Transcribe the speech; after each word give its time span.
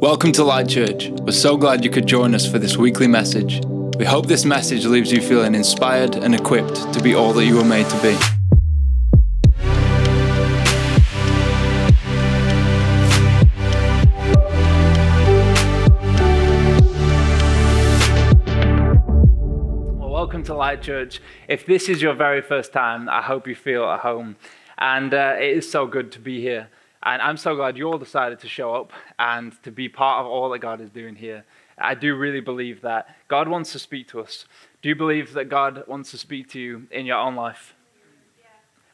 Welcome 0.00 0.30
to 0.34 0.44
Light 0.44 0.68
Church. 0.68 1.08
We're 1.08 1.32
so 1.32 1.56
glad 1.56 1.84
you 1.84 1.90
could 1.90 2.06
join 2.06 2.32
us 2.32 2.48
for 2.48 2.60
this 2.60 2.76
weekly 2.76 3.08
message. 3.08 3.60
We 3.98 4.04
hope 4.04 4.28
this 4.28 4.44
message 4.44 4.86
leaves 4.86 5.10
you 5.10 5.20
feeling 5.20 5.56
inspired 5.56 6.14
and 6.14 6.36
equipped 6.36 6.92
to 6.92 7.02
be 7.02 7.16
all 7.16 7.32
that 7.32 7.44
you 7.44 7.56
were 7.56 7.64
made 7.64 7.88
to 7.90 8.00
be. 8.00 8.16
Well, 19.98 20.10
welcome 20.10 20.44
to 20.44 20.54
Light 20.54 20.80
Church. 20.80 21.20
If 21.48 21.66
this 21.66 21.88
is 21.88 22.00
your 22.00 22.14
very 22.14 22.40
first 22.40 22.72
time, 22.72 23.08
I 23.08 23.20
hope 23.20 23.48
you 23.48 23.56
feel 23.56 23.82
at 23.86 23.98
home. 23.98 24.36
And 24.78 25.12
uh, 25.12 25.34
it 25.40 25.56
is 25.56 25.68
so 25.68 25.88
good 25.88 26.12
to 26.12 26.20
be 26.20 26.40
here. 26.40 26.68
And 27.02 27.22
I'm 27.22 27.36
so 27.36 27.54
glad 27.54 27.76
you 27.76 27.84
all 27.84 27.98
decided 27.98 28.40
to 28.40 28.48
show 28.48 28.74
up 28.74 28.92
and 29.18 29.60
to 29.62 29.70
be 29.70 29.88
part 29.88 30.24
of 30.24 30.30
all 30.30 30.50
that 30.50 30.58
God 30.58 30.80
is 30.80 30.90
doing 30.90 31.14
here. 31.14 31.44
I 31.78 31.94
do 31.94 32.16
really 32.16 32.40
believe 32.40 32.80
that 32.82 33.14
God 33.28 33.48
wants 33.48 33.72
to 33.72 33.78
speak 33.78 34.08
to 34.08 34.20
us. 34.20 34.46
Do 34.82 34.88
you 34.88 34.96
believe 34.96 35.32
that 35.34 35.48
God 35.48 35.84
wants 35.86 36.10
to 36.10 36.18
speak 36.18 36.48
to 36.50 36.60
you 36.60 36.86
in 36.90 37.06
your 37.06 37.18
own 37.18 37.36
life? 37.36 37.74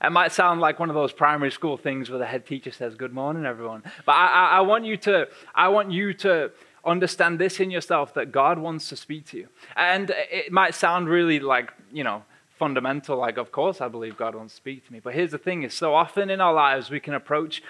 It 0.02 0.10
might 0.10 0.32
sound 0.32 0.60
like 0.60 0.78
one 0.78 0.90
of 0.90 0.94
those 0.94 1.12
primary 1.12 1.50
school 1.50 1.78
things 1.78 2.10
where 2.10 2.18
the 2.18 2.26
head 2.26 2.46
teacher 2.46 2.70
says, 2.70 2.94
"Good 2.94 3.14
morning, 3.14 3.46
everyone." 3.46 3.82
But 4.04 4.12
I, 4.12 4.26
I, 4.26 4.44
I 4.58 4.60
want 4.60 4.84
you 4.84 4.98
to, 4.98 5.28
I 5.54 5.68
want 5.68 5.92
you 5.92 6.12
to 6.14 6.50
understand 6.84 7.38
this 7.38 7.58
in 7.58 7.70
yourself 7.70 8.12
that 8.14 8.30
God 8.30 8.58
wants 8.58 8.90
to 8.90 8.96
speak 8.96 9.24
to 9.28 9.38
you. 9.38 9.48
And 9.76 10.12
it 10.30 10.52
might 10.52 10.74
sound 10.74 11.08
really 11.08 11.40
like 11.40 11.72
you 11.90 12.04
know 12.04 12.22
fundamental, 12.58 13.16
like 13.16 13.38
of 13.38 13.50
course 13.50 13.80
I 13.80 13.88
believe 13.88 14.16
God 14.16 14.34
wants 14.34 14.52
to 14.54 14.56
speak 14.58 14.86
to 14.86 14.92
me. 14.92 15.00
But 15.00 15.14
here's 15.14 15.30
the 15.30 15.38
thing: 15.38 15.62
is 15.62 15.72
so 15.72 15.94
often 15.94 16.28
in 16.28 16.40
our 16.40 16.52
lives 16.52 16.90
we 16.90 17.00
can 17.00 17.14
approach 17.14 17.62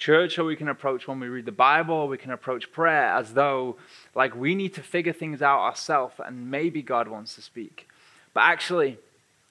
church 0.00 0.38
or 0.38 0.44
we 0.44 0.56
can 0.56 0.68
approach 0.68 1.06
when 1.06 1.20
we 1.20 1.28
read 1.28 1.44
the 1.44 1.52
Bible 1.52 1.94
or 1.94 2.08
we 2.08 2.18
can 2.18 2.32
approach 2.32 2.72
prayer 2.72 3.14
as 3.14 3.34
though 3.34 3.76
like 4.14 4.34
we 4.34 4.54
need 4.56 4.74
to 4.74 4.82
figure 4.82 5.12
things 5.12 5.42
out 5.42 5.60
ourselves 5.60 6.14
and 6.24 6.50
maybe 6.50 6.82
God 6.82 7.06
wants 7.06 7.36
to 7.36 7.42
speak. 7.42 7.86
But 8.34 8.40
actually, 8.40 8.98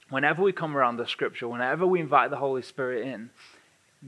whenever 0.10 0.42
we 0.42 0.52
come 0.52 0.76
around 0.76 0.98
the 0.98 1.08
scripture, 1.08 1.48
whenever 1.48 1.86
we 1.86 2.02
invite 2.02 2.32
the 2.32 2.38
Holy 2.38 2.64
Spirit 2.64 3.08
in, 3.08 3.30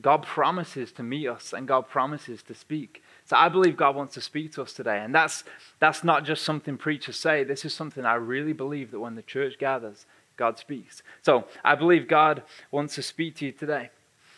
God 0.02 0.23
promises 0.23 0.92
to 0.94 1.03
meet 1.03 1.28
us 1.28 1.53
and 1.53 1.67
God 1.67 1.88
promises 1.88 2.42
to 2.44 2.56
speak. 2.56 3.03
So 3.25 3.36
I 3.36 3.50
believe 3.50 3.78
God 3.78 3.95
wants 3.95 4.16
to 4.16 4.22
speak 4.22 4.53
to 4.53 4.62
us 4.62 4.73
today. 4.73 5.00
And 5.00 5.14
that's, 5.14 5.44
that's 5.80 6.03
not 6.03 6.25
just 6.25 6.44
something 6.44 6.78
preachers 6.78 7.17
say. 7.17 7.44
This 7.44 7.66
is 7.66 7.73
something 7.73 8.06
I 8.06 8.16
really 8.16 8.53
believe 8.53 8.92
that 8.92 9.00
when 9.00 9.16
the 9.16 9.22
church 9.22 9.59
gathers, 9.59 10.06
God 10.38 10.58
speaks. 10.58 11.03
So 11.22 11.45
I 11.64 11.75
believe 11.75 12.08
God 12.08 12.42
wants 12.72 12.95
to 12.95 13.03
speak 13.03 13.36
to 13.38 13.45
you 13.45 13.52
today. 13.52 13.92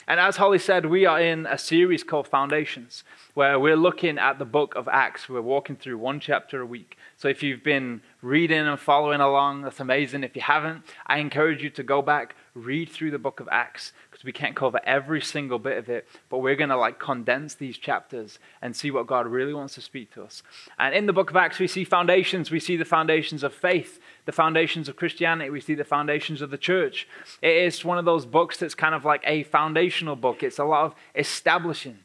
And 0.08 0.20
as 0.20 0.36
Holly 0.36 0.60
said, 0.60 0.86
we 0.86 1.06
are 1.06 1.22
in 1.22 1.46
a 1.46 1.58
series 1.58 2.04
called 2.04 2.28
Foundations, 2.28 3.04
where 3.34 3.58
we're 3.58 3.78
looking 3.78 4.18
at 4.18 4.38
the 4.38 4.46
book 4.46 4.76
of 4.76 4.88
Acts. 4.90 5.30
We're 5.30 5.42
walking 5.42 5.78
through 5.78 5.98
one 5.98 6.20
chapter 6.20 6.62
a 6.62 6.66
week. 6.66 6.98
So 7.16 7.30
if 7.30 7.42
you've 7.42 7.64
been 7.64 8.02
reading 8.22 8.68
and 8.68 8.80
following 8.80 9.22
along, 9.22 9.62
that's 9.62 9.80
amazing. 9.80 10.24
If 10.24 10.36
you 10.36 10.42
haven't, 10.42 10.84
I 11.08 11.20
encourage 11.20 11.64
you 11.64 11.70
to 11.72 11.84
go 11.84 12.02
back, 12.02 12.36
read 12.54 12.90
through 12.90 13.12
the 13.12 13.20
book 13.20 13.40
of 13.40 13.50
Acts, 13.52 13.94
because 14.10 14.24
we 14.24 14.32
can't 14.32 14.56
cover 14.56 14.80
every 14.84 15.22
single 15.22 15.60
bit 15.60 15.78
of 15.78 15.90
it, 15.90 16.08
but 16.30 16.40
we're 16.40 16.56
going 16.56 16.70
to 16.70 16.78
like 16.78 17.00
condense 17.00 17.56
these 17.56 17.78
chapters 17.78 18.40
and 18.62 18.76
see 18.76 18.92
what 18.92 19.08
God 19.08 19.28
really 19.28 19.54
wants 19.54 19.76
to 19.76 19.82
speak 19.82 20.14
to 20.14 20.24
us. 20.24 20.44
And 20.78 20.94
in 20.94 21.06
the 21.06 21.14
book 21.14 21.30
of 21.30 21.36
Acts, 21.36 21.60
we 21.60 21.68
see 21.68 21.84
foundations. 21.84 22.52
We 22.52 22.60
see 22.60 22.78
the 22.78 22.86
foundations 22.86 23.44
of 23.44 23.54
faith 23.54 24.00
the 24.26 24.32
foundations 24.32 24.88
of 24.88 24.96
Christianity, 24.96 25.50
we 25.50 25.62
see 25.62 25.76
the 25.76 25.84
foundations 25.84 26.42
of 26.42 26.50
the 26.50 26.58
church. 26.58 27.08
It 27.42 27.56
is 27.56 27.84
one 27.84 27.98
of 27.98 28.06
those 28.06 28.26
books 28.26 28.58
that's 28.58 28.76
kind 28.76 28.96
of 28.96 29.06
like 29.06 29.22
a 29.26 29.44
foundational 29.44 30.16
book, 30.16 30.44
it's 30.44 30.60
a 30.60 30.64
lot 30.64 30.86
of 30.86 30.96
establishing. 31.16 32.00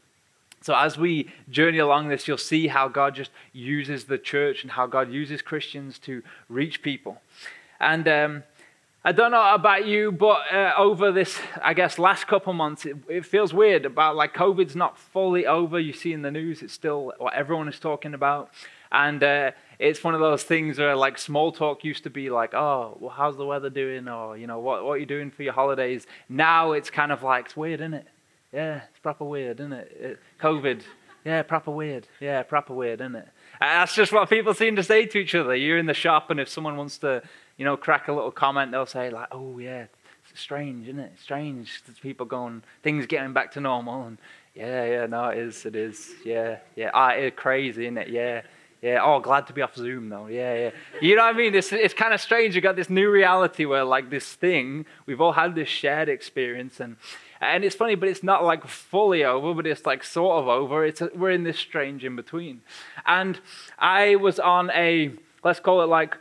So, 0.61 0.75
as 0.75 0.99
we 0.99 1.31
journey 1.49 1.79
along 1.79 2.09
this, 2.09 2.27
you'll 2.27 2.37
see 2.37 2.67
how 2.67 2.89
God 2.89 3.15
just 3.15 3.31
uses 3.53 4.05
the 4.05 4.19
church 4.19 4.63
and 4.63 4.73
how 4.73 4.87
God 4.87 5.11
uses 5.11 5.41
Christians 5.41 6.01
to 6.01 6.23
reach 6.49 6.83
people. 6.83 7.23
And 7.79 8.09
um, 8.09 8.43
I 9.09 9.13
don't 9.13 9.31
know 9.31 9.55
about 9.55 9.87
you, 9.87 10.13
but 10.13 10.53
uh, 10.53 10.75
over 10.77 11.11
this, 11.13 11.41
I 11.63 11.73
guess, 11.73 11.99
last 11.99 12.27
couple 12.27 12.53
months, 12.53 12.85
it, 12.85 12.99
it, 13.09 13.25
feels 13.25 13.55
weird 13.55 13.87
about 13.87 14.17
like 14.17 14.35
COVID's 14.35 14.77
not 14.77 14.99
fully 14.99 15.47
over. 15.47 15.81
You 15.81 15.95
see 15.95 16.13
in 16.13 16.21
the 16.21 16.31
news, 16.31 16.61
it's 16.61 16.75
still 16.75 17.15
what 17.17 17.33
everyone 17.33 17.69
is 17.69 17.81
talking 17.81 18.13
about. 18.13 18.51
And 18.93 19.23
uh, 19.23 19.53
it's 19.79 20.05
one 20.05 20.13
of 20.13 20.21
those 20.21 20.43
things 20.43 20.79
where 20.79 20.95
like 20.95 21.17
small 21.17 21.53
talk 21.53 21.85
used 21.85 22.03
to 22.03 22.11
be 22.11 22.29
like, 22.29 22.53
oh, 22.53 22.99
well, 23.01 23.09
how's 23.09 23.39
the 23.39 23.47
weather 23.47 23.71
doing? 23.71 24.09
Or, 24.09 24.37
you 24.37 24.47
know, 24.47 24.59
what, 24.59 24.85
what 24.85 24.93
are 24.93 24.99
you 24.99 25.07
doing 25.07 25.31
for 25.31 25.43
your 25.43 25.55
holidays? 25.55 26.07
Now 26.29 26.73
it's 26.73 26.91
kind 26.91 27.11
of 27.11 27.23
like, 27.23 27.47
it's 27.47 27.57
weird, 27.57 27.81
isn't 27.81 27.95
it? 27.95 28.07
Yeah, 28.53 28.83
it's 28.91 28.99
proper 28.99 29.25
weird, 29.25 29.59
isn't 29.59 29.73
it? 29.73 29.97
it 29.99 30.19
COVID, 30.39 30.83
yeah, 31.25 31.43
proper 31.43 31.71
weird. 31.71 32.07
Yeah, 32.21 32.43
proper 32.43 32.75
weird, 32.75 33.01
isn't 33.01 33.17
it? 33.17 33.29
And 33.61 33.81
that's 33.81 33.95
just 33.95 34.13
what 34.13 34.29
people 34.29 34.55
seem 34.55 34.77
to 34.77 34.83
say 34.83 35.07
to 35.07 35.19
each 35.19 35.35
other. 35.35 35.55
You're 35.55 35.79
in 35.79 35.87
the 35.87 35.95
shop, 35.95 36.31
and 36.31 36.39
if 36.39 36.49
someone 36.49 36.77
wants 36.77 36.99
to, 36.99 37.23
you 37.59 37.65
know, 37.67 37.77
crack 37.77 38.09
a 38.09 38.13
little 38.13 38.31
comment, 38.31 38.73
they'll 38.73 38.87
say 38.87 39.11
like, 39.11 39.29
"Oh 39.31 39.59
yeah, 39.59 39.87
it's 40.31 40.41
strange, 40.41 40.89
isn't 40.89 41.01
it? 41.01 41.13
Strange. 41.23 41.83
People 42.01 42.25
going, 42.25 42.63
things 42.83 43.07
getting 43.07 43.35
back 43.35 43.53
to 43.53 43.61
normal." 43.61 44.07
And 44.07 44.19
yeah, 44.55 44.85
yeah, 44.87 45.07
no, 45.07 45.27
it 45.27 45.39
is, 45.39 45.67
it 45.67 45.77
is. 45.77 46.11
Yeah, 46.25 46.59
yeah. 46.75 46.91
Ah, 46.95 47.11
it's 47.11 47.39
crazy, 47.39 47.85
isn't 47.85 47.99
it? 47.99 48.09
Yeah, 48.09 48.43
yeah, 48.81 49.01
oh, 49.03 49.19
glad 49.19 49.49
to 49.49 49.53
be 49.53 49.61
off 49.61 49.75
Zoom 49.75 50.09
though. 50.09 50.29
Yeah, 50.29 50.55
yeah. 50.55 50.71
You 51.01 51.17
know 51.17 51.25
what 51.25 51.35
I 51.35 51.39
mean? 51.39 51.55
It's, 51.55 51.73
it's 51.73 51.95
kind 51.95 52.15
of 52.15 52.21
strange. 52.21 52.55
You 52.55 52.61
got 52.61 52.77
this 52.77 52.89
new 52.89 53.11
reality 53.11 53.65
where, 53.65 53.85
like, 53.85 54.09
this 54.09 54.35
thing, 54.35 54.87
we've 55.05 55.21
all 55.21 55.33
had 55.33 55.57
this 55.57 55.69
shared 55.69 56.09
experience, 56.09 56.79
and 56.79 56.97
and 57.41 57.65
it's 57.65 57.75
funny, 57.75 57.97
but 57.97 58.09
it's 58.09 58.23
not 58.23 58.45
like 58.45 58.67
fully 58.67 59.25
over, 59.25 59.55
but 59.55 59.67
it's 59.67 59.85
like 59.87 60.05
sort 60.05 60.43
of 60.43 60.49
over. 60.49 60.85
It's 60.85 61.01
a, 61.01 61.11
we're 61.15 61.31
in 61.31 61.45
this 61.45 61.59
strange 61.59 62.05
in 62.05 62.15
between. 62.17 62.63
And 63.07 63.41
I 63.79 64.17
was 64.17 64.39
on 64.39 64.71
a 64.71 65.13
let's 65.45 65.61
call 65.61 65.83
it 65.83 65.87
like 65.87 66.17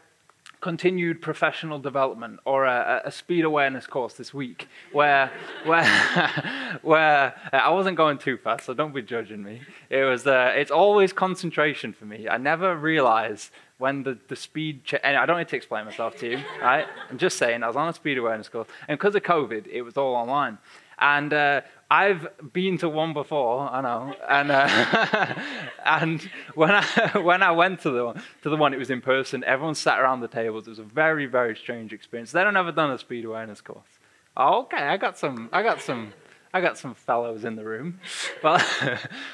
continued 0.60 1.22
professional 1.22 1.80
development 1.80 2.40
or 2.46 2.66
a, 2.66 3.02
a, 3.06 3.12
speed 3.12 3.46
awareness 3.46 3.86
course 3.86 4.16
this 4.16 4.34
week 4.34 4.68
where 4.92 5.32
where 5.66 5.84
where 6.82 7.36
uh, 7.54 7.56
I 7.56 7.70
wasn't 7.70 7.96
going 7.98 8.18
too 8.18 8.38
fast, 8.38 8.66
so 8.66 8.74
don't 8.74 8.94
be 8.94 9.04
judging 9.04 9.44
me. 9.44 9.62
It 9.90 10.04
was 10.04 10.26
uh, 10.26 10.54
it's 10.56 10.72
always 10.72 11.14
concentration 11.14 11.94
for 11.94 12.06
me. 12.06 12.28
I 12.28 12.38
never 12.38 12.76
realize 12.76 13.52
when 13.78 14.02
the, 14.04 14.18
the 14.28 14.36
speed 14.36 14.82
and 15.04 15.16
I 15.16 15.26
don't 15.28 15.38
need 15.38 15.50
to 15.50 15.56
explain 15.56 15.86
myself 15.86 16.16
to 16.18 16.32
you, 16.32 16.40
right? 16.62 16.88
I'm 17.10 17.20
just 17.20 17.38
saying 17.38 17.62
I 17.62 17.68
was 17.68 17.76
on 17.76 17.90
a 17.90 17.94
speed 17.94 18.18
awareness 18.18 18.50
course, 18.50 18.68
and 18.88 18.98
because 18.98 19.14
of 19.16 19.24
COVID, 19.24 19.68
it 19.68 19.84
was 19.84 19.96
all 19.96 20.16
online. 20.16 20.58
And 21.00 21.32
uh, 21.32 21.62
I've 21.90 22.28
been 22.54 22.78
to 22.80 22.90
one 22.90 23.14
before, 23.14 23.70
I 23.70 23.82
know, 23.82 24.14
and 24.28 24.52
uh, 24.52 25.36
and 25.86 26.22
when 26.56 26.72
I 26.72 26.84
when 27.22 27.42
I 27.42 27.52
went 27.52 27.82
to 27.82 27.92
the 27.92 28.06
one, 28.06 28.24
to 28.44 28.50
the 28.50 28.58
one, 28.58 28.74
it 28.74 28.80
was 28.80 28.90
in 28.90 29.02
person. 29.02 29.44
Everyone 29.46 29.76
sat 29.76 30.00
around 30.00 30.20
the 30.20 30.28
tables. 30.28 30.68
It 30.68 30.72
was 30.72 30.80
a 30.80 30.84
very 30.84 31.28
very 31.28 31.56
strange 31.56 31.94
experience. 31.94 32.32
Then 32.32 32.48
I've 32.48 32.54
never 32.54 32.72
done 32.72 32.92
a 32.92 32.98
speed 32.98 33.26
awareness 33.26 33.62
course. 33.62 34.00
Oh, 34.36 34.62
okay, 34.64 34.84
I 34.84 34.98
got 34.98 35.18
some. 35.18 35.50
I 35.54 35.64
got 35.64 35.82
some. 35.82 36.14
I 36.54 36.62
got 36.62 36.78
some 36.78 36.94
fellows 36.94 37.46
in 37.46 37.56
the 37.56 37.64
room. 37.66 38.00
Well, 38.44 38.62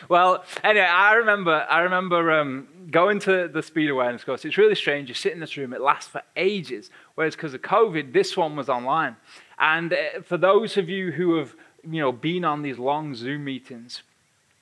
well. 0.10 0.46
Anyway, 0.64 0.86
I 0.86 1.14
remember. 1.16 1.66
I 1.70 1.82
remember 1.82 2.32
um, 2.32 2.68
going 2.90 3.20
to 3.22 3.48
the 3.48 3.64
speed 3.64 3.90
awareness 3.90 4.24
course. 4.24 4.46
It's 4.46 4.58
really 4.58 4.76
strange. 4.76 5.10
You 5.10 5.16
sit 5.16 5.34
in 5.34 5.40
this 5.40 5.58
room. 5.58 5.74
It 5.74 5.82
lasts 5.82 6.10
for 6.10 6.22
ages. 6.36 6.90
Whereas 7.16 7.36
because 7.36 7.54
of 7.54 7.62
COVID, 7.62 8.14
this 8.14 8.38
one 8.38 8.56
was 8.56 8.70
online. 8.70 9.18
And 9.60 9.94
uh, 9.94 10.22
for 10.24 10.38
those 10.38 10.78
of 10.78 10.90
you 10.90 11.12
who 11.12 11.38
have 11.38 11.56
you 11.90 12.00
know, 12.00 12.12
been 12.12 12.46
on 12.46 12.62
these 12.62 12.80
long 12.80 13.16
Zoom 13.16 13.44
meetings, 13.44 14.04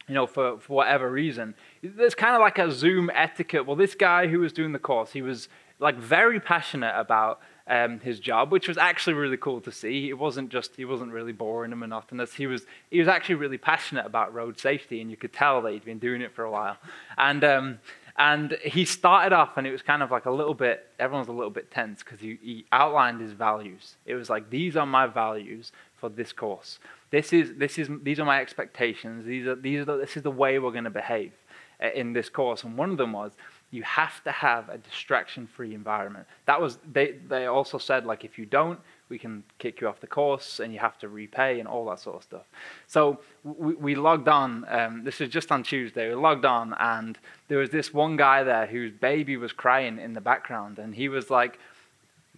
you 0.08 0.16
know, 0.16 0.26
for, 0.28 0.58
for 0.60 0.74
whatever 0.74 1.10
reason, 1.10 1.54
there's 1.84 2.16
kind 2.16 2.36
of 2.36 2.42
like 2.42 2.58
a 2.58 2.72
Zoom 2.72 3.10
etiquette. 3.14 3.66
Well, 3.66 3.76
this 3.76 3.96
guy 3.96 4.28
who 4.28 4.40
was 4.40 4.52
doing 4.52 4.72
the 4.72 4.80
course, 4.80 5.12
he 5.12 5.22
was 5.22 5.48
like 5.80 5.96
very 5.96 6.40
passionate 6.40 6.94
about 6.98 7.40
um, 7.68 8.00
his 8.00 8.20
job, 8.20 8.52
which 8.52 8.68
was 8.68 8.78
actually 8.78 9.14
really 9.14 9.38
cool 9.38 9.62
to 9.62 9.72
see. 9.72 10.10
It 10.10 10.18
wasn't 10.18 10.50
just 10.50 10.76
he 10.76 10.84
wasn't 10.84 11.12
really 11.12 11.32
boring 11.32 11.72
and 11.72 11.80
monotonous. 11.80 12.34
He 12.34 12.48
was 12.48 12.66
he 12.90 13.00
was 13.00 13.08
actually 13.08 13.36
really 13.36 13.58
passionate 13.58 14.06
about 14.06 14.34
road 14.34 14.60
safety, 14.60 15.00
and 15.00 15.10
you 15.10 15.16
could 15.16 15.32
tell 15.32 15.62
that 15.62 15.72
he'd 15.72 15.86
been 15.86 16.00
doing 16.00 16.22
it 16.22 16.34
for 16.34 16.44
a 16.44 16.52
while. 16.52 16.78
And 17.18 17.44
um, 17.44 17.80
and 18.18 18.58
he 18.64 18.86
started 18.86 19.34
off, 19.34 19.58
and 19.58 19.66
it 19.66 19.72
was 19.72 19.82
kind 19.82 20.04
of 20.04 20.12
like 20.12 20.26
a 20.26 20.32
little 20.32 20.54
bit. 20.54 20.88
Everyone's 21.00 21.28
a 21.28 21.34
little 21.34 21.52
bit 21.52 21.72
tense 21.72 22.04
because 22.04 22.20
he, 22.20 22.38
he 22.42 22.66
outlined 22.72 23.22
his 23.22 23.32
values. 23.32 23.96
It 24.06 24.16
was 24.16 24.30
like 24.30 24.50
these 24.50 24.76
are 24.76 24.86
my 24.86 25.08
values 25.08 25.72
for 25.98 26.10
this 26.10 26.34
course. 26.34 26.80
This 27.12 27.34
is, 27.34 27.54
this 27.58 27.78
is, 27.78 27.90
these 28.04 28.20
are 28.20 28.26
my 28.26 28.42
expectations. 28.42 29.26
These 29.26 29.48
are, 29.48 29.56
these 29.56 29.82
are 29.82 29.86
the, 29.86 29.98
this 29.98 30.18
is 30.18 30.24
the 30.24 30.32
way 30.32 30.60
we're 30.60 30.72
going 30.72 30.86
to 30.86 30.90
behave 30.90 31.34
uh, 31.82 31.90
in 31.94 32.14
this 32.14 32.30
course. 32.30 32.64
And 32.64 32.78
one 32.78 32.90
of 32.90 32.98
them 32.98 33.14
was 33.14 33.34
you 33.70 33.84
have 33.84 34.24
to 34.24 34.32
have 34.32 34.70
a 34.70 34.78
distraction 34.78 35.48
free 35.48 35.74
environment. 35.74 36.26
That 36.46 36.60
was, 36.60 36.80
they, 36.92 37.14
they 37.28 37.46
also 37.46 37.78
said, 37.78 38.06
like, 38.06 38.26
if 38.26 38.38
you 38.38 38.46
don't, 38.46 38.80
we 39.12 39.20
can 39.20 39.44
kick 39.60 39.82
you 39.82 39.88
off 39.88 40.00
the 40.00 40.08
course 40.08 40.60
and 40.60 40.74
you 40.74 40.80
have 40.80 40.98
to 40.98 41.10
repay 41.10 41.60
and 41.60 41.68
all 41.68 41.86
that 41.86 42.00
sort 42.00 42.16
of 42.16 42.24
stuff. 42.24 42.46
So 42.88 43.20
we, 43.44 43.76
we 43.76 43.96
logged 43.96 44.28
on, 44.28 44.66
um, 44.70 45.04
this 45.04 45.20
was 45.20 45.30
just 45.30 45.52
on 45.52 45.62
Tuesday, 45.62 46.10
we 46.10 46.16
logged 46.16 46.46
on 46.46 46.74
and 46.80 47.20
there 47.50 47.60
was 47.60 47.70
this 47.70 47.94
one 47.94 48.16
guy 48.16 48.44
there 48.44 48.66
whose 48.66 48.92
baby 48.92 49.38
was 49.38 49.52
crying 49.52 50.00
in 50.00 50.14
the 50.14 50.22
background 50.22 50.80
and 50.80 50.96
he 50.96 51.10
was 51.10 51.30
like 51.30 51.60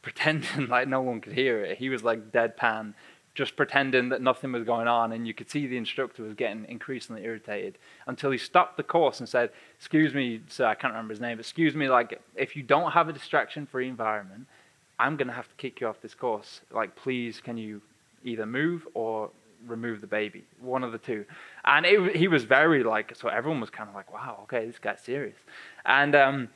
pretending 0.02 0.68
like 0.76 0.90
no 0.90 1.00
one 1.00 1.22
could 1.22 1.34
hear 1.34 1.64
it. 1.64 1.78
He 1.78 1.88
was 1.88 2.04
like 2.04 2.32
deadpan 2.32 2.94
just 3.36 3.56
pretending 3.56 4.10
that 4.10 4.22
nothing 4.22 4.52
was 4.52 4.64
going 4.64 4.88
on. 4.88 5.12
And 5.12 5.28
you 5.28 5.34
could 5.34 5.50
see 5.50 5.66
the 5.66 5.78
instructor 5.78 6.24
was 6.24 6.34
getting 6.34 6.66
increasingly 6.70 7.24
irritated 7.24 7.78
until 8.06 8.32
he 8.32 8.38
stopped 8.38 8.78
the 8.78 8.84
course 8.84 9.20
and 9.20 9.28
said, 9.28 9.50
Excuse 9.78 10.14
me, 10.14 10.42
sir, 10.48 10.66
I 10.66 10.76
can't 10.76 10.94
remember 10.94 11.14
his 11.14 11.22
name, 11.22 11.40
excuse 11.40 11.76
me, 11.76 11.90
like, 11.90 12.22
if 12.36 12.56
you 12.56 12.64
don't 12.64 12.92
have 12.92 13.10
a 13.10 13.14
distraction 13.14 13.66
free 13.66 13.88
environment, 13.88 14.48
I'm 15.04 15.18
going 15.18 15.28
to 15.28 15.34
have 15.34 15.50
to 15.50 15.56
kick 15.56 15.82
you 15.82 15.88
off 15.88 16.02
this 16.02 16.16
course. 16.16 16.62
Like, 16.72 16.96
please, 16.96 17.42
can 17.42 17.58
you 17.58 17.82
either 18.24 18.46
move 18.46 18.88
or 18.94 19.32
remove 19.68 20.00
the 20.00 20.08
baby? 20.08 20.44
One 20.62 20.82
of 20.82 20.94
the 20.94 20.98
two. 20.98 21.26
And 21.66 21.86
it, 21.86 22.16
he 22.16 22.30
was 22.30 22.46
very 22.46 22.84
like, 22.84 23.14
so 23.16 23.28
everyone 23.28 23.60
was 23.60 23.70
kind 23.70 23.90
of 23.90 23.96
like, 23.96 24.14
wow, 24.14 24.40
okay, 24.44 24.66
this 24.66 24.80
guy's 24.80 25.02
serious. 25.02 25.38
And, 25.86 26.16
um, 26.16 26.50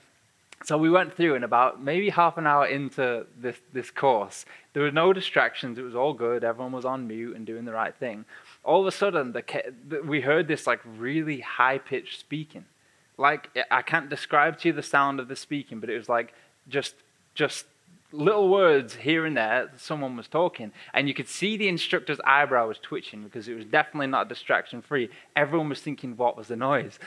so 0.63 0.77
we 0.77 0.89
went 0.89 1.15
through, 1.15 1.35
and 1.35 1.43
about 1.43 1.83
maybe 1.83 2.09
half 2.09 2.37
an 2.37 2.47
hour 2.47 2.65
into 2.65 3.27
this, 3.37 3.57
this 3.73 3.91
course, 3.91 4.45
there 4.73 4.81
were 4.81 4.91
no 4.91 5.13
distractions. 5.13 5.77
It 5.77 5.83
was 5.83 5.93
all 5.93 6.13
good. 6.13 6.43
Everyone 6.43 6.71
was 6.71 6.85
on 6.85 7.07
mute 7.07 7.35
and 7.35 7.45
doing 7.45 7.65
the 7.65 7.73
right 7.73 7.93
thing. 7.93 8.25
All 8.63 8.81
of 8.81 8.87
a 8.87 8.91
sudden, 8.91 9.33
the, 9.33 9.43
the, 9.87 10.01
we 10.01 10.21
heard 10.21 10.47
this 10.47 10.65
like 10.65 10.79
really 10.97 11.41
high 11.41 11.77
pitched 11.77 12.19
speaking. 12.19 12.65
Like 13.17 13.49
I 13.69 13.83
can't 13.83 14.09
describe 14.09 14.57
to 14.59 14.69
you 14.69 14.73
the 14.73 14.81
sound 14.81 15.19
of 15.19 15.27
the 15.27 15.35
speaking, 15.35 15.79
but 15.79 15.89
it 15.89 15.97
was 15.97 16.09
like 16.09 16.33
just 16.67 16.95
just 17.35 17.65
little 18.11 18.49
words 18.49 18.95
here 18.95 19.25
and 19.25 19.35
there. 19.35 19.71
Someone 19.77 20.15
was 20.15 20.27
talking, 20.27 20.71
and 20.93 21.07
you 21.07 21.13
could 21.13 21.27
see 21.27 21.57
the 21.57 21.67
instructor's 21.67 22.19
eyebrow 22.25 22.67
was 22.67 22.79
twitching 22.79 23.23
because 23.23 23.47
it 23.47 23.53
was 23.53 23.65
definitely 23.65 24.07
not 24.07 24.29
distraction 24.29 24.81
free. 24.81 25.09
Everyone 25.35 25.69
was 25.69 25.81
thinking, 25.81 26.15
"What 26.15 26.37
was 26.37 26.47
the 26.47 26.55
noise?" 26.55 26.99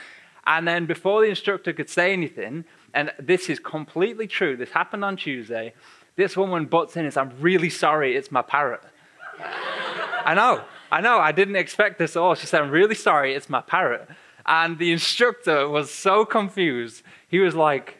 And 0.45 0.67
then 0.67 0.85
before 0.85 1.21
the 1.21 1.29
instructor 1.29 1.71
could 1.73 1.89
say 1.89 2.13
anything, 2.13 2.65
and 2.93 3.11
this 3.19 3.49
is 3.49 3.59
completely 3.59 4.27
true, 4.27 4.57
this 4.57 4.71
happened 4.71 5.05
on 5.05 5.15
Tuesday, 5.15 5.73
this 6.15 6.35
woman 6.35 6.65
butts 6.65 6.97
in 6.97 7.05
and 7.05 7.13
says, 7.13 7.17
I'm 7.17 7.33
really 7.39 7.69
sorry, 7.69 8.15
it's 8.15 8.31
my 8.31 8.41
parrot. 8.41 8.81
I 10.25 10.33
know, 10.33 10.63
I 10.91 11.01
know, 11.01 11.19
I 11.19 11.31
didn't 11.31 11.55
expect 11.55 11.99
this 11.99 12.15
at 12.15 12.19
all. 12.19 12.35
She 12.35 12.47
said, 12.47 12.61
I'm 12.61 12.71
really 12.71 12.95
sorry, 12.95 13.33
it's 13.33 13.49
my 13.49 13.61
parrot. 13.61 14.07
And 14.45 14.79
the 14.79 14.91
instructor 14.91 15.69
was 15.69 15.91
so 15.91 16.25
confused. 16.25 17.03
He 17.27 17.39
was 17.39 17.55
like, 17.55 17.97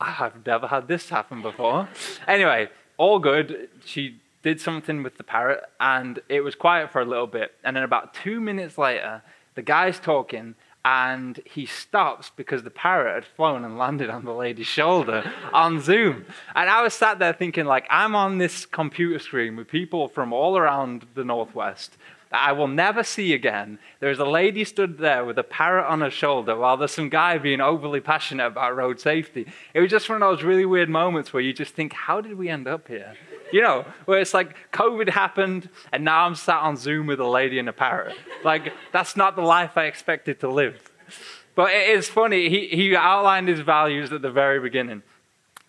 I've 0.00 0.46
never 0.46 0.68
had 0.68 0.88
this 0.88 1.08
happen 1.08 1.42
before. 1.42 1.88
anyway, 2.26 2.68
all 2.96 3.18
good. 3.18 3.68
She 3.84 4.20
did 4.42 4.60
something 4.60 5.02
with 5.02 5.16
the 5.16 5.24
parrot, 5.24 5.64
and 5.80 6.20
it 6.28 6.40
was 6.42 6.54
quiet 6.54 6.90
for 6.90 7.00
a 7.00 7.04
little 7.04 7.26
bit. 7.26 7.52
And 7.64 7.76
then 7.76 7.82
about 7.82 8.14
two 8.14 8.40
minutes 8.40 8.78
later, 8.78 9.22
the 9.54 9.62
guy's 9.62 9.98
talking, 9.98 10.54
and 10.84 11.40
he 11.44 11.66
stops 11.66 12.30
because 12.36 12.62
the 12.62 12.70
parrot 12.70 13.14
had 13.14 13.24
flown 13.24 13.64
and 13.64 13.76
landed 13.76 14.08
on 14.08 14.24
the 14.24 14.32
lady's 14.32 14.66
shoulder 14.66 15.32
on 15.52 15.80
Zoom. 15.80 16.24
And 16.54 16.70
I 16.70 16.82
was 16.82 16.94
sat 16.94 17.18
there 17.18 17.32
thinking, 17.32 17.66
like, 17.66 17.86
I'm 17.90 18.14
on 18.14 18.38
this 18.38 18.64
computer 18.64 19.18
screen 19.18 19.56
with 19.56 19.68
people 19.68 20.08
from 20.08 20.32
all 20.32 20.56
around 20.56 21.06
the 21.14 21.24
Northwest 21.24 21.96
that 22.30 22.46
I 22.46 22.52
will 22.52 22.68
never 22.68 23.02
see 23.02 23.32
again. 23.32 23.78
There's 24.00 24.18
a 24.18 24.24
lady 24.24 24.64
stood 24.64 24.98
there 24.98 25.24
with 25.24 25.38
a 25.38 25.42
parrot 25.42 25.86
on 25.86 26.00
her 26.00 26.10
shoulder 26.10 26.56
while 26.56 26.76
there's 26.76 26.92
some 26.92 27.08
guy 27.08 27.38
being 27.38 27.60
overly 27.60 28.00
passionate 28.00 28.46
about 28.46 28.76
road 28.76 29.00
safety. 29.00 29.46
It 29.74 29.80
was 29.80 29.90
just 29.90 30.08
one 30.08 30.22
of 30.22 30.28
those 30.28 30.44
really 30.44 30.66
weird 30.66 30.88
moments 30.88 31.32
where 31.32 31.42
you 31.42 31.52
just 31.52 31.74
think, 31.74 31.92
how 31.92 32.20
did 32.20 32.36
we 32.36 32.48
end 32.48 32.68
up 32.68 32.88
here? 32.88 33.14
You 33.52 33.62
know, 33.62 33.86
where 34.04 34.20
it's 34.20 34.34
like 34.34 34.56
COVID 34.72 35.08
happened 35.08 35.70
and 35.90 36.04
now 36.04 36.26
I'm 36.26 36.34
sat 36.34 36.60
on 36.60 36.76
Zoom 36.76 37.06
with 37.06 37.20
a 37.20 37.26
lady 37.26 37.58
and 37.58 37.68
a 37.68 37.72
parrot. 37.72 38.16
Like, 38.44 38.72
that's 38.92 39.16
not 39.16 39.36
the 39.36 39.42
life 39.42 39.76
I 39.76 39.84
expected 39.84 40.40
to 40.40 40.50
live. 40.50 40.90
But 41.54 41.72
it 41.72 41.88
is 41.90 42.08
funny, 42.08 42.48
he, 42.50 42.68
he 42.68 42.94
outlined 42.94 43.48
his 43.48 43.60
values 43.60 44.12
at 44.12 44.22
the 44.22 44.30
very 44.30 44.60
beginning. 44.60 45.02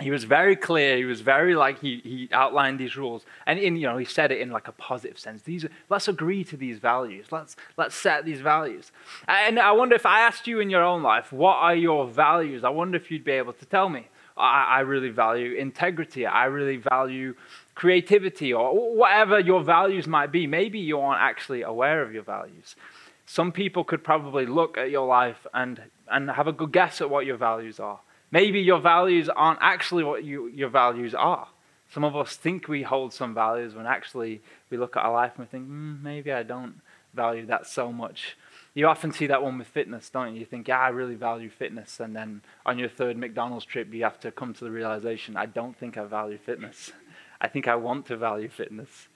He 0.01 0.11
was 0.11 0.23
very 0.23 0.55
clear. 0.55 0.95
He 0.95 1.03
was 1.03 1.19
very 1.19 1.55
like 1.55 1.79
he, 1.79 1.99
he 2.03 2.29
outlined 2.31 2.79
these 2.79 2.95
rules, 2.95 3.25
and 3.45 3.59
in 3.59 3.75
you 3.75 3.85
know 3.85 3.97
he 3.97 4.05
said 4.05 4.31
it 4.31 4.39
in 4.39 4.49
like 4.49 4.69
a 4.69 4.71
positive 4.71 5.19
sense. 5.19 5.41
These 5.41 5.65
let's 5.89 6.07
agree 6.07 6.45
to 6.45 6.55
these 6.55 6.79
values. 6.79 7.25
Let's 7.31 7.57
let's 7.75 7.95
set 7.95 8.23
these 8.23 8.39
values. 8.39 8.93
And 9.27 9.59
I 9.59 9.73
wonder 9.73 9.95
if 9.95 10.05
I 10.05 10.21
asked 10.21 10.47
you 10.47 10.61
in 10.61 10.69
your 10.69 10.83
own 10.83 11.03
life, 11.03 11.33
what 11.33 11.57
are 11.57 11.75
your 11.75 12.07
values? 12.07 12.63
I 12.63 12.69
wonder 12.69 12.95
if 12.95 13.11
you'd 13.11 13.25
be 13.25 13.33
able 13.33 13.53
to 13.53 13.65
tell 13.65 13.89
me. 13.89 14.07
I, 14.37 14.77
I 14.77 14.79
really 14.81 15.09
value 15.09 15.55
integrity. 15.55 16.25
I 16.25 16.45
really 16.45 16.77
value 16.77 17.35
creativity 17.75 18.53
or 18.53 18.95
whatever 18.95 19.37
your 19.39 19.61
values 19.61 20.07
might 20.07 20.31
be. 20.31 20.47
Maybe 20.47 20.79
you 20.79 20.99
aren't 20.99 21.21
actually 21.21 21.61
aware 21.61 22.01
of 22.01 22.13
your 22.13 22.23
values. 22.23 22.77
Some 23.25 23.51
people 23.51 23.83
could 23.83 24.03
probably 24.03 24.45
look 24.45 24.77
at 24.77 24.89
your 24.89 25.05
life 25.05 25.45
and, 25.53 25.81
and 26.09 26.31
have 26.31 26.47
a 26.47 26.53
good 26.53 26.71
guess 26.71 27.01
at 27.01 27.09
what 27.09 27.25
your 27.25 27.37
values 27.37 27.79
are. 27.79 27.99
Maybe 28.31 28.59
your 28.59 28.79
values 28.79 29.29
aren't 29.29 29.59
actually 29.61 30.03
what 30.03 30.23
you, 30.23 30.47
your 30.47 30.69
values 30.69 31.15
are. 31.15 31.47
Some 31.91 32.03
of 32.03 32.15
us 32.15 32.35
think 32.35 32.67
we 32.67 32.83
hold 32.83 33.13
some 33.13 33.33
values 33.33 33.73
when 33.73 33.87
actually 33.87 34.41
we 34.69 34.77
look 34.77 34.95
at 34.95 35.03
our 35.03 35.13
life 35.13 35.33
and 35.37 35.47
we 35.47 35.49
think, 35.49 35.67
mm, 35.67 36.01
maybe 36.01 36.31
I 36.31 36.43
don't 36.43 36.81
value 37.13 37.45
that 37.47 37.65
so 37.65 37.91
much. 37.91 38.37
You 38.75 38.87
often 38.87 39.11
see 39.11 39.25
that 39.27 39.41
one 39.41 39.57
with 39.57 39.67
fitness, 39.67 40.09
don't 40.11 40.35
you? 40.35 40.41
You 40.41 40.45
think, 40.45 40.67
yeah, 40.67 40.79
I 40.79 40.89
really 40.89 41.15
value 41.15 41.49
fitness. 41.49 41.99
And 41.99 42.15
then 42.15 42.41
on 42.65 42.77
your 42.77 42.89
third 42.89 43.17
McDonald's 43.17 43.65
trip, 43.65 43.91
you 43.91 44.03
have 44.03 44.19
to 44.19 44.31
come 44.31 44.53
to 44.53 44.63
the 44.63 44.69
realization, 44.69 45.35
I 45.35 45.47
don't 45.47 45.75
think 45.75 45.97
I 45.97 46.05
value 46.05 46.37
fitness. 46.37 46.91
I 47.41 47.47
think 47.47 47.67
I 47.67 47.75
want 47.75 48.05
to 48.07 48.17
value 48.17 48.49
fitness. 48.49 49.07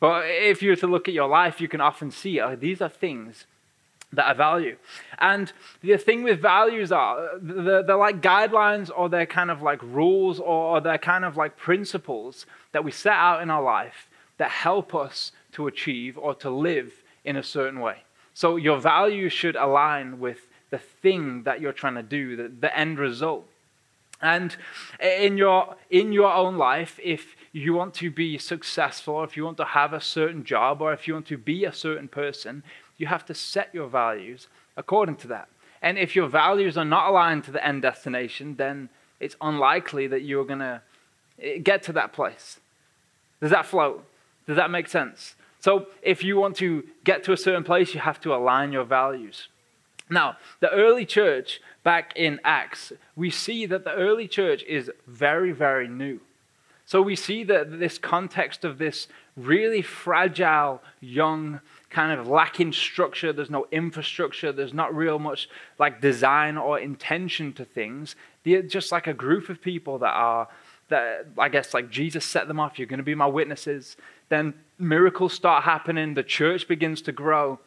But 0.00 0.24
if 0.26 0.62
you 0.62 0.70
were 0.70 0.76
to 0.76 0.86
look 0.86 1.08
at 1.08 1.14
your 1.14 1.28
life, 1.28 1.60
you 1.60 1.68
can 1.68 1.80
often 1.80 2.10
see 2.10 2.40
oh, 2.40 2.56
these 2.56 2.80
are 2.80 2.88
things 2.88 3.46
that 4.14 4.26
I 4.26 4.32
value. 4.32 4.76
And 5.18 5.52
the 5.82 5.96
thing 5.96 6.22
with 6.22 6.40
values 6.40 6.92
are 6.92 7.38
they're, 7.40 7.82
they're, 7.82 7.96
like 7.96 8.20
guidelines 8.20 8.90
or 8.94 9.08
they're 9.08 9.26
kind 9.26 9.50
of 9.50 9.62
like 9.62 9.82
rules 9.82 10.40
or 10.40 10.80
they're 10.80 10.98
kind 10.98 11.24
of 11.24 11.36
like 11.36 11.56
principles 11.56 12.46
that 12.72 12.84
we 12.84 12.90
set 12.90 13.14
out 13.14 13.42
in 13.42 13.50
our 13.50 13.62
life 13.62 14.08
that 14.38 14.50
help 14.50 14.94
us 14.94 15.32
to 15.52 15.66
achieve 15.66 16.18
or 16.18 16.34
to 16.34 16.50
live 16.50 17.02
in 17.24 17.36
a 17.36 17.42
certain 17.42 17.80
way. 17.80 17.98
So 18.34 18.56
your 18.56 18.78
values 18.78 19.32
should 19.32 19.56
align 19.56 20.18
with 20.18 20.48
the 20.70 20.78
thing 20.78 21.44
that 21.44 21.60
you're 21.60 21.72
trying 21.72 21.94
to 21.94 22.02
do, 22.02 22.36
the, 22.36 22.48
the 22.48 22.76
end 22.76 22.98
result. 22.98 23.46
And 24.20 24.56
in 25.00 25.36
your, 25.36 25.76
in 25.90 26.12
your 26.12 26.32
own 26.32 26.56
life, 26.56 26.98
if 27.02 27.36
you 27.52 27.74
want 27.74 27.94
to 27.94 28.10
be 28.10 28.38
successful, 28.38 29.14
or 29.14 29.24
if 29.24 29.36
you 29.36 29.44
want 29.44 29.58
to 29.58 29.64
have 29.64 29.92
a 29.92 30.00
certain 30.00 30.44
job, 30.44 30.82
or 30.82 30.92
if 30.92 31.06
you 31.06 31.14
want 31.14 31.26
to 31.26 31.38
be 31.38 31.64
a 31.64 31.72
certain 31.72 32.08
person, 32.08 32.62
you 32.96 33.06
have 33.06 33.24
to 33.26 33.34
set 33.34 33.74
your 33.74 33.88
values 33.88 34.48
according 34.76 35.16
to 35.16 35.28
that. 35.28 35.48
And 35.82 35.98
if 35.98 36.16
your 36.16 36.28
values 36.28 36.78
are 36.78 36.84
not 36.84 37.08
aligned 37.08 37.44
to 37.44 37.50
the 37.50 37.64
end 37.64 37.82
destination, 37.82 38.56
then 38.56 38.88
it's 39.20 39.36
unlikely 39.40 40.06
that 40.08 40.22
you're 40.22 40.44
going 40.44 40.60
to 40.60 40.82
eh, 41.42 41.58
get 41.58 41.82
to 41.84 41.92
that 41.92 42.12
place. 42.12 42.60
Does 43.40 43.50
that 43.50 43.66
float? 43.66 44.04
Does 44.46 44.56
that 44.56 44.70
make 44.70 44.88
sense? 44.88 45.34
So, 45.60 45.86
if 46.02 46.22
you 46.22 46.36
want 46.36 46.56
to 46.56 46.84
get 47.04 47.24
to 47.24 47.32
a 47.32 47.36
certain 47.36 47.64
place, 47.64 47.94
you 47.94 48.00
have 48.00 48.20
to 48.22 48.34
align 48.34 48.72
your 48.72 48.84
values. 48.84 49.48
Now, 50.10 50.36
the 50.60 50.70
early 50.70 51.06
church 51.06 51.60
back 51.82 52.12
in 52.16 52.40
Acts, 52.44 52.92
we 53.16 53.30
see 53.30 53.64
that 53.66 53.84
the 53.84 53.94
early 53.94 54.28
church 54.28 54.62
is 54.64 54.90
very, 55.06 55.52
very 55.52 55.88
new. 55.88 56.20
So 56.86 57.00
we 57.00 57.16
see 57.16 57.44
that 57.44 57.78
this 57.78 57.96
context 57.96 58.64
of 58.64 58.76
this 58.78 59.08
really 59.36 59.82
fragile, 59.82 60.80
young, 61.00 61.60
kind 61.90 62.18
of 62.18 62.28
lacking 62.28 62.72
structure, 62.72 63.32
there's 63.32 63.50
no 63.50 63.66
infrastructure, 63.70 64.52
there's 64.52 64.74
not 64.74 64.94
real 64.94 65.18
much 65.18 65.48
like 65.78 66.00
design 66.00 66.56
or 66.56 66.78
intention 66.78 67.52
to 67.52 67.64
things. 67.64 68.16
They're 68.44 68.62
just 68.62 68.92
like 68.92 69.06
a 69.06 69.14
group 69.14 69.48
of 69.48 69.60
people 69.60 69.98
that 69.98 70.12
are, 70.12 70.48
that 70.88 71.26
I 71.38 71.48
guess 71.48 71.74
like 71.74 71.90
Jesus 71.90 72.24
set 72.24 72.48
them 72.48 72.60
off, 72.60 72.78
you're 72.78 72.88
going 72.88 72.98
to 72.98 73.04
be 73.04 73.14
my 73.14 73.26
witnesses. 73.26 73.96
Then 74.28 74.54
miracles 74.78 75.32
start 75.32 75.64
happening, 75.64 76.14
the 76.14 76.22
church 76.22 76.68
begins 76.68 77.02
to 77.02 77.12
grow. 77.12 77.58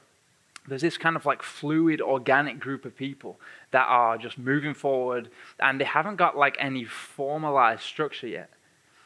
There's 0.67 0.81
this 0.81 0.97
kind 0.97 1.15
of 1.15 1.25
like 1.25 1.41
fluid, 1.41 2.01
organic 2.01 2.59
group 2.59 2.83
of 2.83 2.95
people 2.95 3.39
that 3.71 3.86
are 3.88 4.17
just 4.17 4.38
moving 4.38 4.74
forward 4.74 5.29
and 5.59 5.79
they 5.79 5.86
haven't 5.86 6.17
got 6.17 6.38
like 6.38 6.57
any 6.59 6.83
formalized 6.83 7.83
structure 7.83 8.27
yet. 8.27 8.50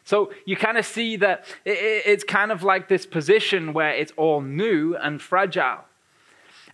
So 0.03 0.31
you 0.46 0.55
kind 0.55 0.77
of 0.77 0.86
see 0.86 1.15
that 1.17 1.46
it's 1.65 2.24
kind 2.24 2.51
of 2.51 2.63
like 2.63 2.88
this 2.88 3.05
position 3.05 3.74
where 3.74 3.91
it's 3.91 4.12
all 4.17 4.41
new 4.41 4.96
and 4.96 5.22
fragile. 5.22 5.86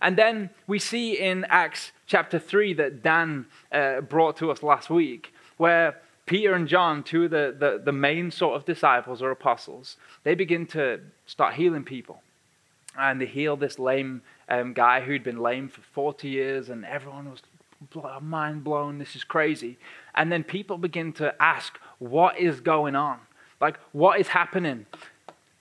And 0.00 0.16
then 0.16 0.50
we 0.66 0.78
see 0.78 1.18
in 1.18 1.44
Acts 1.48 1.92
chapter 2.06 2.38
3 2.38 2.74
that 2.74 3.02
Dan 3.02 3.46
uh, 3.72 4.00
brought 4.00 4.36
to 4.38 4.50
us 4.50 4.62
last 4.62 4.90
week, 4.90 5.32
where 5.56 6.00
Peter 6.26 6.54
and 6.54 6.68
John, 6.68 7.02
two 7.02 7.24
of 7.24 7.30
the, 7.30 7.54
the, 7.58 7.82
the 7.84 7.92
main 7.92 8.30
sort 8.30 8.56
of 8.56 8.64
disciples 8.64 9.22
or 9.22 9.30
apostles, 9.30 9.96
they 10.24 10.34
begin 10.34 10.66
to 10.66 11.00
start 11.26 11.54
healing 11.54 11.84
people. 11.84 12.22
And 12.96 13.20
they 13.20 13.26
heal 13.26 13.56
this 13.56 13.78
lame 13.78 14.22
um, 14.48 14.72
guy 14.72 15.00
who'd 15.00 15.24
been 15.24 15.40
lame 15.40 15.68
for 15.68 15.80
40 15.80 16.28
years, 16.28 16.68
and 16.68 16.84
everyone 16.84 17.30
was 17.30 17.42
mind 18.20 18.64
blown. 18.64 18.98
This 18.98 19.14
is 19.14 19.24
crazy. 19.24 19.78
And 20.14 20.32
then 20.32 20.44
people 20.44 20.78
begin 20.78 21.12
to 21.14 21.34
ask, 21.40 21.78
what 21.98 22.38
is 22.38 22.60
going 22.60 22.94
on? 22.94 23.20
Like, 23.60 23.78
what 23.92 24.20
is 24.20 24.28
happening? 24.28 24.86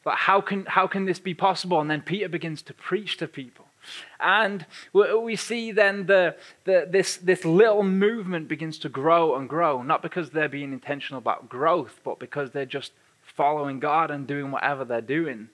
Like, 0.06 0.18
how 0.18 0.42
can, 0.42 0.66
how 0.66 0.88
can 0.88 1.06
this 1.06 1.20
be 1.20 1.34
possible? 1.34 1.82
And 1.82 1.90
then 1.90 2.02
Peter 2.02 2.30
begins 2.30 2.62
to 2.64 2.74
preach 2.74 3.18
to 3.18 3.28
people. 3.28 3.66
And 4.20 4.66
we 4.94 5.36
see 5.36 5.72
then 5.72 6.08
the, 6.08 6.36
the, 6.66 6.88
this, 6.90 7.18
this 7.18 7.46
little 7.46 7.84
movement 7.84 8.48
begins 8.48 8.78
to 8.80 8.90
grow 8.90 9.36
and 9.36 9.48
grow, 9.48 9.82
not 9.82 10.02
because 10.02 10.32
they're 10.32 10.50
being 10.50 10.74
intentional 10.74 11.20
about 11.20 11.50
growth, 11.50 12.00
but 12.04 12.20
because 12.20 12.52
they're 12.52 12.66
just 12.66 12.92
following 13.22 13.80
God 13.80 14.12
and 14.12 14.28
doing 14.28 14.52
whatever 14.52 14.84
they're 14.84 15.02
doing. 15.02 15.50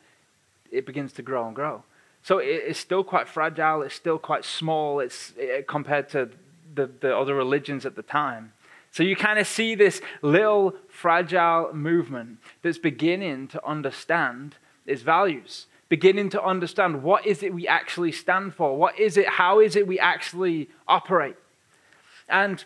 it 0.71 0.85
begins 0.85 1.13
to 1.13 1.21
grow 1.21 1.45
and 1.45 1.55
grow. 1.55 1.83
So 2.23 2.39
it, 2.39 2.63
it's 2.67 2.79
still 2.79 3.03
quite 3.03 3.27
fragile. 3.27 3.81
It's 3.81 3.95
still 3.95 4.17
quite 4.17 4.45
small. 4.45 4.99
It's 4.99 5.33
it, 5.37 5.67
compared 5.67 6.09
to 6.09 6.29
the, 6.73 6.89
the 6.99 7.15
other 7.15 7.35
religions 7.35 7.85
at 7.85 7.95
the 7.95 8.01
time. 8.01 8.53
So 8.93 9.01
you 9.01 9.15
kind 9.15 9.39
of 9.39 9.47
see 9.47 9.73
this 9.73 10.01
little 10.21 10.75
fragile 10.87 11.73
movement 11.73 12.37
that's 12.61 12.77
beginning 12.77 13.47
to 13.47 13.67
understand 13.67 14.57
its 14.85 15.01
values, 15.01 15.65
beginning 15.89 16.29
to 16.29 16.43
understand 16.43 17.01
what 17.01 17.25
is 17.25 17.41
it 17.41 17.55
we 17.55 17.67
actually 17.67 18.11
stand 18.11 18.53
for, 18.53 18.77
what 18.77 18.99
is 18.99 19.17
it, 19.17 19.27
how 19.27 19.59
is 19.59 19.75
it 19.75 19.87
we 19.87 19.97
actually 19.97 20.69
operate. 20.87 21.35
And 22.29 22.63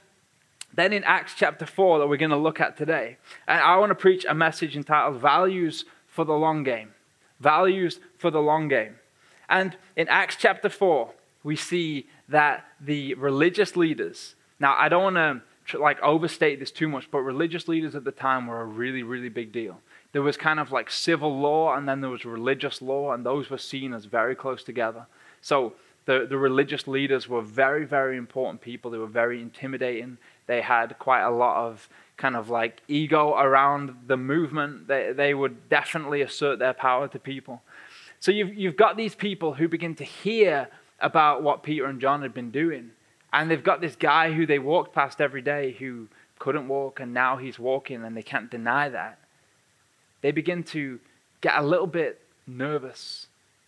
then 0.73 0.91
in 0.91 1.05
Acts 1.05 1.31
chapter 1.33 1.65
4 1.65 1.99
that 1.99 2.07
we're 2.07 2.17
going 2.17 2.31
to 2.31 2.35
look 2.35 2.59
at 2.59 2.75
today, 2.75 3.15
and 3.47 3.61
I 3.61 3.77
want 3.77 3.91
to 3.91 3.95
preach 3.95 4.25
a 4.27 4.33
message 4.33 4.75
entitled 4.75 5.21
Values 5.21 5.85
for 6.07 6.25
the 6.25 6.33
Long 6.33 6.61
Game. 6.61 6.89
Values 7.39 8.01
for 8.17 8.31
the 8.31 8.41
Long 8.41 8.67
Game. 8.67 8.95
And 9.47 9.77
in 9.95 10.09
Acts 10.09 10.35
chapter 10.37 10.67
4, 10.67 11.09
we 11.45 11.55
see 11.55 12.07
that 12.27 12.65
the 12.81 13.13
religious 13.13 13.77
leaders, 13.77 14.35
now 14.59 14.75
I 14.77 14.89
don't 14.89 15.03
want 15.03 15.15
to 15.15 15.46
like 15.73 16.01
overstate 16.01 16.59
this 16.59 16.71
too 16.71 16.87
much, 16.87 17.09
but 17.11 17.19
religious 17.19 17.67
leaders 17.67 17.95
at 17.95 18.03
the 18.03 18.11
time 18.11 18.47
were 18.47 18.61
a 18.61 18.65
really, 18.65 19.03
really 19.03 19.29
big 19.29 19.51
deal. 19.51 19.79
There 20.13 20.21
was 20.21 20.37
kind 20.37 20.59
of 20.59 20.71
like 20.71 20.89
civil 20.89 21.39
law 21.39 21.75
and 21.75 21.87
then 21.87 22.01
there 22.01 22.09
was 22.09 22.25
religious 22.25 22.81
law, 22.81 23.11
and 23.11 23.25
those 23.25 23.49
were 23.49 23.57
seen 23.57 23.93
as 23.93 24.05
very 24.05 24.35
close 24.35 24.63
together. 24.63 25.05
So 25.41 25.73
the, 26.05 26.25
the 26.27 26.37
religious 26.37 26.87
leaders 26.87 27.27
were 27.27 27.41
very, 27.41 27.85
very 27.85 28.17
important 28.17 28.61
people. 28.61 28.89
They 28.89 28.97
were 28.97 29.07
very 29.07 29.41
intimidating. 29.41 30.17
They 30.47 30.61
had 30.61 30.97
quite 30.99 31.23
a 31.23 31.29
lot 31.29 31.57
of 31.67 31.89
kind 32.15 32.35
of 32.35 32.49
like 32.49 32.81
ego 32.87 33.35
around 33.37 33.95
the 34.07 34.17
movement. 34.17 34.87
They, 34.87 35.11
they 35.11 35.33
would 35.33 35.69
definitely 35.69 36.21
assert 36.21 36.59
their 36.59 36.73
power 36.73 37.07
to 37.09 37.19
people. 37.19 37.61
So 38.19 38.31
you've, 38.31 38.53
you've 38.55 38.77
got 38.77 38.97
these 38.97 39.15
people 39.15 39.53
who 39.53 39.67
begin 39.67 39.95
to 39.95 40.03
hear 40.03 40.69
about 40.99 41.43
what 41.43 41.61
Peter 41.61 41.85
and 41.85 42.01
John 42.01 42.21
had 42.21 42.33
been 42.33 42.51
doing. 42.51 42.91
And 43.37 43.51
they've 43.51 43.63
got 43.63 43.81
this 43.81 43.95
guy 43.95 44.33
who 44.33 44.47
they 44.47 44.57
walked 44.57 44.95
past 44.95 45.21
every 45.21 45.43
day 45.43 45.73
who 45.73 46.07
couldn't 46.39 46.67
walk, 46.67 46.99
and 46.99 47.13
now 47.13 47.37
he's 47.37 47.59
walking, 47.59 48.03
and 48.03 48.17
they 48.17 48.23
can't 48.23 48.49
deny 48.49 48.89
that. 48.89 49.19
They 50.21 50.31
begin 50.31 50.63
to 50.63 50.99
get 51.41 51.53
a 51.55 51.61
little 51.61 51.85
bit 51.85 52.19
nervous. 52.47 53.27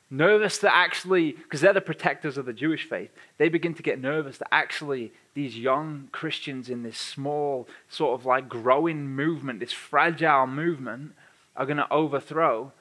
Nervous 0.10 0.58
that 0.58 0.76
actually, 0.76 1.34
because 1.34 1.62
they're 1.62 1.72
the 1.72 1.82
protectors 1.82 2.36
of 2.36 2.48
the 2.48 2.54
Jewish 2.54 2.90
faith, 2.90 3.12
they 3.38 3.48
begin 3.48 3.76
to 3.76 3.84
get 3.84 4.02
nervous 4.02 4.40
that 4.40 4.52
actually 4.52 5.12
these 5.36 5.56
young 5.56 6.10
Christians 6.12 6.68
in 6.72 6.82
this 6.82 6.98
small, 6.98 7.68
sort 7.90 8.20
of 8.20 8.26
like 8.26 8.50
growing 8.50 9.08
movement, 9.08 9.60
this 9.60 9.72
fragile 9.72 10.48
movement, 10.48 11.14
are 11.56 11.68
going 11.68 11.78
to 11.78 11.94
overthrow 11.94 12.72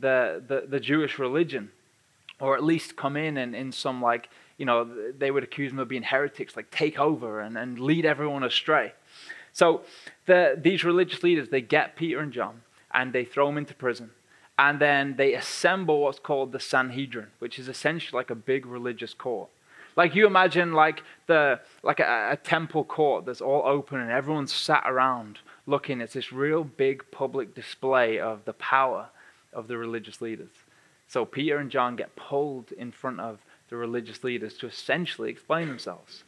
the, 0.00 0.42
the, 0.48 0.64
the 0.66 0.80
Jewish 0.80 1.18
religion, 1.18 1.70
or 2.40 2.56
at 2.56 2.64
least 2.64 2.96
come 2.96 3.14
in 3.14 3.36
and 3.36 3.54
in 3.54 3.72
some 3.72 4.00
like, 4.00 4.30
you 4.56 4.66
know, 4.66 4.88
they 5.16 5.30
would 5.30 5.44
accuse 5.44 5.72
them 5.72 5.78
of 5.78 5.88
being 5.88 6.02
heretics, 6.02 6.56
like 6.56 6.70
take 6.70 6.98
over 6.98 7.40
and, 7.40 7.56
and 7.58 7.78
lead 7.78 8.04
everyone 8.04 8.44
astray. 8.44 8.92
So 9.52 9.82
the, 10.26 10.58
these 10.60 10.84
religious 10.84 11.22
leaders, 11.22 11.48
they 11.48 11.60
get 11.60 11.96
Peter 11.96 12.20
and 12.20 12.32
John 12.32 12.62
and 12.92 13.12
they 13.12 13.24
throw 13.24 13.46
them 13.46 13.58
into 13.58 13.74
prison. 13.74 14.10
And 14.58 14.80
then 14.80 15.16
they 15.16 15.34
assemble 15.34 16.00
what's 16.02 16.20
called 16.20 16.52
the 16.52 16.60
Sanhedrin, 16.60 17.28
which 17.40 17.58
is 17.58 17.68
essentially 17.68 18.16
like 18.16 18.30
a 18.30 18.36
big 18.36 18.66
religious 18.66 19.12
court. 19.14 19.48
Like 19.96 20.14
you 20.14 20.26
imagine 20.26 20.72
like 20.72 21.02
the 21.26 21.60
like 21.82 22.00
a, 22.00 22.30
a 22.32 22.36
temple 22.36 22.84
court 22.84 23.26
that's 23.26 23.40
all 23.40 23.62
open 23.64 24.00
and 24.00 24.10
everyone's 24.10 24.52
sat 24.52 24.82
around 24.86 25.38
looking. 25.66 26.00
It's 26.00 26.14
this 26.14 26.32
real 26.32 26.64
big 26.64 27.04
public 27.10 27.54
display 27.54 28.18
of 28.18 28.44
the 28.44 28.52
power 28.54 29.08
of 29.52 29.68
the 29.68 29.76
religious 29.76 30.20
leaders. 30.20 30.50
So 31.06 31.24
Peter 31.24 31.58
and 31.58 31.70
John 31.70 31.94
get 31.96 32.16
pulled 32.16 32.72
in 32.72 32.90
front 32.90 33.20
of 33.20 33.38
the 33.74 33.80
religious 33.80 34.22
leaders 34.22 34.54
to 34.54 34.68
essentially 34.68 35.30
explain 35.30 35.66
themselves. 35.66 36.22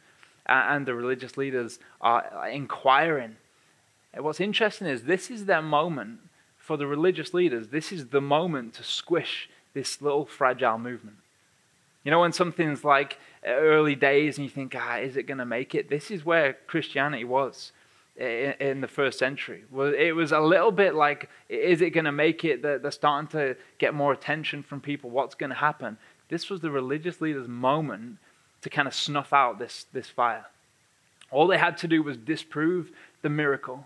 And 0.45 0.85
the 0.85 0.93
religious 0.93 1.37
leaders 1.37 1.79
are 2.01 2.49
inquiring. 2.49 3.37
And 4.13 4.23
what's 4.23 4.41
interesting 4.41 4.87
is 4.87 5.03
this 5.03 5.31
is 5.31 5.45
their 5.45 5.61
moment 5.61 6.19
for 6.57 6.75
the 6.75 6.85
religious 6.85 7.33
leaders. 7.33 7.69
This 7.69 7.93
is 7.93 8.07
the 8.07 8.19
moment 8.19 8.73
to 8.75 8.83
squish 8.83 9.49
this 9.73 10.01
little 10.01 10.25
fragile 10.25 10.77
movement. 10.77 11.17
You 12.03 12.11
know, 12.11 12.19
when 12.19 12.33
something's 12.33 12.83
like 12.83 13.17
early 13.45 13.95
days 13.95 14.37
and 14.37 14.43
you 14.43 14.49
think, 14.49 14.75
ah, 14.77 14.97
is 14.97 15.15
it 15.15 15.23
going 15.23 15.37
to 15.37 15.45
make 15.45 15.73
it? 15.73 15.89
This 15.89 16.11
is 16.11 16.25
where 16.25 16.57
Christianity 16.67 17.23
was 17.23 17.71
in, 18.17 18.81
the 18.81 18.87
first 18.89 19.19
century. 19.19 19.63
Well, 19.71 19.93
it 19.93 20.11
was 20.11 20.33
a 20.33 20.39
little 20.39 20.71
bit 20.71 20.95
like, 20.95 21.29
is 21.47 21.81
it 21.81 21.91
going 21.91 22.05
to 22.05 22.11
make 22.11 22.43
it? 22.43 22.61
They're 22.61 22.91
starting 22.91 23.29
to 23.29 23.55
get 23.77 23.93
more 23.93 24.11
attention 24.11 24.63
from 24.63 24.81
people. 24.81 25.09
What's 25.09 25.35
going 25.35 25.51
to 25.51 25.55
happen? 25.55 25.97
This 26.29 26.49
was 26.49 26.61
the 26.61 26.71
religious 26.71 27.21
leaders' 27.21 27.47
moment 27.47 28.17
to 28.61 28.69
kind 28.69 28.87
of 28.87 28.93
snuff 28.93 29.33
out 29.33 29.59
this, 29.59 29.85
this 29.93 30.09
fire. 30.09 30.45
All 31.31 31.47
they 31.47 31.57
had 31.57 31.77
to 31.79 31.87
do 31.87 32.03
was 32.03 32.17
disprove 32.17 32.91
the 33.21 33.29
miracle, 33.29 33.85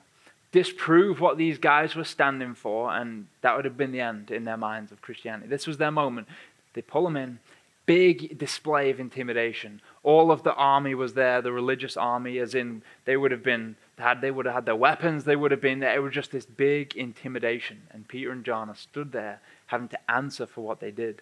disprove 0.52 1.20
what 1.20 1.38
these 1.38 1.58
guys 1.58 1.96
were 1.96 2.04
standing 2.04 2.54
for, 2.54 2.94
and 2.94 3.28
that 3.42 3.56
would 3.56 3.66
have 3.66 3.78
been 3.78 3.92
the 3.92 4.02
end 4.02 4.32
in 4.32 4.46
their 4.46 4.58
minds 4.58 4.92
of 4.92 5.02
Christianity. 5.02 5.48
This 5.48 5.68
was 5.68 5.78
their 5.78 5.92
moment. 5.92 6.28
They 6.74 6.82
pull 6.82 7.04
them 7.04 7.18
in, 7.18 7.40
big 7.86 8.38
display 8.38 8.90
of 8.90 9.00
intimidation. 9.00 9.82
All 10.04 10.32
of 10.32 10.44
the 10.44 10.54
army 10.54 10.96
was 10.96 11.14
there, 11.14 11.42
the 11.42 11.52
religious 11.52 11.98
army, 11.98 12.38
as 12.38 12.56
in 12.56 12.84
they 13.06 13.18
would 13.18 13.32
have 13.32 13.44
been 13.44 13.76
had 13.98 14.22
they 14.22 14.32
would 14.32 14.46
have 14.46 14.56
had 14.56 14.66
their 14.66 14.76
weapons, 14.76 15.24
they 15.24 15.36
would 15.36 15.52
have 15.52 15.62
been 15.62 15.80
there. 15.80 15.96
It 15.96 16.02
was 16.02 16.14
just 16.14 16.32
this 16.32 16.46
big 16.46 16.96
intimidation. 16.96 17.84
And 17.92 18.08
Peter 18.08 18.32
and 18.32 18.44
John 18.44 18.70
are 18.70 18.76
stood 18.76 19.12
there 19.12 19.40
having 19.68 19.88
to 19.90 20.12
answer 20.12 20.46
for 20.46 20.62
what 20.62 20.80
they 20.80 20.92
did. 20.92 21.22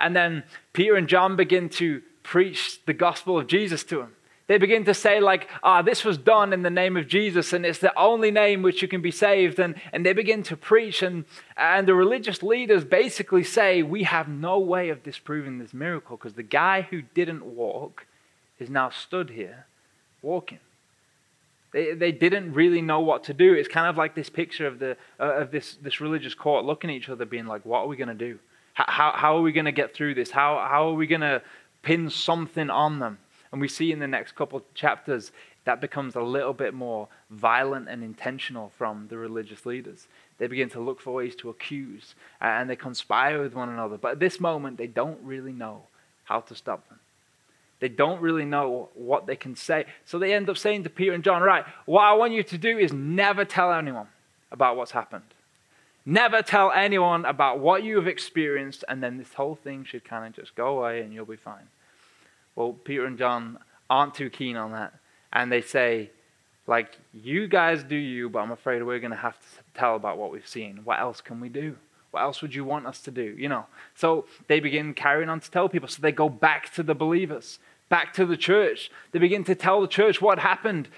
And 0.00 0.14
then 0.14 0.44
Peter 0.72 0.96
and 0.96 1.08
John 1.08 1.36
begin 1.36 1.68
to 1.70 2.02
preach 2.22 2.84
the 2.86 2.92
gospel 2.92 3.38
of 3.38 3.46
Jesus 3.46 3.84
to 3.84 3.98
them. 3.98 4.14
They 4.48 4.56
begin 4.56 4.86
to 4.86 4.94
say, 4.94 5.20
like, 5.20 5.46
ah, 5.62 5.82
this 5.82 6.06
was 6.06 6.16
done 6.16 6.54
in 6.54 6.62
the 6.62 6.70
name 6.70 6.96
of 6.96 7.06
Jesus, 7.06 7.52
and 7.52 7.66
it's 7.66 7.80
the 7.80 7.96
only 7.98 8.30
name 8.30 8.62
which 8.62 8.80
you 8.80 8.88
can 8.88 9.02
be 9.02 9.10
saved. 9.10 9.58
And, 9.58 9.74
and 9.92 10.06
they 10.06 10.14
begin 10.14 10.42
to 10.44 10.56
preach, 10.56 11.02
and, 11.02 11.26
and 11.54 11.86
the 11.86 11.94
religious 11.94 12.42
leaders 12.42 12.82
basically 12.82 13.44
say, 13.44 13.82
we 13.82 14.04
have 14.04 14.26
no 14.26 14.58
way 14.58 14.88
of 14.88 15.02
disproving 15.02 15.58
this 15.58 15.74
miracle 15.74 16.16
because 16.16 16.32
the 16.32 16.42
guy 16.42 16.80
who 16.80 17.02
didn't 17.02 17.44
walk 17.44 18.06
is 18.58 18.70
now 18.70 18.88
stood 18.88 19.30
here 19.30 19.66
walking. 20.22 20.60
They, 21.72 21.92
they 21.92 22.12
didn't 22.12 22.54
really 22.54 22.80
know 22.80 23.00
what 23.00 23.24
to 23.24 23.34
do. 23.34 23.52
It's 23.52 23.68
kind 23.68 23.86
of 23.86 23.98
like 23.98 24.14
this 24.14 24.30
picture 24.30 24.66
of, 24.66 24.78
the, 24.78 24.96
uh, 25.20 25.40
of 25.40 25.50
this, 25.50 25.74
this 25.74 26.00
religious 26.00 26.34
court 26.34 26.64
looking 26.64 26.88
at 26.88 26.96
each 26.96 27.10
other, 27.10 27.26
being 27.26 27.46
like, 27.46 27.66
what 27.66 27.80
are 27.80 27.86
we 27.86 27.96
going 27.96 28.08
to 28.08 28.14
do? 28.14 28.38
How, 28.86 29.12
how 29.14 29.36
are 29.36 29.42
we 29.42 29.52
going 29.52 29.64
to 29.64 29.72
get 29.72 29.94
through 29.94 30.14
this? 30.14 30.30
How, 30.30 30.64
how 30.70 30.88
are 30.88 30.94
we 30.94 31.06
going 31.06 31.22
to 31.22 31.42
pin 31.82 32.10
something 32.10 32.70
on 32.70 33.00
them? 33.00 33.18
And 33.50 33.60
we 33.60 33.66
see 33.68 33.90
in 33.90 33.98
the 33.98 34.06
next 34.06 34.36
couple 34.36 34.62
chapters 34.74 35.32
that 35.64 35.80
becomes 35.80 36.14
a 36.14 36.22
little 36.22 36.52
bit 36.52 36.74
more 36.74 37.08
violent 37.30 37.88
and 37.88 38.04
intentional 38.04 38.72
from 38.78 39.08
the 39.08 39.18
religious 39.18 39.66
leaders. 39.66 40.06
They 40.38 40.46
begin 40.46 40.70
to 40.70 40.80
look 40.80 41.00
for 41.00 41.12
ways 41.12 41.34
to 41.36 41.50
accuse 41.50 42.14
and 42.40 42.70
they 42.70 42.76
conspire 42.76 43.42
with 43.42 43.54
one 43.54 43.68
another. 43.68 43.98
But 43.98 44.12
at 44.12 44.20
this 44.20 44.38
moment, 44.38 44.78
they 44.78 44.86
don't 44.86 45.18
really 45.24 45.52
know 45.52 45.82
how 46.24 46.40
to 46.40 46.54
stop 46.54 46.88
them. 46.88 47.00
They 47.80 47.88
don't 47.88 48.20
really 48.20 48.44
know 48.44 48.90
what 48.94 49.26
they 49.26 49.36
can 49.36 49.56
say. 49.56 49.86
So 50.04 50.18
they 50.18 50.34
end 50.34 50.48
up 50.48 50.58
saying 50.58 50.84
to 50.84 50.90
Peter 50.90 51.12
and 51.12 51.24
John, 51.24 51.42
Right, 51.42 51.64
what 51.86 52.02
I 52.02 52.14
want 52.14 52.32
you 52.32 52.42
to 52.44 52.58
do 52.58 52.78
is 52.78 52.92
never 52.92 53.44
tell 53.44 53.72
anyone 53.72 54.08
about 54.50 54.76
what's 54.76 54.92
happened. 54.92 55.24
Never 56.08 56.40
tell 56.40 56.72
anyone 56.72 57.26
about 57.26 57.60
what 57.60 57.82
you 57.82 57.96
have 57.96 58.06
experienced, 58.06 58.82
and 58.88 59.02
then 59.02 59.18
this 59.18 59.34
whole 59.34 59.54
thing 59.54 59.84
should 59.84 60.06
kind 60.06 60.26
of 60.26 60.32
just 60.32 60.54
go 60.54 60.78
away 60.78 61.02
and 61.02 61.12
you'll 61.12 61.26
be 61.26 61.36
fine. 61.36 61.68
Well, 62.56 62.72
Peter 62.72 63.04
and 63.04 63.18
John 63.18 63.58
aren't 63.90 64.14
too 64.14 64.30
keen 64.30 64.56
on 64.56 64.72
that. 64.72 64.94
And 65.34 65.52
they 65.52 65.60
say, 65.60 66.10
like, 66.66 66.96
you 67.12 67.46
guys 67.46 67.82
do 67.82 67.94
you, 67.94 68.30
but 68.30 68.38
I'm 68.38 68.52
afraid 68.52 68.82
we're 68.82 69.00
going 69.00 69.10
to 69.10 69.18
have 69.18 69.38
to 69.38 69.46
tell 69.74 69.96
about 69.96 70.16
what 70.16 70.32
we've 70.32 70.48
seen. 70.48 70.80
What 70.82 70.98
else 70.98 71.20
can 71.20 71.40
we 71.40 71.50
do? 71.50 71.76
What 72.10 72.22
else 72.22 72.40
would 72.40 72.54
you 72.54 72.64
want 72.64 72.86
us 72.86 73.02
to 73.02 73.10
do? 73.10 73.34
You 73.36 73.50
know. 73.50 73.66
So 73.94 74.24
they 74.46 74.60
begin 74.60 74.94
carrying 74.94 75.28
on 75.28 75.40
to 75.40 75.50
tell 75.50 75.68
people. 75.68 75.90
So 75.90 76.00
they 76.00 76.10
go 76.10 76.30
back 76.30 76.72
to 76.72 76.82
the 76.82 76.94
believers, 76.94 77.58
back 77.90 78.14
to 78.14 78.24
the 78.24 78.38
church. 78.38 78.90
They 79.12 79.18
begin 79.18 79.44
to 79.44 79.54
tell 79.54 79.82
the 79.82 79.86
church 79.86 80.22
what 80.22 80.38
happened. 80.38 80.88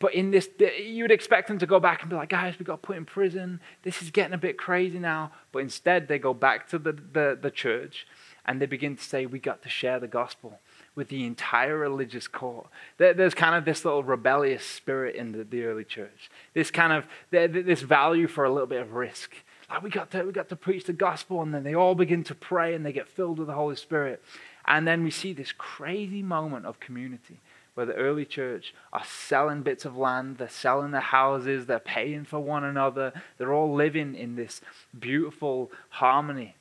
But 0.00 0.14
in 0.14 0.30
this, 0.30 0.48
you 0.82 1.04
would 1.04 1.12
expect 1.12 1.46
them 1.46 1.58
to 1.58 1.66
go 1.66 1.78
back 1.78 2.00
and 2.00 2.10
be 2.10 2.16
like, 2.16 2.30
guys, 2.30 2.58
we 2.58 2.64
got 2.64 2.80
put 2.80 2.96
in 2.96 3.04
prison. 3.04 3.60
This 3.82 4.02
is 4.02 4.10
getting 4.10 4.32
a 4.32 4.38
bit 4.38 4.56
crazy 4.56 4.98
now. 4.98 5.30
But 5.52 5.60
instead, 5.60 6.08
they 6.08 6.18
go 6.18 6.32
back 6.32 6.68
to 6.70 6.78
the, 6.78 6.92
the, 6.92 7.38
the 7.40 7.50
church 7.50 8.06
and 8.46 8.60
they 8.60 8.66
begin 8.66 8.96
to 8.96 9.04
say, 9.04 9.26
we 9.26 9.38
got 9.38 9.62
to 9.62 9.68
share 9.68 10.00
the 10.00 10.08
gospel 10.08 10.58
with 10.94 11.08
the 11.08 11.26
entire 11.26 11.76
religious 11.76 12.26
court. 12.26 12.66
There's 12.96 13.34
kind 13.34 13.54
of 13.54 13.66
this 13.66 13.84
little 13.84 14.02
rebellious 14.02 14.64
spirit 14.64 15.16
in 15.16 15.32
the, 15.32 15.44
the 15.44 15.64
early 15.64 15.84
church. 15.84 16.30
This 16.54 16.70
kind 16.70 16.92
of 16.94 17.04
this 17.30 17.82
value 17.82 18.26
for 18.26 18.44
a 18.44 18.50
little 18.50 18.66
bit 18.66 18.80
of 18.80 18.94
risk. 18.94 19.34
Like 19.68 19.82
we 19.82 19.90
got 19.90 20.10
to 20.12 20.22
we 20.24 20.32
got 20.32 20.48
to 20.48 20.56
preach 20.56 20.84
the 20.84 20.92
gospel, 20.94 21.42
and 21.42 21.54
then 21.54 21.62
they 21.62 21.74
all 21.74 21.94
begin 21.94 22.24
to 22.24 22.34
pray 22.34 22.74
and 22.74 22.84
they 22.84 22.92
get 22.92 23.06
filled 23.06 23.38
with 23.38 23.48
the 23.48 23.54
Holy 23.54 23.76
Spirit. 23.76 24.22
And 24.66 24.86
then 24.88 25.04
we 25.04 25.10
see 25.10 25.32
this 25.32 25.52
crazy 25.52 26.22
moment 26.22 26.66
of 26.66 26.80
community 26.80 27.40
where 27.74 27.86
the 27.86 27.94
early 27.94 28.24
church 28.24 28.74
are 28.92 29.04
selling 29.04 29.62
bits 29.62 29.84
of 29.84 29.96
land, 29.96 30.38
they're 30.38 30.48
selling 30.48 30.90
their 30.90 31.00
houses, 31.00 31.66
they're 31.66 31.78
paying 31.78 32.24
for 32.24 32.40
one 32.40 32.64
another, 32.64 33.12
they're 33.38 33.54
all 33.54 33.72
living 33.74 34.14
in 34.14 34.36
this 34.36 34.60
beautiful 34.98 35.70
harmony. 35.90 36.54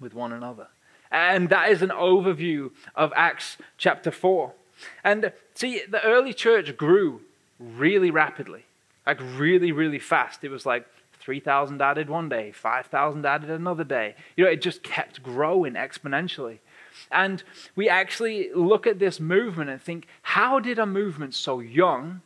with 0.00 0.14
one 0.14 0.32
another. 0.32 0.68
And 1.10 1.48
that 1.50 1.70
is 1.70 1.82
an 1.82 1.90
overview 1.90 2.70
of 2.94 3.12
Acts 3.16 3.56
chapter 3.78 4.10
4. 4.10 4.52
And 5.04 5.32
see, 5.54 5.82
the 5.88 6.02
early 6.04 6.34
church 6.34 6.76
grew 6.76 7.22
really 7.58 8.10
rapidly, 8.10 8.64
like 9.06 9.20
really, 9.20 9.72
really 9.72 9.98
fast. 9.98 10.44
It 10.44 10.50
was 10.50 10.66
like 10.66 10.86
3,000 11.20 11.80
added 11.80 12.10
one 12.10 12.28
day, 12.28 12.52
5,000 12.52 13.24
added 13.24 13.50
another 13.50 13.84
day. 13.84 14.14
You 14.36 14.44
know, 14.44 14.50
it 14.50 14.60
just 14.60 14.82
kept 14.82 15.22
growing 15.22 15.74
exponentially. 15.74 16.58
And 17.10 17.42
we 17.74 17.88
actually 17.88 18.50
look 18.54 18.86
at 18.86 18.98
this 18.98 19.20
movement 19.20 19.70
and 19.70 19.80
think, 19.80 20.06
how 20.22 20.60
did 20.60 20.78
a 20.78 20.86
movement 20.86 21.34
so 21.34 21.60
young, 21.60 22.20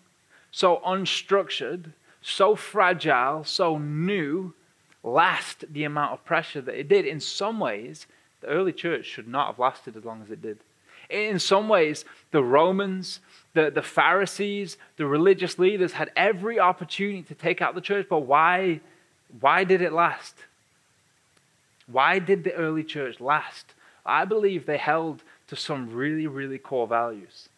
so 0.50 0.80
unstructured, 0.86 1.92
so 2.22 2.56
fragile, 2.56 3.44
so 3.44 3.78
new, 3.78 4.54
last 5.02 5.64
the 5.72 5.84
amount 5.84 6.12
of 6.12 6.24
pressure 6.24 6.60
that 6.60 6.78
it 6.78 6.88
did? 6.88 7.06
In 7.06 7.20
some 7.20 7.60
ways, 7.60 8.06
the 8.40 8.48
early 8.48 8.72
church 8.72 9.06
should 9.06 9.28
not 9.28 9.48
have 9.48 9.58
lasted 9.58 9.96
as 9.96 10.04
long 10.04 10.22
as 10.22 10.30
it 10.30 10.42
did. 10.42 10.58
In 11.10 11.38
some 11.40 11.68
ways, 11.68 12.04
the 12.30 12.42
Romans, 12.42 13.20
the, 13.52 13.70
the 13.70 13.82
Pharisees, 13.82 14.76
the 14.96 15.06
religious 15.06 15.58
leaders 15.58 15.92
had 15.92 16.10
every 16.16 16.60
opportunity 16.60 17.22
to 17.22 17.34
take 17.34 17.60
out 17.60 17.74
the 17.74 17.80
church, 17.80 18.06
but 18.08 18.20
why, 18.20 18.80
why 19.40 19.64
did 19.64 19.82
it 19.82 19.92
last? 19.92 20.36
Why 21.90 22.20
did 22.20 22.44
the 22.44 22.54
early 22.54 22.84
church 22.84 23.20
last? 23.20 23.74
I 24.10 24.24
believe 24.24 24.66
they 24.66 24.76
held 24.76 25.22
to 25.46 25.56
some 25.56 25.94
really, 25.94 26.26
really 26.26 26.58
core 26.58 26.88
values. 26.88 27.48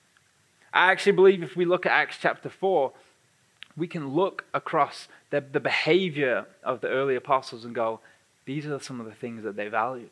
I 0.73 0.91
actually 0.93 1.13
believe 1.13 1.43
if 1.43 1.57
we 1.57 1.65
look 1.65 1.87
at 1.87 1.93
Acts 1.93 2.19
chapter 2.21 2.51
4, 2.51 2.93
we 3.77 3.87
can 3.87 4.11
look 4.11 4.45
across 4.53 5.09
the, 5.31 5.41
the 5.41 5.61
behavior 5.61 6.47
of 6.63 6.83
the 6.83 6.89
early 6.89 7.17
apostles 7.17 7.65
and 7.65 7.75
go, 7.75 8.01
these 8.45 8.67
are 8.67 8.79
some 8.81 9.01
of 9.01 9.07
the 9.07 9.15
things 9.15 9.45
that 9.45 9.57
they 9.57 9.69
valued. 9.69 10.11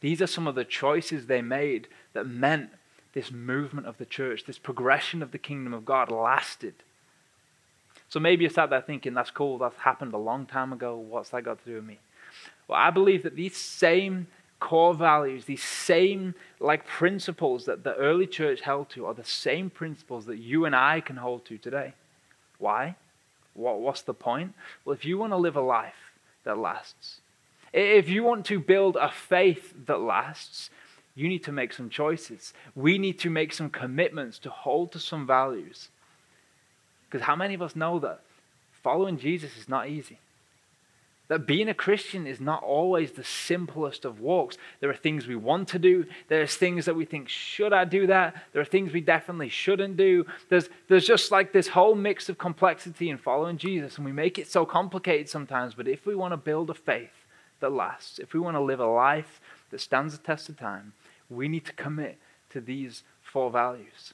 These 0.00 0.22
are 0.22 0.26
some 0.26 0.46
of 0.46 0.54
the 0.54 0.64
choices 0.64 1.26
they 1.26 1.42
made 1.42 1.88
that 2.14 2.26
meant 2.26 2.70
this 3.12 3.30
movement 3.30 3.86
of 3.86 3.98
the 3.98 4.06
church, 4.06 4.44
this 4.44 4.58
progression 4.58 5.22
of 5.22 5.30
the 5.30 5.38
kingdom 5.38 5.74
of 5.74 5.84
God 5.84 6.10
lasted. 6.10 6.74
So 8.08 8.18
maybe 8.18 8.44
you 8.44 8.50
sat 8.50 8.70
there 8.70 8.80
thinking, 8.80 9.12
that's 9.12 9.30
cool, 9.30 9.58
that's 9.58 9.78
happened 9.78 10.14
a 10.14 10.18
long 10.18 10.46
time 10.46 10.72
ago. 10.72 10.96
What's 10.96 11.30
that 11.30 11.44
got 11.44 11.62
to 11.62 11.70
do 11.70 11.76
with 11.76 11.84
me? 11.84 11.98
Well, 12.66 12.78
I 12.78 12.90
believe 12.90 13.22
that 13.24 13.36
these 13.36 13.56
same 13.56 14.26
core 14.62 14.94
values, 14.94 15.44
these 15.44 15.62
same 15.62 16.36
like 16.60 16.86
principles 16.86 17.64
that 17.64 17.82
the 17.82 17.96
early 17.96 18.28
church 18.28 18.60
held 18.60 18.88
to 18.90 19.04
are 19.06 19.12
the 19.12 19.24
same 19.24 19.68
principles 19.68 20.26
that 20.26 20.38
you 20.38 20.64
and 20.64 20.74
I 20.74 21.00
can 21.00 21.16
hold 21.16 21.44
to 21.46 21.58
today. 21.58 21.94
Why? 22.58 22.94
What, 23.54 23.80
what's 23.80 24.02
the 24.02 24.14
point? 24.14 24.54
Well, 24.84 24.94
if 24.94 25.04
you 25.04 25.18
want 25.18 25.32
to 25.32 25.36
live 25.36 25.56
a 25.56 25.60
life 25.60 26.12
that 26.44 26.58
lasts, 26.58 27.20
if 27.72 28.08
you 28.08 28.22
want 28.22 28.46
to 28.46 28.60
build 28.60 28.96
a 28.96 29.10
faith 29.10 29.74
that 29.86 30.00
lasts, 30.00 30.70
you 31.16 31.28
need 31.28 31.42
to 31.42 31.52
make 31.52 31.72
some 31.72 31.90
choices. 31.90 32.54
We 32.76 32.98
need 32.98 33.18
to 33.18 33.30
make 33.30 33.52
some 33.52 33.68
commitments 33.68 34.38
to 34.40 34.50
hold 34.50 34.92
to 34.92 35.00
some 35.00 35.26
values. 35.26 35.88
Because 37.10 37.26
how 37.26 37.34
many 37.34 37.54
of 37.54 37.62
us 37.62 37.74
know 37.74 37.98
that 37.98 38.20
following 38.84 39.18
Jesus 39.18 39.56
is 39.56 39.68
not 39.68 39.88
easy? 39.88 40.18
That 41.28 41.46
being 41.46 41.68
a 41.68 41.74
Christian 41.74 42.26
is 42.26 42.40
not 42.40 42.62
always 42.62 43.12
the 43.12 43.24
simplest 43.24 44.04
of 44.04 44.20
walks. 44.20 44.58
There 44.80 44.90
are 44.90 44.94
things 44.94 45.26
we 45.26 45.36
want 45.36 45.68
to 45.68 45.78
do. 45.78 46.04
There's 46.28 46.56
things 46.56 46.84
that 46.84 46.96
we 46.96 47.04
think, 47.04 47.28
should 47.28 47.72
I 47.72 47.84
do 47.84 48.06
that? 48.08 48.34
There 48.52 48.60
are 48.60 48.66
things 48.66 48.92
we 48.92 49.00
definitely 49.00 49.48
shouldn't 49.48 49.96
do. 49.96 50.26
There's, 50.50 50.68
there's 50.88 51.06
just 51.06 51.30
like 51.30 51.52
this 51.52 51.68
whole 51.68 51.94
mix 51.94 52.28
of 52.28 52.36
complexity 52.36 53.08
in 53.08 53.16
following 53.16 53.56
Jesus, 53.56 53.96
and 53.96 54.04
we 54.04 54.12
make 54.12 54.38
it 54.38 54.50
so 54.50 54.66
complicated 54.66 55.28
sometimes. 55.28 55.74
But 55.74 55.88
if 55.88 56.04
we 56.04 56.14
want 56.14 56.32
to 56.32 56.36
build 56.36 56.68
a 56.68 56.74
faith 56.74 57.24
that 57.60 57.72
lasts, 57.72 58.18
if 58.18 58.34
we 58.34 58.40
want 58.40 58.56
to 58.56 58.60
live 58.60 58.80
a 58.80 58.86
life 58.86 59.40
that 59.70 59.80
stands 59.80 60.18
the 60.18 60.22
test 60.22 60.48
of 60.48 60.58
time, 60.58 60.92
we 61.30 61.48
need 61.48 61.64
to 61.64 61.72
commit 61.72 62.18
to 62.50 62.60
these 62.60 63.04
four 63.22 63.50
values. 63.50 64.12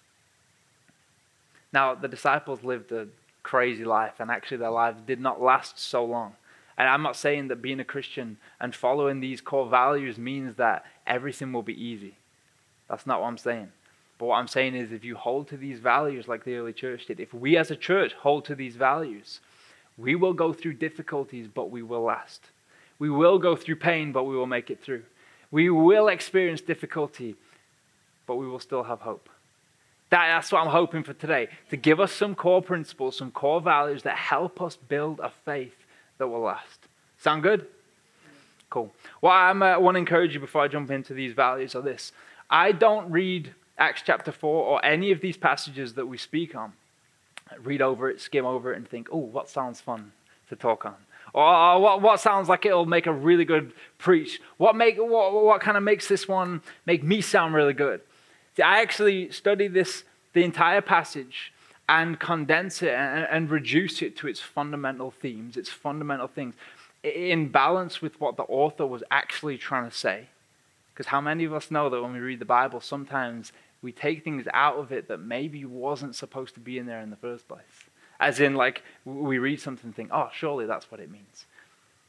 Now, 1.73 1.95
the 1.95 2.07
disciples 2.07 2.63
lived 2.63 2.93
a 2.93 3.09
crazy 3.43 3.85
life, 3.85 4.21
and 4.21 4.31
actually, 4.31 4.59
their 4.59 4.71
lives 4.71 5.01
did 5.07 5.21
not 5.21 5.43
last 5.43 5.81
so 5.81 6.05
long. 6.05 6.35
And 6.79 6.89
I'm 6.89 7.03
not 7.03 7.17
saying 7.17 7.49
that 7.49 7.61
being 7.61 7.81
a 7.81 7.85
Christian 7.85 8.39
and 8.61 8.75
following 8.75 9.19
these 9.19 9.41
core 9.41 9.69
values 9.69 10.17
means 10.17 10.55
that 10.57 10.85
everything 11.09 11.53
will 11.53 11.65
be 11.65 11.85
easy. 11.85 12.15
That's 12.89 13.05
not 13.05 13.21
what 13.21 13.27
I'm 13.27 13.37
saying. 13.37 13.73
But 14.17 14.27
what 14.27 14.37
I'm 14.37 14.49
saying 14.49 14.77
is 14.77 14.93
if 14.93 15.05
you 15.05 15.17
hold 15.17 15.49
to 15.49 15.57
these 15.57 15.81
values 15.81 16.29
like 16.29 16.45
the 16.45 16.55
early 16.55 16.73
church 16.73 17.07
did, 17.07 17.19
if 17.19 17.35
we 17.35 17.57
as 17.57 17.73
a 17.73 17.77
church 17.77 18.15
hold 18.15 18.45
to 18.45 18.55
these 18.55 18.77
values, 18.77 19.41
we 19.97 20.15
will 20.15 20.33
go 20.33 20.53
through 20.53 20.75
difficulties, 20.75 21.49
but 21.53 21.71
we 21.71 21.83
will 21.83 22.03
last. 22.03 22.43
We 23.01 23.11
will 23.11 23.39
go 23.39 23.57
through 23.57 23.77
pain, 23.77 24.13
but 24.13 24.25
we 24.25 24.37
will 24.37 24.47
make 24.47 24.71
it 24.71 24.81
through. 24.81 25.03
We 25.51 25.71
will 25.71 26.07
experience 26.07 26.61
difficulty, 26.61 27.35
but 28.27 28.37
we 28.37 28.47
will 28.47 28.61
still 28.61 28.85
have 28.85 29.01
hope. 29.01 29.29
That, 30.11 30.29
that's 30.29 30.53
what 30.53 30.63
I'm 30.63 30.71
hoping 30.71 31.03
for 31.03 31.13
today 31.13 31.49
to 31.71 31.77
give 31.77 31.99
us 31.99 32.13
some 32.13 32.37
core 32.37 32.63
principles, 32.63 33.17
some 33.17 33.33
core 33.33 33.61
values 33.61 34.05
that 34.05 34.17
help 34.17 34.63
us 34.63 34.77
build 34.77 35.19
a 35.21 35.31
faith 35.45 35.75
that 36.19 36.29
will 36.29 36.41
last. 36.41 36.87
Sound 37.19 37.43
good? 37.43 37.67
Cool. 38.71 38.93
Well, 39.23 39.33
I 39.33 39.51
uh, 39.51 39.81
want 39.81 39.95
to 39.95 39.99
encourage 39.99 40.35
you 40.35 40.41
before 40.41 40.63
I 40.63 40.69
jump 40.69 40.91
into 40.91 41.15
these 41.15 41.33
values 41.33 41.75
of 41.75 41.85
this. 41.85 42.13
I 42.51 42.73
don't 42.73 43.11
read 43.11 43.55
Acts 43.79 44.03
chapter 44.05 44.33
4 44.33 44.65
or 44.65 44.85
any 44.85 45.11
of 45.11 45.21
these 45.21 45.37
passages 45.37 45.95
that 45.95 46.07
we 46.07 46.19
speak 46.19 46.55
on. 46.55 46.73
read 47.63 47.81
over 47.81 48.11
it, 48.11 48.21
skim 48.21 48.45
over 48.45 48.73
it, 48.73 48.77
and 48.77 48.89
think, 48.89 49.09
oh, 49.11 49.19
what 49.19 49.49
sounds 49.49 49.81
fun 49.81 50.13
to 50.49 50.57
talk 50.57 50.85
on? 50.85 50.97
Or 51.33 51.81
what, 51.81 52.03
what 52.03 52.21
sounds 52.21 52.49
like 52.49 52.67
it'll 52.67 52.87
make 52.87 53.07
a 53.07 53.13
really 53.13 53.45
good 53.45 53.73
preach? 53.99 54.41
What, 54.57 54.77
make, 54.77 54.97
what, 54.97 55.33
what 55.33 55.61
kind 55.61 55.77
of 55.77 55.83
makes 55.83 56.09
this 56.09 56.27
one 56.27 56.63
make 56.87 57.03
me 57.03 57.21
sound 57.21 57.55
really 57.55 57.75
good? 57.75 58.01
See, 58.57 58.63
I 58.63 58.81
actually 58.81 59.31
study 59.31 59.69
this, 59.69 60.05
the 60.33 60.43
entire 60.43 60.81
passage, 60.81 61.53
and 61.89 62.21
condense 62.21 62.83
it 62.83 62.93
and, 62.93 63.27
and 63.31 63.51
reduce 63.51 64.03
it 64.03 64.17
to 64.19 64.29
its 64.29 64.41
fundamental 64.41 65.11
themes, 65.11 65.57
its 65.57 65.71
fundamental 65.71 66.29
things, 66.29 66.55
in 67.03 67.49
balance 67.49 68.03
with 68.03 68.21
what 68.21 68.37
the 68.37 68.43
author 68.45 68.87
was 68.87 69.03
actually 69.11 69.57
trying 69.57 69.89
to 69.89 69.97
say. 69.97 70.27
Because 70.93 71.07
how 71.07 71.21
many 71.21 71.45
of 71.45 71.55
us 71.55 71.71
know 71.71 71.89
that 71.89 72.03
when 72.03 72.13
we 72.13 72.19
read 72.19 72.41
the 72.41 72.45
Bible, 72.45 72.81
sometimes 72.81 73.53
we 73.83 73.93
take 73.93 74.25
things 74.25 74.47
out 74.53 74.77
of 74.77 74.91
it 74.91 75.09
that 75.09 75.19
maybe 75.19 75.65
wasn't 75.65 76.17
supposed 76.17 76.55
to 76.55 76.61
be 76.61 76.77
in 76.79 76.87
there 76.87 77.01
in 77.01 77.11
the 77.11 77.17
first 77.17 77.47
place? 77.47 77.63
As 78.21 78.41
in, 78.41 78.55
like, 78.55 78.83
we 79.05 79.39
read 79.39 79.61
something 79.61 79.87
and 79.87 79.95
think, 79.95 80.11
oh, 80.13 80.29
surely 80.35 80.67
that's 80.67 80.91
what 80.91 81.01
it 81.01 81.11
means. 81.11 81.47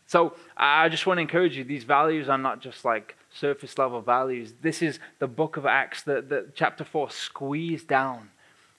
So 0.08 0.34
I 0.58 0.90
just 0.90 1.06
want 1.06 1.20
to 1.20 1.22
encourage 1.22 1.56
you, 1.56 1.64
these 1.64 1.84
values 1.84 2.30
are 2.30 2.38
not 2.40 2.62
just 2.62 2.84
like 2.84 3.16
surface 3.32 3.78
level 3.78 4.02
values. 4.02 4.56
This 4.60 4.82
is 4.82 4.98
the 5.20 5.28
book 5.28 5.56
of 5.56 5.68
Acts, 5.68 6.02
the, 6.02 6.48
chapter 6.56 6.84
4 6.84 7.12
squeezed 7.12 7.88
down 7.88 8.32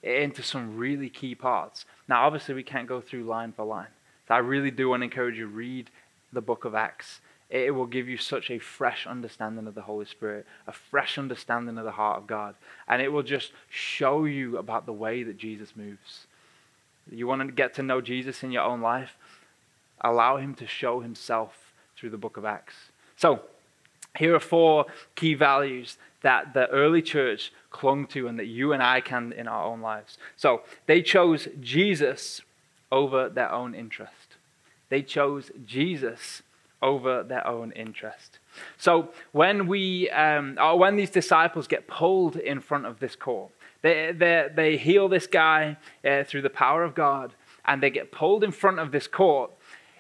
into 0.03 0.43
some 0.43 0.77
really 0.77 1.09
key 1.09 1.35
parts. 1.35 1.85
Now, 2.09 2.27
obviously, 2.27 2.55
we 2.55 2.63
can't 2.63 2.89
go 2.89 3.01
through 3.01 3.25
line 3.25 3.53
for 3.53 3.65
line. 3.65 3.89
So 4.29 4.35
I 4.35 4.39
really 4.39 4.71
do 4.71 4.89
want 4.89 5.01
to 5.01 5.05
encourage 5.05 5.39
you 5.39 5.47
read 5.47 5.91
the 6.33 6.41
book 6.41 6.65
of 6.65 6.75
Acts. 6.75 7.21
It 7.51 7.75
will 7.75 7.87
give 7.87 8.09
you 8.09 8.17
such 8.17 8.49
a 8.49 8.61
fresh 8.61 9.07
understanding 9.07 9.67
of 9.67 9.75
the 9.75 9.83
Holy 9.83 10.07
Spirit, 10.07 10.47
a 10.69 10.73
fresh 10.73 11.19
understanding 11.19 11.79
of 11.79 11.85
the 11.85 11.91
heart 11.91 12.19
of 12.19 12.29
God, 12.29 12.55
and 12.87 13.03
it 13.03 13.09
will 13.09 13.25
just 13.25 13.51
show 13.69 14.25
you 14.25 14.57
about 14.57 14.87
the 14.87 14.93
way 14.93 15.25
that 15.25 15.37
Jesus 15.37 15.75
moves. 15.75 16.27
You 17.11 17.27
want 17.27 17.41
to 17.43 17.51
get 17.51 17.75
to 17.75 17.83
know 17.83 18.01
Jesus 18.01 18.45
in 18.45 18.53
your 18.53 18.63
own 18.63 18.81
life? 18.81 19.17
Allow 20.01 20.37
him 20.37 20.55
to 20.55 20.67
show 20.67 21.01
himself 21.01 21.73
through 21.97 22.11
the 22.11 22.17
book 22.17 22.37
of 22.37 22.45
Acts. 22.45 22.77
So, 23.17 23.41
here 24.16 24.35
are 24.35 24.40
four 24.40 24.87
key 25.14 25.35
values 25.35 25.99
that 26.23 26.53
the 26.55 26.68
early 26.68 27.03
church 27.03 27.53
clung 27.70 28.07
to 28.09 28.27
and 28.27 28.38
that 28.38 28.46
you 28.46 28.73
and 28.73 28.83
I 28.83 29.01
can 29.01 29.33
in 29.33 29.49
our 29.49 29.64
own 29.64 29.81
lives. 29.81 30.18
So 30.37 30.62
they 30.87 31.03
chose 31.03 31.49
Jesus 31.61 32.42
over 32.92 33.29
their 33.29 33.51
own 33.51 33.75
interest. 33.75 34.37
They 34.88 35.03
chose 35.03 35.51
Jesus 35.64 36.42
over 36.83 37.23
their 37.23 37.46
own 37.46 37.73
interest. 37.73 38.38
So 38.77 39.11
when 39.33 39.66
we, 39.66 40.11
um, 40.11 40.59
or 40.61 40.79
when 40.79 40.96
these 40.96 41.11
disciples 41.11 41.66
get 41.66 41.87
pulled 41.87 42.37
in 42.37 42.61
front 42.61 42.87
of 42.87 42.99
this 42.99 43.14
court, 43.14 43.51
they, 43.83 44.12
they, 44.12 44.49
they 44.55 44.77
heal 44.77 45.09
this 45.09 45.27
guy 45.27 45.77
uh, 46.05 46.25
through 46.25 46.42
the 46.42 46.51
power 46.51 46.83
of 46.83 46.94
God, 46.94 47.33
and 47.64 47.83
they 47.83 47.90
get 47.90 48.11
pulled 48.11 48.42
in 48.42 48.51
front 48.51 48.79
of 48.79 48.92
this 48.92 49.07
court. 49.07 49.51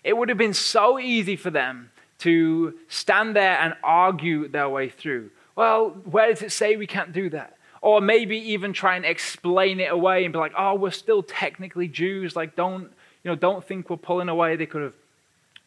It 0.02 0.16
would 0.16 0.28
have 0.28 0.38
been 0.38 0.54
so 0.54 0.98
easy 0.98 1.36
for 1.36 1.50
them 1.50 1.90
to 2.20 2.74
stand 2.88 3.36
there 3.36 3.58
and 3.58 3.74
argue 3.82 4.48
their 4.48 4.68
way 4.68 4.88
through. 4.88 5.30
Well, 5.56 5.90
where 6.04 6.30
does 6.30 6.42
it 6.42 6.52
say 6.52 6.76
we 6.76 6.86
can't 6.86 7.12
do 7.12 7.30
that? 7.30 7.56
Or 7.82 8.00
maybe 8.00 8.36
even 8.36 8.72
try 8.72 8.96
and 8.96 9.04
explain 9.04 9.80
it 9.80 9.90
away 9.90 10.24
and 10.24 10.32
be 10.32 10.38
like, 10.38 10.52
oh, 10.56 10.74
we're 10.74 10.90
still 10.90 11.22
technically 11.22 11.88
Jews. 11.88 12.36
Like, 12.36 12.54
don't, 12.54 12.84
you 13.24 13.30
know, 13.30 13.34
don't 13.34 13.64
think 13.64 13.88
we're 13.88 13.96
pulling 13.96 14.28
away. 14.28 14.56
They 14.56 14.66
could 14.66 14.82
have 14.82 14.94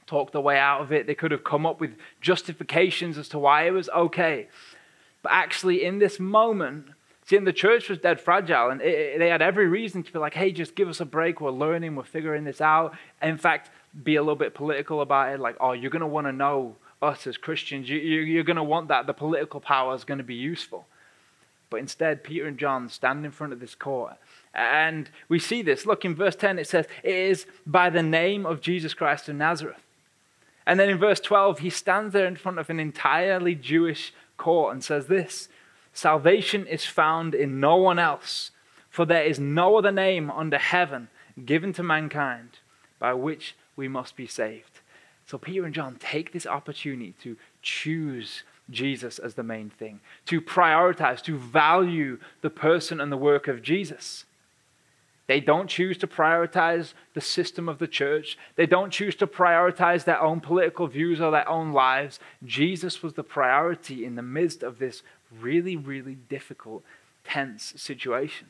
talked 0.05 0.33
their 0.33 0.41
way 0.41 0.57
out 0.57 0.81
of 0.81 0.91
it. 0.91 1.07
They 1.07 1.15
could 1.15 1.31
have 1.31 1.43
come 1.43 1.65
up 1.65 1.79
with 1.79 1.95
justifications 2.21 3.17
as 3.17 3.29
to 3.29 3.39
why 3.39 3.63
it 3.63 3.71
was 3.71 3.89
okay. 3.89 4.47
But 5.23 5.31
actually, 5.31 5.83
in 5.83 5.97
this 5.97 6.19
moment, 6.19 6.87
see, 7.25 7.37
the 7.37 7.53
church 7.53 7.89
was 7.89 7.97
dead 7.97 8.19
fragile, 8.19 8.69
and 8.69 8.81
it, 8.81 8.93
it, 8.93 9.19
they 9.19 9.29
had 9.29 9.41
every 9.41 9.67
reason 9.67 10.03
to 10.03 10.13
be 10.13 10.19
like, 10.19 10.33
hey, 10.33 10.51
just 10.51 10.75
give 10.75 10.89
us 10.89 10.99
a 10.99 11.05
break. 11.05 11.41
We're 11.41 11.51
learning, 11.51 11.95
we're 11.95 12.03
figuring 12.03 12.43
this 12.43 12.61
out. 12.61 12.95
In 13.21 13.37
fact, 13.37 13.71
be 14.01 14.15
a 14.15 14.21
little 14.21 14.35
bit 14.35 14.53
political 14.53 15.01
about 15.01 15.33
it, 15.33 15.39
like, 15.39 15.55
oh, 15.59 15.73
you're 15.73 15.91
going 15.91 16.01
to 16.01 16.07
want 16.07 16.27
to 16.27 16.31
know 16.31 16.75
us 17.01 17.27
as 17.27 17.37
Christians. 17.37 17.89
You, 17.89 17.97
you, 17.97 18.21
you're 18.21 18.43
going 18.43 18.55
to 18.55 18.63
want 18.63 18.87
that. 18.87 19.05
The 19.05 19.13
political 19.13 19.59
power 19.59 19.93
is 19.93 20.03
going 20.03 20.17
to 20.17 20.23
be 20.23 20.35
useful. 20.35 20.85
But 21.69 21.79
instead, 21.79 22.23
Peter 22.23 22.45
and 22.45 22.57
John 22.57 22.89
stand 22.89 23.25
in 23.25 23.31
front 23.31 23.53
of 23.53 23.59
this 23.59 23.75
court. 23.75 24.13
And 24.53 25.09
we 25.27 25.39
see 25.39 25.61
this. 25.61 25.85
Look, 25.85 26.05
in 26.05 26.15
verse 26.15 26.35
10, 26.35 26.59
it 26.59 26.67
says, 26.67 26.85
It 27.03 27.15
is 27.15 27.45
by 27.65 27.89
the 27.89 28.03
name 28.03 28.45
of 28.45 28.61
Jesus 28.61 28.93
Christ 28.93 29.27
of 29.27 29.35
Nazareth. 29.35 29.81
And 30.65 30.79
then 30.79 30.89
in 30.89 30.97
verse 30.97 31.19
12, 31.19 31.59
he 31.59 31.69
stands 31.69 32.13
there 32.13 32.27
in 32.27 32.35
front 32.35 32.59
of 32.59 32.69
an 32.69 32.79
entirely 32.79 33.55
Jewish 33.55 34.13
court 34.37 34.73
and 34.73 34.83
says 34.83 35.07
this 35.07 35.49
Salvation 35.93 36.65
is 36.65 36.85
found 36.85 37.35
in 37.35 37.59
no 37.59 37.75
one 37.75 37.99
else, 37.99 38.51
for 38.89 39.05
there 39.05 39.23
is 39.23 39.39
no 39.39 39.77
other 39.77 39.91
name 39.91 40.31
under 40.31 40.57
heaven 40.57 41.09
given 41.45 41.73
to 41.73 41.83
mankind 41.83 42.59
by 42.99 43.13
which 43.13 43.55
we 43.75 43.87
must 43.87 44.15
be 44.15 44.27
saved. 44.27 44.79
So 45.25 45.37
Peter 45.37 45.65
and 45.65 45.73
John 45.73 45.97
take 45.99 46.31
this 46.31 46.45
opportunity 46.45 47.13
to 47.23 47.37
choose 47.61 48.43
Jesus 48.69 49.19
as 49.19 49.33
the 49.33 49.43
main 49.43 49.69
thing, 49.69 49.99
to 50.25 50.41
prioritize, 50.41 51.21
to 51.23 51.37
value 51.37 52.17
the 52.41 52.49
person 52.49 52.99
and 52.99 53.11
the 53.11 53.17
work 53.17 53.47
of 53.47 53.61
Jesus. 53.61 54.25
They 55.27 55.39
don't 55.39 55.69
choose 55.69 55.97
to 55.99 56.07
prioritize 56.07 56.93
the 57.13 57.21
system 57.21 57.69
of 57.69 57.79
the 57.79 57.87
church. 57.87 58.37
They 58.55 58.65
don't 58.65 58.91
choose 58.91 59.15
to 59.15 59.27
prioritize 59.27 60.03
their 60.03 60.21
own 60.21 60.41
political 60.41 60.87
views 60.87 61.21
or 61.21 61.31
their 61.31 61.47
own 61.47 61.71
lives. 61.71 62.19
Jesus 62.45 63.01
was 63.01 63.13
the 63.13 63.23
priority 63.23 64.05
in 64.05 64.15
the 64.15 64.21
midst 64.21 64.63
of 64.63 64.79
this 64.79 65.01
really, 65.39 65.77
really 65.77 66.15
difficult, 66.15 66.83
tense 67.23 67.73
situation. 67.77 68.47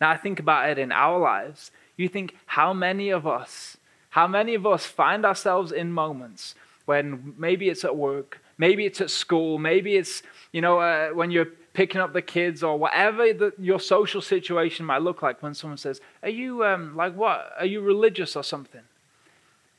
Now, 0.00 0.10
I 0.10 0.16
think 0.16 0.40
about 0.40 0.70
it 0.70 0.78
in 0.78 0.92
our 0.92 1.18
lives. 1.18 1.70
You 1.96 2.08
think 2.08 2.36
how 2.46 2.72
many 2.72 3.10
of 3.10 3.26
us, 3.26 3.76
how 4.10 4.26
many 4.26 4.54
of 4.54 4.66
us 4.66 4.86
find 4.86 5.24
ourselves 5.24 5.72
in 5.72 5.92
moments 5.92 6.54
when 6.84 7.34
maybe 7.36 7.68
it's 7.68 7.84
at 7.84 7.96
work, 7.96 8.40
Maybe 8.60 8.84
it's 8.84 9.00
at 9.00 9.08
school. 9.08 9.58
Maybe 9.58 9.96
it's, 9.96 10.22
you 10.52 10.60
know, 10.60 10.80
uh, 10.80 11.08
when 11.12 11.30
you're 11.30 11.48
picking 11.72 11.98
up 11.98 12.12
the 12.12 12.20
kids 12.20 12.62
or 12.62 12.78
whatever 12.78 13.32
the, 13.32 13.54
your 13.58 13.80
social 13.80 14.20
situation 14.20 14.84
might 14.84 15.00
look 15.00 15.22
like 15.22 15.42
when 15.42 15.54
someone 15.54 15.78
says, 15.78 16.02
Are 16.22 16.28
you, 16.28 16.62
um, 16.62 16.94
like 16.94 17.16
what? 17.16 17.54
Are 17.58 17.64
you 17.64 17.80
religious 17.80 18.36
or 18.36 18.44
something? 18.44 18.82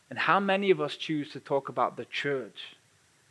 And 0.10 0.18
how 0.18 0.40
many 0.40 0.72
of 0.72 0.82
us 0.82 0.96
choose 0.96 1.32
to 1.34 1.40
talk 1.40 1.70
about 1.70 1.96
the 1.96 2.06
church 2.06 2.76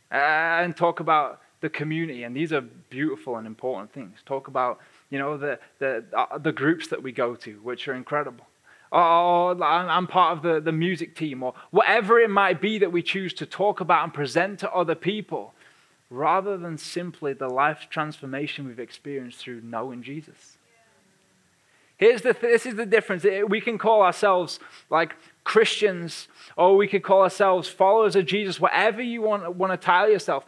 uh, 0.09 0.63
and 0.63 0.73
talk 0.73 1.01
about 1.01 1.41
the 1.59 1.69
community? 1.69 2.23
And 2.23 2.33
these 2.33 2.53
are 2.53 2.61
beautiful 2.61 3.35
and 3.35 3.45
important 3.45 3.91
things. 3.91 4.19
Talk 4.25 4.47
about, 4.47 4.79
you 5.09 5.19
know, 5.19 5.35
the, 5.35 5.59
the, 5.79 6.05
uh, 6.13 6.37
the 6.37 6.53
groups 6.53 6.87
that 6.87 7.03
we 7.03 7.11
go 7.11 7.35
to, 7.35 7.55
which 7.55 7.89
are 7.89 7.93
incredible 7.93 8.45
or 8.91 9.63
I'm 9.63 10.07
part 10.07 10.37
of 10.37 10.43
the, 10.43 10.59
the 10.59 10.71
music 10.73 11.15
team, 11.15 11.43
or 11.43 11.53
whatever 11.71 12.19
it 12.19 12.29
might 12.29 12.59
be 12.59 12.79
that 12.79 12.91
we 12.91 13.01
choose 13.01 13.33
to 13.35 13.45
talk 13.45 13.79
about 13.79 14.03
and 14.03 14.13
present 14.13 14.59
to 14.59 14.71
other 14.71 14.95
people, 14.95 15.53
rather 16.09 16.57
than 16.57 16.77
simply 16.77 17.33
the 17.33 17.47
life 17.47 17.87
transformation 17.89 18.67
we've 18.67 18.79
experienced 18.79 19.39
through 19.39 19.61
knowing 19.61 20.03
Jesus. 20.03 20.57
Here's 21.95 22.21
the 22.21 22.33
th- 22.33 22.41
this 22.41 22.65
is 22.65 22.75
the 22.75 22.85
difference. 22.85 23.25
We 23.47 23.61
can 23.61 23.77
call 23.77 24.01
ourselves 24.01 24.59
like 24.89 25.15
Christians, 25.45 26.27
or 26.57 26.75
we 26.75 26.87
could 26.87 27.03
call 27.03 27.21
ourselves 27.21 27.69
followers 27.69 28.15
of 28.15 28.25
Jesus, 28.25 28.59
whatever 28.59 29.01
you 29.01 29.21
want, 29.21 29.55
want 29.55 29.71
to 29.71 29.77
title 29.77 30.11
yourself. 30.11 30.45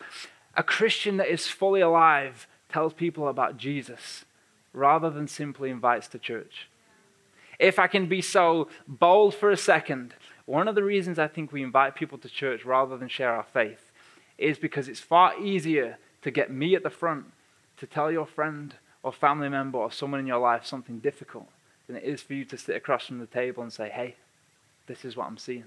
A 0.58 0.64
Christian 0.64 1.18
that 1.18 1.32
is 1.32 1.48
fully 1.48 1.82
alive 1.82 2.48
tells 2.70 2.94
people 2.94 3.28
about 3.28 3.58
Jesus 3.58 4.26
rather 4.74 5.10
than 5.10 5.28
simply 5.28 5.70
invites 5.70 6.08
to 6.08 6.20
church 6.20 6.68
if 7.64 7.80
I 7.80 7.88
can 7.88 8.08
be 8.08 8.22
so 8.22 8.68
bold 8.88 9.34
for 9.34 9.50
a 9.50 9.58
second, 9.58 10.14
one 10.46 10.68
of 10.68 10.76
the 10.76 10.84
reasons 10.84 11.18
I 11.18 11.30
think 11.30 11.54
we 11.54 11.64
invite 11.64 11.96
people 11.96 12.18
to 12.18 12.28
church 12.28 12.66
rather 12.66 12.98
than 12.98 13.08
share 13.08 13.34
our 13.34 13.44
faith 13.44 13.90
is 14.38 14.58
because 14.58 14.90
it's 14.90 15.00
far 15.00 15.40
easier 15.40 15.98
to 16.24 16.30
get 16.30 16.52
me 16.52 16.76
at 16.76 16.84
the 16.84 16.90
front 16.90 17.26
to 17.78 17.88
tell 17.88 18.12
your 18.12 18.26
friend 18.26 18.76
or 19.02 19.14
family 19.14 19.48
member 19.48 19.78
or 19.78 19.92
someone 19.92 20.20
in 20.20 20.28
your 20.28 20.40
life 20.40 20.66
something 20.66 21.00
difficult 21.00 21.48
than 21.88 21.96
it 21.96 22.04
is 22.04 22.22
for 22.22 22.34
you 22.34 22.44
to 22.44 22.58
sit 22.58 22.76
across 22.76 23.08
from 23.08 23.20
the 23.20 23.28
table 23.28 23.64
and 23.64 23.72
say, 23.72 23.90
hey, 23.90 24.16
this 24.88 25.06
is 25.06 25.16
what 25.16 25.28
I'm 25.28 25.38
seeing. 25.38 25.64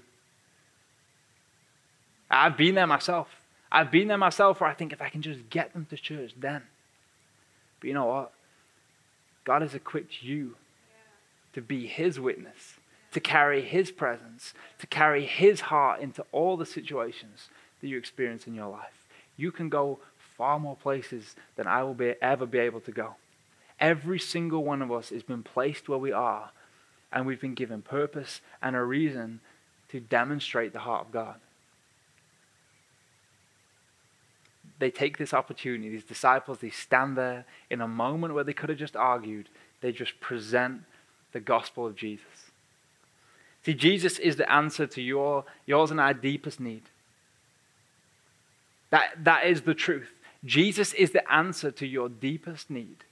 I've 2.29 2.57
been 2.57 2.75
there 2.75 2.85
myself. 2.85 3.27
I've 3.71 3.89
been 3.89 4.07
there 4.07 4.19
myself 4.19 4.61
where 4.61 4.69
I 4.69 4.73
think 4.75 4.93
if 4.93 5.01
I 5.01 5.09
can 5.09 5.23
just 5.23 5.49
get 5.49 5.73
them 5.73 5.87
to 5.89 5.97
church, 5.97 6.33
then. 6.37 6.61
But 7.79 7.87
you 7.87 7.95
know 7.95 8.05
what? 8.05 8.33
God 9.45 9.63
has 9.63 9.73
equipped 9.73 10.21
you 10.21 10.55
to 11.57 11.61
be 11.63 11.87
his 11.87 12.19
witness, 12.19 12.75
to 13.11 13.19
carry 13.19 13.63
his 13.63 13.89
presence, 13.89 14.53
to 14.77 14.85
carry 14.85 15.25
his 15.25 15.59
heart 15.59 15.99
into 15.99 16.23
all 16.31 16.55
the 16.55 16.67
situations 16.67 17.49
that 17.81 17.87
you 17.87 17.97
experience 17.97 18.45
in 18.45 18.53
your 18.53 18.69
life. 18.69 19.07
You 19.37 19.51
can 19.51 19.67
go 19.67 19.97
far 20.37 20.59
more 20.59 20.75
places 20.75 21.35
than 21.55 21.65
I 21.65 21.81
will 21.81 21.95
be, 21.95 22.13
ever 22.21 22.45
be 22.45 22.59
able 22.59 22.81
to 22.81 22.91
go. 22.91 23.15
Every 23.79 24.19
single 24.19 24.63
one 24.63 24.83
of 24.83 24.91
us 24.91 25.09
has 25.09 25.23
been 25.23 25.41
placed 25.41 25.89
where 25.89 25.97
we 25.97 26.11
are, 26.11 26.51
and 27.11 27.25
we've 27.25 27.41
been 27.41 27.55
given 27.55 27.81
purpose 27.81 28.41
and 28.61 28.75
a 28.75 28.83
reason 28.83 29.39
to 29.89 29.99
demonstrate 29.99 30.73
the 30.73 30.79
heart 30.81 31.07
of 31.07 31.11
God. 31.11 31.39
They 34.77 34.91
take 34.91 35.17
this 35.17 35.33
opportunity, 35.33 35.89
these 35.89 36.03
disciples, 36.03 36.59
they 36.59 36.69
stand 36.69 37.17
there 37.17 37.45
in 37.71 37.81
a 37.81 37.87
moment 37.87 38.35
where 38.35 38.43
they 38.43 38.53
could 38.53 38.69
have 38.69 38.77
just 38.77 38.95
argued, 38.95 39.49
they 39.81 39.91
just 39.91 40.19
present 40.19 40.83
the 41.33 41.39
gospel 41.39 41.85
of 41.85 41.95
Jesus. 41.95 42.25
See, 43.63 43.73
Jesus 43.73 44.17
is 44.19 44.37
the 44.37 44.49
answer 44.51 44.87
to 44.87 45.01
your, 45.01 45.43
yours 45.65 45.91
and 45.91 45.99
our 45.99 46.13
deepest 46.13 46.59
need. 46.59 46.83
That, 48.91 49.23
that 49.23 49.45
is 49.45 49.61
the 49.61 49.73
truth. 49.73 50.09
Jesus 50.45 50.93
is 50.93 51.11
the 51.11 51.29
answer 51.31 51.71
to 51.71 51.85
your 51.85 52.07
deepest 52.07 52.69
need. 52.69 53.03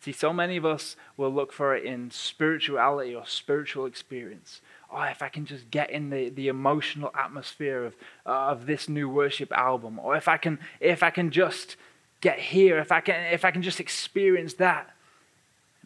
See, 0.00 0.12
so 0.12 0.32
many 0.32 0.56
of 0.56 0.64
us 0.64 0.96
will 1.16 1.30
look 1.30 1.52
for 1.52 1.76
it 1.76 1.84
in 1.84 2.10
spirituality 2.10 3.14
or 3.14 3.26
spiritual 3.26 3.86
experience. 3.86 4.60
Oh, 4.90 5.02
if 5.02 5.22
I 5.22 5.28
can 5.28 5.46
just 5.46 5.70
get 5.70 5.90
in 5.90 6.10
the, 6.10 6.28
the 6.28 6.48
emotional 6.48 7.12
atmosphere 7.14 7.84
of, 7.84 7.94
uh, 8.26 8.30
of 8.30 8.66
this 8.66 8.88
new 8.88 9.08
worship 9.08 9.52
album, 9.52 9.98
or 9.98 10.16
if 10.16 10.28
I 10.28 10.38
can 10.38 10.58
if 10.80 11.02
I 11.02 11.10
can 11.10 11.30
just 11.30 11.76
get 12.20 12.38
here, 12.38 12.78
if 12.78 12.90
I 12.90 13.00
can 13.00 13.32
if 13.32 13.44
I 13.44 13.50
can 13.50 13.62
just 13.62 13.80
experience 13.80 14.54
that 14.54 14.91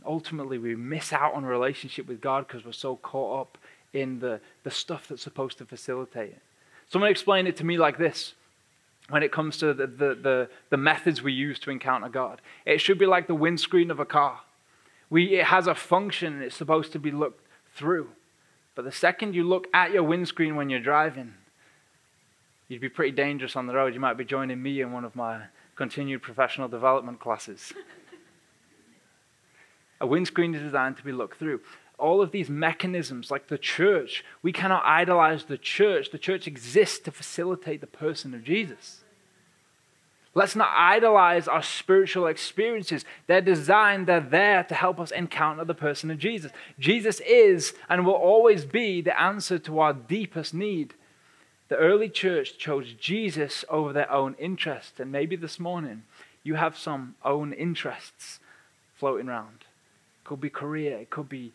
ultimately 0.04 0.58
we 0.58 0.74
miss 0.74 1.12
out 1.12 1.34
on 1.34 1.44
relationship 1.44 2.06
with 2.06 2.20
God 2.20 2.46
because 2.46 2.64
we're 2.64 2.72
so 2.72 2.96
caught 2.96 3.40
up 3.40 3.58
in 3.92 4.18
the, 4.18 4.40
the 4.62 4.70
stuff 4.70 5.08
that's 5.08 5.22
supposed 5.22 5.58
to 5.58 5.64
facilitate 5.64 6.30
it. 6.30 6.42
Someone 6.88 7.10
explained 7.10 7.48
it 7.48 7.56
to 7.56 7.64
me 7.64 7.78
like 7.78 7.98
this 7.98 8.34
when 9.08 9.22
it 9.22 9.32
comes 9.32 9.56
to 9.58 9.72
the, 9.72 9.86
the, 9.86 10.14
the, 10.14 10.48
the, 10.70 10.76
methods 10.76 11.22
we 11.22 11.32
use 11.32 11.58
to 11.60 11.70
encounter 11.70 12.08
God. 12.08 12.40
It 12.64 12.80
should 12.80 12.98
be 12.98 13.06
like 13.06 13.26
the 13.26 13.34
windscreen 13.34 13.90
of 13.90 14.00
a 14.00 14.04
car. 14.04 14.40
We, 15.08 15.38
it 15.38 15.46
has 15.46 15.66
a 15.66 15.74
function 15.74 16.34
and 16.34 16.42
it's 16.42 16.56
supposed 16.56 16.92
to 16.92 16.98
be 16.98 17.10
looked 17.10 17.44
through. 17.74 18.08
But 18.74 18.84
the 18.84 18.92
second 18.92 19.34
you 19.34 19.44
look 19.44 19.68
at 19.72 19.92
your 19.92 20.02
windscreen 20.02 20.56
when 20.56 20.68
you're 20.68 20.80
driving, 20.80 21.34
you'd 22.68 22.80
be 22.80 22.88
pretty 22.88 23.12
dangerous 23.12 23.56
on 23.56 23.66
the 23.66 23.74
road. 23.74 23.94
You 23.94 24.00
might 24.00 24.18
be 24.18 24.24
joining 24.24 24.60
me 24.60 24.80
in 24.80 24.92
one 24.92 25.04
of 25.04 25.14
my 25.14 25.42
continued 25.76 26.22
professional 26.22 26.68
development 26.68 27.20
classes. 27.20 27.72
A 30.00 30.06
windscreen 30.06 30.54
is 30.54 30.62
designed 30.62 30.96
to 30.98 31.04
be 31.04 31.12
looked 31.12 31.38
through. 31.38 31.60
All 31.98 32.20
of 32.20 32.30
these 32.30 32.50
mechanisms, 32.50 33.30
like 33.30 33.48
the 33.48 33.56
church, 33.56 34.22
we 34.42 34.52
cannot 34.52 34.84
idolize 34.84 35.44
the 35.44 35.56
church. 35.56 36.10
The 36.10 36.18
church 36.18 36.46
exists 36.46 36.98
to 37.00 37.10
facilitate 37.10 37.80
the 37.80 37.86
person 37.86 38.34
of 38.34 38.44
Jesus. 38.44 39.02
Let's 40.34 40.54
not 40.54 40.68
idolize 40.76 41.48
our 41.48 41.62
spiritual 41.62 42.26
experiences. 42.26 43.06
They're 43.26 43.40
designed, 43.40 44.06
they're 44.06 44.20
there 44.20 44.64
to 44.64 44.74
help 44.74 45.00
us 45.00 45.10
encounter 45.10 45.64
the 45.64 45.74
person 45.74 46.10
of 46.10 46.18
Jesus. 46.18 46.52
Jesus 46.78 47.20
is 47.20 47.72
and 47.88 48.04
will 48.04 48.12
always 48.12 48.66
be 48.66 49.00
the 49.00 49.18
answer 49.18 49.58
to 49.60 49.78
our 49.78 49.94
deepest 49.94 50.52
need. 50.52 50.92
The 51.68 51.76
early 51.76 52.10
church 52.10 52.58
chose 52.58 52.92
Jesus 52.92 53.64
over 53.70 53.94
their 53.94 54.10
own 54.12 54.34
interests. 54.38 55.00
And 55.00 55.10
maybe 55.10 55.36
this 55.36 55.58
morning 55.58 56.02
you 56.42 56.56
have 56.56 56.76
some 56.76 57.14
own 57.24 57.54
interests 57.54 58.38
floating 58.94 59.30
around 59.30 59.65
could 60.26 60.40
be 60.40 60.50
career, 60.50 60.98
it 60.98 61.10
could 61.10 61.28
be 61.28 61.52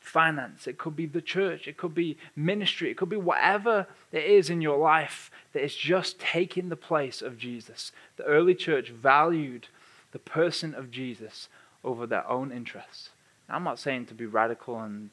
finance, 0.00 0.66
it 0.66 0.78
could 0.78 0.96
be 0.96 1.06
the 1.06 1.20
church, 1.20 1.66
it 1.66 1.76
could 1.76 1.94
be 1.94 2.16
ministry, 2.34 2.90
it 2.90 2.96
could 2.96 3.08
be 3.08 3.16
whatever 3.16 3.86
it 4.12 4.24
is 4.24 4.50
in 4.50 4.60
your 4.60 4.78
life 4.78 5.30
that 5.52 5.64
is 5.64 5.74
just 5.74 6.18
taking 6.18 6.68
the 6.68 6.76
place 6.76 7.22
of 7.22 7.38
Jesus. 7.38 7.92
The 8.16 8.24
early 8.24 8.54
church 8.54 8.90
valued 8.90 9.68
the 10.12 10.18
person 10.18 10.74
of 10.74 10.90
Jesus 10.90 11.48
over 11.84 12.06
their 12.06 12.28
own 12.28 12.52
interests. 12.52 13.10
I'm 13.48 13.64
not 13.64 13.78
saying 13.78 14.06
to 14.06 14.14
be 14.14 14.26
radical 14.26 14.80
and 14.80 15.10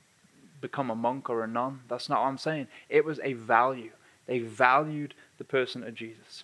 become 0.62 0.90
a 0.90 0.96
monk 0.96 1.30
or 1.30 1.44
a 1.44 1.48
nun. 1.48 1.82
That's 1.88 2.10
not 2.10 2.22
what 2.22 2.28
I'm 2.28 2.38
saying. 2.38 2.68
It 2.90 3.06
was 3.06 3.20
a 3.24 3.34
value. 3.34 3.92
They 4.26 4.40
valued 4.40 5.14
the 5.38 5.44
person 5.44 5.84
of 5.84 5.94
Jesus. 5.94 6.44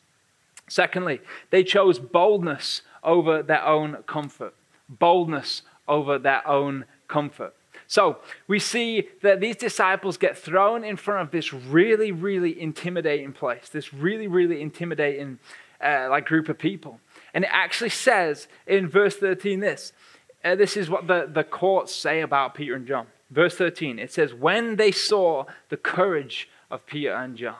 Secondly, 0.68 1.22
they 1.50 1.64
chose 1.64 1.98
boldness 1.98 2.82
over 3.04 3.42
their 3.42 3.66
own 3.66 4.04
comfort. 4.06 4.54
Boldness 4.88 5.64
over 5.90 6.18
their 6.18 6.48
own 6.48 6.86
comfort. 7.10 7.54
So 7.88 8.20
we 8.48 8.60
see 8.60 9.10
that 9.24 9.42
these 9.42 9.56
disciples 9.56 10.18
get 10.18 10.38
thrown 10.38 10.84
in 10.84 10.96
front 10.96 11.22
of 11.22 11.32
this 11.32 11.52
really, 11.52 12.12
really 12.12 12.60
intimidating 12.62 13.34
place, 13.34 13.68
this 13.68 13.94
really, 13.94 14.28
really 14.28 14.62
intimidating 14.62 15.40
uh, 15.84 16.08
like 16.10 16.26
group 16.26 16.50
of 16.50 16.60
people. 16.60 17.00
And 17.34 17.44
it 17.44 17.50
actually 17.52 17.90
says 17.90 18.48
in 18.68 18.88
verse 18.88 19.16
13 19.16 19.60
this. 19.60 19.92
Uh, 20.46 20.56
this 20.56 20.78
is 20.78 20.90
what 20.90 21.08
the, 21.08 21.30
the 21.32 21.44
courts 21.44 21.94
say 21.94 22.22
about 22.22 22.54
Peter 22.54 22.76
and 22.76 22.88
John. 22.88 23.08
Verse 23.30 23.56
13, 23.56 24.00
it 24.00 24.14
says, 24.14 24.34
When 24.34 24.78
they 24.78 24.92
saw 24.92 25.46
the 25.70 25.78
courage 25.78 26.48
of 26.72 26.86
Peter 26.86 27.14
and 27.14 27.36
John. 27.36 27.56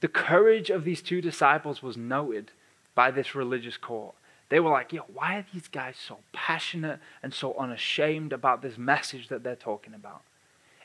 The 0.00 0.08
courage 0.08 0.70
of 0.70 0.84
these 0.84 1.02
two 1.02 1.20
disciples 1.20 1.82
was 1.82 1.96
noted 1.96 2.52
by 2.94 3.10
this 3.10 3.34
religious 3.34 3.76
court. 3.76 4.14
They 4.48 4.60
were 4.60 4.70
like, 4.70 4.92
yo, 4.92 5.02
why 5.12 5.36
are 5.36 5.46
these 5.52 5.68
guys 5.68 5.96
so 5.96 6.18
passionate 6.32 7.00
and 7.22 7.34
so 7.34 7.54
unashamed 7.54 8.32
about 8.32 8.62
this 8.62 8.78
message 8.78 9.28
that 9.28 9.42
they're 9.42 9.56
talking 9.56 9.94
about? 9.94 10.22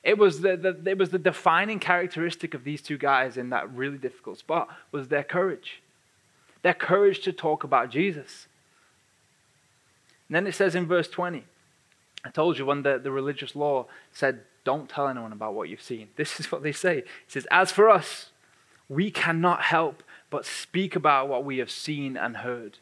It 0.03 0.17
was 0.17 0.41
the, 0.41 0.57
the, 0.57 0.89
it 0.89 0.97
was 0.97 1.11
the 1.11 1.19
defining 1.19 1.79
characteristic 1.79 2.53
of 2.53 2.65
these 2.65 2.81
two 2.81 2.97
guys 2.97 3.37
in 3.37 3.49
that 3.51 3.73
really 3.73 3.97
difficult 3.97 4.37
spot 4.37 4.67
was 4.91 5.07
their 5.07 5.23
courage. 5.23 5.81
Their 6.61 6.73
courage 6.73 7.21
to 7.21 7.31
talk 7.31 7.63
about 7.63 7.89
Jesus. 7.89 8.47
And 10.27 10.35
then 10.35 10.45
it 10.45 10.55
says 10.55 10.75
in 10.75 10.85
verse 10.85 11.07
20, 11.07 11.45
I 12.25 12.29
told 12.29 12.57
you 12.57 12.65
when 12.65 12.83
the, 12.83 12.97
the 12.97 13.11
religious 13.11 13.55
law 13.55 13.85
said, 14.11 14.41
don't 14.63 14.89
tell 14.89 15.07
anyone 15.07 15.33
about 15.33 15.53
what 15.53 15.69
you've 15.69 15.81
seen. 15.81 16.09
This 16.15 16.39
is 16.39 16.51
what 16.51 16.63
they 16.63 16.71
say. 16.71 16.99
It 16.99 17.07
says, 17.27 17.47
As 17.51 17.71
for 17.71 17.89
us, 17.89 18.29
we 18.87 19.11
cannot 19.11 19.63
help 19.63 20.03
but 20.29 20.45
speak 20.45 20.95
about 20.95 21.27
what 21.27 21.43
we 21.43 21.57
have 21.57 21.69
seen 21.71 22.17
and 22.17 22.37
heard. 22.37 22.77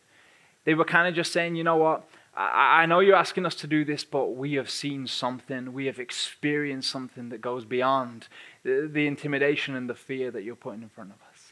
They 0.63 0.73
were 0.73 0.85
kind 0.85 1.07
of 1.07 1.15
just 1.15 1.31
saying, 1.31 1.55
you 1.55 1.63
know 1.63 1.77
what? 1.77 2.07
I, 2.33 2.85
know 2.85 3.01
you're 3.01 3.15
asking 3.15 3.45
us 3.45 3.55
to 3.55 3.67
do 3.67 3.83
this, 3.83 4.05
but 4.05 4.35
we 4.35 4.53
have 4.53 4.69
seen 4.69 5.05
something. 5.05 5.73
We 5.73 5.87
have 5.87 5.99
experienced 5.99 6.89
something 6.89 7.27
that 7.29 7.41
goes 7.41 7.65
beyond 7.65 8.29
the, 8.63 8.89
the 8.91 9.05
intimidation 9.05 9.75
and 9.75 9.89
the 9.89 9.95
fear 9.95 10.31
that 10.31 10.43
you're 10.43 10.55
putting 10.55 10.81
in 10.81 10.89
front 10.89 11.11
of 11.11 11.17
us. 11.31 11.51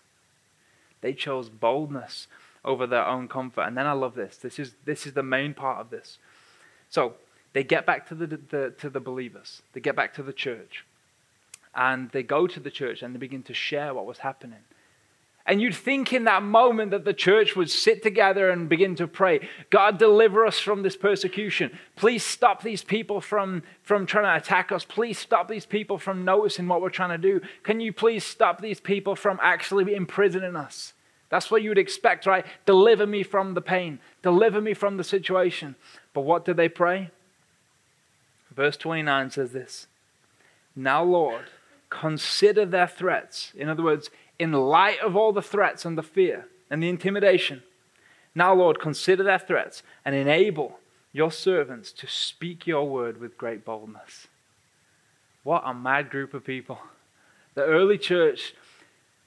They 1.01 1.13
chose 1.13 1.49
boldness 1.49 2.27
over 2.63 2.87
their 2.87 3.05
own 3.05 3.27
comfort. 3.27 3.63
And 3.63 3.77
then 3.77 3.87
I 3.87 3.91
love 3.91 4.15
this. 4.15 4.37
This 4.37 4.57
is, 4.57 4.73
this 4.85 5.05
is 5.05 5.13
the 5.13 5.23
main 5.23 5.53
part 5.53 5.79
of 5.79 5.89
this. 5.89 6.17
So 6.89 7.15
they 7.53 7.63
get 7.63 7.85
back 7.85 8.07
to 8.09 8.15
the, 8.15 8.27
the, 8.27 8.73
to 8.79 8.89
the 8.89 8.99
believers, 8.99 9.61
they 9.73 9.81
get 9.81 9.95
back 9.95 10.13
to 10.15 10.23
the 10.23 10.33
church, 10.33 10.85
and 11.75 12.09
they 12.11 12.23
go 12.23 12.47
to 12.47 12.59
the 12.59 12.71
church 12.71 13.01
and 13.01 13.13
they 13.13 13.19
begin 13.19 13.43
to 13.43 13.53
share 13.53 13.93
what 13.93 14.05
was 14.05 14.19
happening. 14.19 14.59
And 15.49 15.59
you'd 15.59 15.75
think 15.75 16.13
in 16.13 16.25
that 16.25 16.43
moment 16.43 16.91
that 16.91 17.05
the 17.05 17.13
church 17.13 17.55
would 17.55 17.71
sit 17.71 18.03
together 18.03 18.51
and 18.51 18.69
begin 18.69 18.93
to 18.97 19.07
pray 19.07 19.49
God, 19.71 19.97
deliver 19.97 20.45
us 20.45 20.59
from 20.59 20.83
this 20.83 20.95
persecution. 20.95 21.75
Please 21.95 22.23
stop 22.23 22.61
these 22.61 22.83
people 22.83 23.19
from, 23.19 23.63
from 23.81 24.05
trying 24.05 24.25
to 24.25 24.35
attack 24.35 24.71
us. 24.71 24.85
Please 24.85 25.17
stop 25.17 25.47
these 25.47 25.65
people 25.65 25.97
from 25.97 26.23
noticing 26.23 26.67
what 26.67 26.83
we're 26.83 26.91
trying 26.91 27.09
to 27.09 27.17
do. 27.17 27.41
Can 27.63 27.81
you 27.81 27.91
please 27.91 28.23
stop 28.23 28.61
these 28.61 28.79
people 28.79 29.15
from 29.15 29.39
actually 29.41 29.95
imprisoning 29.95 30.55
us? 30.55 30.93
That's 31.29 31.49
what 31.49 31.63
you 31.63 31.71
would 31.71 31.79
expect, 31.79 32.27
right? 32.27 32.45
Deliver 32.67 33.07
me 33.07 33.23
from 33.23 33.55
the 33.55 33.61
pain, 33.61 33.97
deliver 34.21 34.61
me 34.61 34.75
from 34.75 34.97
the 34.97 35.03
situation. 35.03 35.75
But 36.13 36.21
what 36.21 36.45
do 36.45 36.53
they 36.53 36.69
pray? 36.69 37.09
Verse 38.55 38.77
29 38.77 39.31
says 39.31 39.51
this 39.51 39.87
Now, 40.75 41.03
Lord, 41.03 41.45
consider 41.89 42.67
their 42.67 42.87
threats. 42.87 43.51
In 43.55 43.67
other 43.67 43.83
words, 43.83 44.11
in 44.39 44.53
light 44.53 44.99
of 45.01 45.15
all 45.15 45.33
the 45.33 45.41
threats 45.41 45.85
and 45.85 45.97
the 45.97 46.03
fear 46.03 46.47
and 46.69 46.81
the 46.81 46.89
intimidation, 46.89 47.61
now, 48.33 48.53
Lord, 48.53 48.79
consider 48.79 49.23
their 49.23 49.39
threats 49.39 49.83
and 50.05 50.15
enable 50.15 50.79
your 51.11 51.31
servants 51.31 51.91
to 51.91 52.07
speak 52.07 52.67
your 52.67 52.87
word 52.87 53.19
with 53.19 53.37
great 53.37 53.65
boldness. 53.65 54.27
What 55.43 55.63
a 55.65 55.73
mad 55.73 56.09
group 56.09 56.33
of 56.33 56.45
people. 56.45 56.79
The 57.55 57.63
early 57.63 57.97
church 57.97 58.53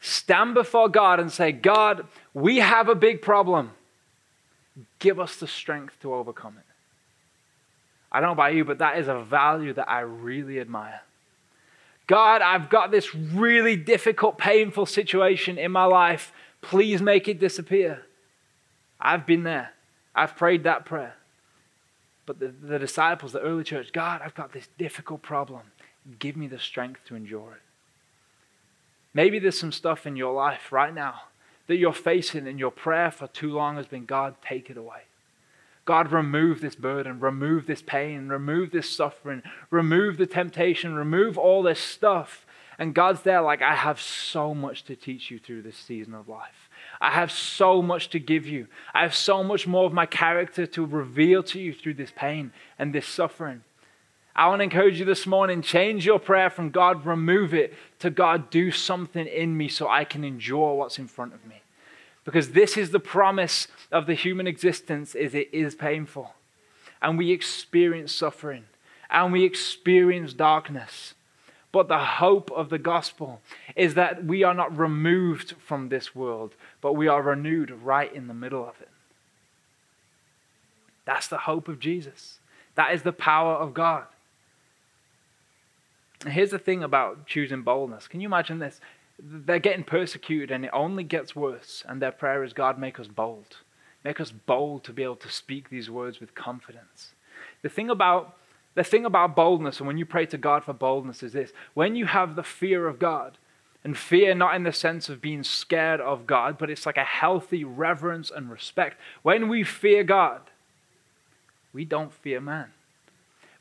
stand 0.00 0.54
before 0.54 0.88
God 0.88 1.20
and 1.20 1.30
say, 1.30 1.52
God, 1.52 2.06
we 2.32 2.58
have 2.58 2.88
a 2.88 2.94
big 2.94 3.22
problem. 3.22 3.72
Give 4.98 5.18
us 5.20 5.36
the 5.36 5.48
strength 5.48 6.00
to 6.00 6.14
overcome 6.14 6.56
it. 6.58 6.64
I 8.10 8.20
don't 8.20 8.28
know 8.28 8.32
about 8.32 8.54
you, 8.54 8.64
but 8.64 8.78
that 8.78 8.98
is 8.98 9.08
a 9.08 9.18
value 9.18 9.72
that 9.74 9.90
I 9.90 10.00
really 10.00 10.60
admire. 10.60 11.00
God, 12.06 12.42
I've 12.42 12.68
got 12.68 12.90
this 12.90 13.14
really 13.14 13.76
difficult, 13.76 14.38
painful 14.38 14.86
situation 14.86 15.58
in 15.58 15.72
my 15.72 15.84
life. 15.84 16.32
Please 16.60 17.00
make 17.00 17.28
it 17.28 17.38
disappear. 17.38 18.04
I've 19.00 19.26
been 19.26 19.44
there. 19.44 19.70
I've 20.14 20.36
prayed 20.36 20.64
that 20.64 20.84
prayer. 20.84 21.16
But 22.26 22.38
the, 22.38 22.48
the 22.48 22.78
disciples, 22.78 23.32
the 23.32 23.40
early 23.40 23.64
church, 23.64 23.92
God, 23.92 24.20
I've 24.24 24.34
got 24.34 24.52
this 24.52 24.68
difficult 24.78 25.22
problem. 25.22 25.62
Give 26.18 26.36
me 26.36 26.48
the 26.48 26.58
strength 26.58 27.00
to 27.06 27.16
endure 27.16 27.52
it. 27.52 27.62
Maybe 29.14 29.38
there's 29.38 29.58
some 29.58 29.72
stuff 29.72 30.06
in 30.06 30.16
your 30.16 30.32
life 30.32 30.72
right 30.72 30.94
now 30.94 31.22
that 31.66 31.76
you're 31.76 31.92
facing, 31.92 32.48
and 32.48 32.58
your 32.58 32.70
prayer 32.70 33.10
for 33.10 33.28
too 33.28 33.52
long 33.52 33.76
has 33.76 33.86
been, 33.86 34.04
God, 34.04 34.34
take 34.44 34.68
it 34.68 34.76
away. 34.76 35.02
God, 35.84 36.12
remove 36.12 36.60
this 36.60 36.76
burden, 36.76 37.18
remove 37.18 37.66
this 37.66 37.82
pain, 37.82 38.28
remove 38.28 38.70
this 38.70 38.94
suffering, 38.94 39.42
remove 39.70 40.16
the 40.16 40.26
temptation, 40.26 40.94
remove 40.94 41.36
all 41.36 41.62
this 41.62 41.80
stuff. 41.80 42.46
And 42.78 42.94
God's 42.94 43.22
there, 43.22 43.42
like, 43.42 43.62
I 43.62 43.74
have 43.74 44.00
so 44.00 44.54
much 44.54 44.84
to 44.84 44.96
teach 44.96 45.30
you 45.30 45.38
through 45.38 45.62
this 45.62 45.76
season 45.76 46.14
of 46.14 46.28
life. 46.28 46.70
I 47.00 47.10
have 47.10 47.32
so 47.32 47.82
much 47.82 48.10
to 48.10 48.20
give 48.20 48.46
you. 48.46 48.68
I 48.94 49.02
have 49.02 49.14
so 49.14 49.42
much 49.42 49.66
more 49.66 49.86
of 49.86 49.92
my 49.92 50.06
character 50.06 50.66
to 50.66 50.86
reveal 50.86 51.42
to 51.44 51.60
you 51.60 51.72
through 51.72 51.94
this 51.94 52.12
pain 52.14 52.52
and 52.78 52.94
this 52.94 53.06
suffering. 53.06 53.62
I 54.34 54.48
want 54.48 54.60
to 54.60 54.64
encourage 54.64 54.98
you 54.98 55.04
this 55.04 55.26
morning 55.26 55.62
change 55.62 56.06
your 56.06 56.18
prayer 56.18 56.48
from 56.48 56.70
God, 56.70 57.04
remove 57.04 57.54
it, 57.54 57.74
to 57.98 58.08
God, 58.08 58.50
do 58.50 58.70
something 58.70 59.26
in 59.26 59.56
me 59.56 59.68
so 59.68 59.88
I 59.88 60.04
can 60.04 60.24
endure 60.24 60.74
what's 60.74 60.98
in 60.98 61.08
front 61.08 61.34
of 61.34 61.44
me. 61.44 61.61
Because 62.24 62.50
this 62.50 62.76
is 62.76 62.90
the 62.90 63.00
promise 63.00 63.68
of 63.90 64.06
the 64.06 64.14
human 64.14 64.46
existence 64.46 65.14
is 65.14 65.34
it 65.34 65.48
is 65.52 65.74
painful. 65.74 66.34
And 67.00 67.18
we 67.18 67.32
experience 67.32 68.12
suffering 68.12 68.64
and 69.10 69.32
we 69.32 69.44
experience 69.44 70.32
darkness. 70.32 71.14
But 71.72 71.88
the 71.88 71.98
hope 71.98 72.50
of 72.52 72.68
the 72.68 72.78
gospel 72.78 73.40
is 73.74 73.94
that 73.94 74.24
we 74.24 74.42
are 74.42 74.54
not 74.54 74.76
removed 74.76 75.54
from 75.58 75.88
this 75.88 76.14
world, 76.14 76.54
but 76.80 76.94
we 76.94 77.08
are 77.08 77.22
renewed 77.22 77.70
right 77.70 78.12
in 78.12 78.26
the 78.26 78.34
middle 78.34 78.62
of 78.62 78.80
it. 78.80 78.90
That's 81.04 81.26
the 81.26 81.38
hope 81.38 81.68
of 81.68 81.80
Jesus. 81.80 82.38
That 82.74 82.94
is 82.94 83.02
the 83.02 83.12
power 83.12 83.54
of 83.54 83.74
God. 83.74 84.04
And 86.24 86.32
here's 86.32 86.50
the 86.50 86.58
thing 86.58 86.82
about 86.82 87.26
choosing 87.26 87.62
boldness. 87.62 88.06
Can 88.06 88.20
you 88.20 88.28
imagine 88.28 88.58
this? 88.58 88.80
They're 89.24 89.58
getting 89.58 89.84
persecuted 89.84 90.50
and 90.50 90.64
it 90.64 90.70
only 90.72 91.04
gets 91.04 91.36
worse. 91.36 91.84
And 91.88 92.02
their 92.02 92.12
prayer 92.12 92.42
is, 92.42 92.52
God, 92.52 92.78
make 92.78 92.98
us 92.98 93.06
bold. 93.06 93.58
Make 94.04 94.20
us 94.20 94.32
bold 94.32 94.82
to 94.84 94.92
be 94.92 95.04
able 95.04 95.16
to 95.16 95.30
speak 95.30 95.70
these 95.70 95.88
words 95.88 96.18
with 96.20 96.34
confidence. 96.34 97.12
The 97.62 97.68
thing 97.68 97.90
about 97.90 98.36
the 98.74 98.82
thing 98.82 99.04
about 99.04 99.36
boldness, 99.36 99.80
and 99.80 99.86
when 99.86 99.98
you 99.98 100.06
pray 100.06 100.24
to 100.24 100.38
God 100.38 100.64
for 100.64 100.72
boldness, 100.72 101.22
is 101.22 101.34
this 101.34 101.52
when 101.74 101.94
you 101.94 102.06
have 102.06 102.36
the 102.36 102.42
fear 102.42 102.88
of 102.88 102.98
God, 102.98 103.36
and 103.84 103.98
fear 103.98 104.34
not 104.34 104.54
in 104.54 104.62
the 104.62 104.72
sense 104.72 105.08
of 105.08 105.20
being 105.20 105.42
scared 105.42 106.00
of 106.00 106.26
God, 106.26 106.56
but 106.56 106.70
it's 106.70 106.86
like 106.86 106.96
a 106.96 107.04
healthy 107.04 107.64
reverence 107.64 108.30
and 108.30 108.50
respect. 108.50 108.96
When 109.22 109.48
we 109.48 109.64
fear 109.64 110.04
God, 110.04 110.40
we 111.72 111.84
don't 111.84 112.12
fear 112.12 112.40
man. 112.40 112.68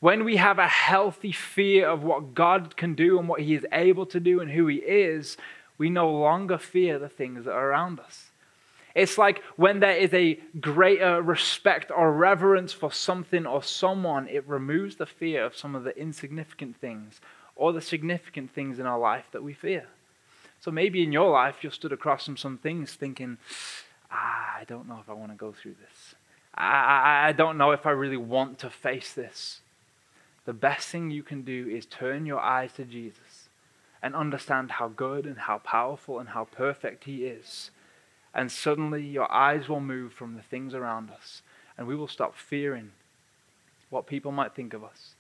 When 0.02 0.24
we 0.24 0.38
have 0.38 0.58
a 0.58 0.68
healthy 0.68 1.32
fear 1.32 1.88
of 1.88 2.04
what 2.04 2.34
God 2.34 2.76
can 2.76 2.96
do 2.96 3.20
and 3.20 3.30
what 3.30 3.42
He 3.42 3.54
is 3.54 3.68
able 3.72 4.08
to 4.08 4.20
do 4.20 4.42
and 4.42 4.50
who 4.50 4.66
He 4.66 4.78
is, 4.78 5.38
we 5.78 5.92
no 5.92 6.12
longer 6.12 6.58
fear 6.58 6.98
the 6.98 7.08
things 7.08 7.46
that 7.46 7.54
are 7.54 7.70
around 7.70 8.00
us. 8.00 8.32
It's 8.96 9.20
like 9.20 9.44
when 9.58 9.80
there 9.80 9.96
is 9.96 10.12
a 10.12 10.40
greater 10.60 11.22
respect 11.22 11.92
or 11.96 12.12
reverence 12.12 12.74
for 12.74 12.92
something 12.92 13.46
or 13.46 13.62
someone, 13.62 14.28
it 14.28 14.48
removes 14.48 14.96
the 14.96 15.06
fear 15.06 15.46
of 15.46 15.56
some 15.56 15.76
of 15.76 15.84
the 15.84 15.96
insignificant 15.96 16.78
things 16.78 17.22
or 17.56 17.72
the 17.72 17.80
significant 17.80 18.50
things 18.50 18.80
in 18.80 18.88
our 18.88 19.00
life 19.00 19.26
that 19.32 19.44
we 19.44 19.54
fear. 19.54 19.86
So 20.60 20.72
maybe 20.72 21.04
in 21.04 21.12
your 21.12 21.30
life, 21.30 21.58
you've 21.62 21.76
stood 21.76 21.94
across 21.94 22.26
from 22.26 22.38
some 22.38 22.58
things 22.58 22.96
thinking, 22.96 23.38
ah, 24.10 24.58
I 24.60 24.64
don't 24.64 24.88
know 24.88 24.98
if 25.00 25.10
I 25.10 25.14
want 25.14 25.32
to 25.32 25.38
go 25.38 25.52
through 25.52 25.76
this. 25.80 26.16
I, 26.56 27.28
I 27.28 27.32
don't 27.34 27.60
know 27.60 27.70
if 27.70 27.86
I 27.86 27.92
really 27.92 28.18
want 28.18 28.58
to 28.60 28.72
face 28.72 29.14
this 29.14 29.62
the 30.46 30.54
best 30.54 30.88
thing 30.88 31.12
you 31.12 31.24
can 31.24 31.44
do 31.44 31.68
is 31.70 31.86
turn 31.86 32.26
your 32.26 32.40
eyes 32.40 32.74
to 32.74 32.84
Jesus 32.84 33.50
and 34.02 34.16
understand 34.16 34.72
how 34.72 34.88
good 34.88 35.26
and 35.26 35.38
how 35.38 35.60
powerful 35.60 36.20
and 36.20 36.30
how 36.30 36.46
perfect 36.46 37.04
He 37.04 37.26
is. 37.26 37.70
And 38.34 38.52
suddenly 38.52 39.04
your 39.04 39.32
eyes 39.32 39.70
will 39.70 39.82
move 39.82 40.14
from 40.14 40.36
the 40.36 40.42
things 40.42 40.74
around 40.74 41.12
us, 41.12 41.42
and 41.78 41.86
we 41.86 41.96
will 41.96 42.08
stop 42.08 42.36
fearing 42.36 42.92
what 43.90 44.08
people 44.08 44.32
might 44.32 44.56
think 44.56 44.74
of 44.74 44.84
us. 44.84 45.16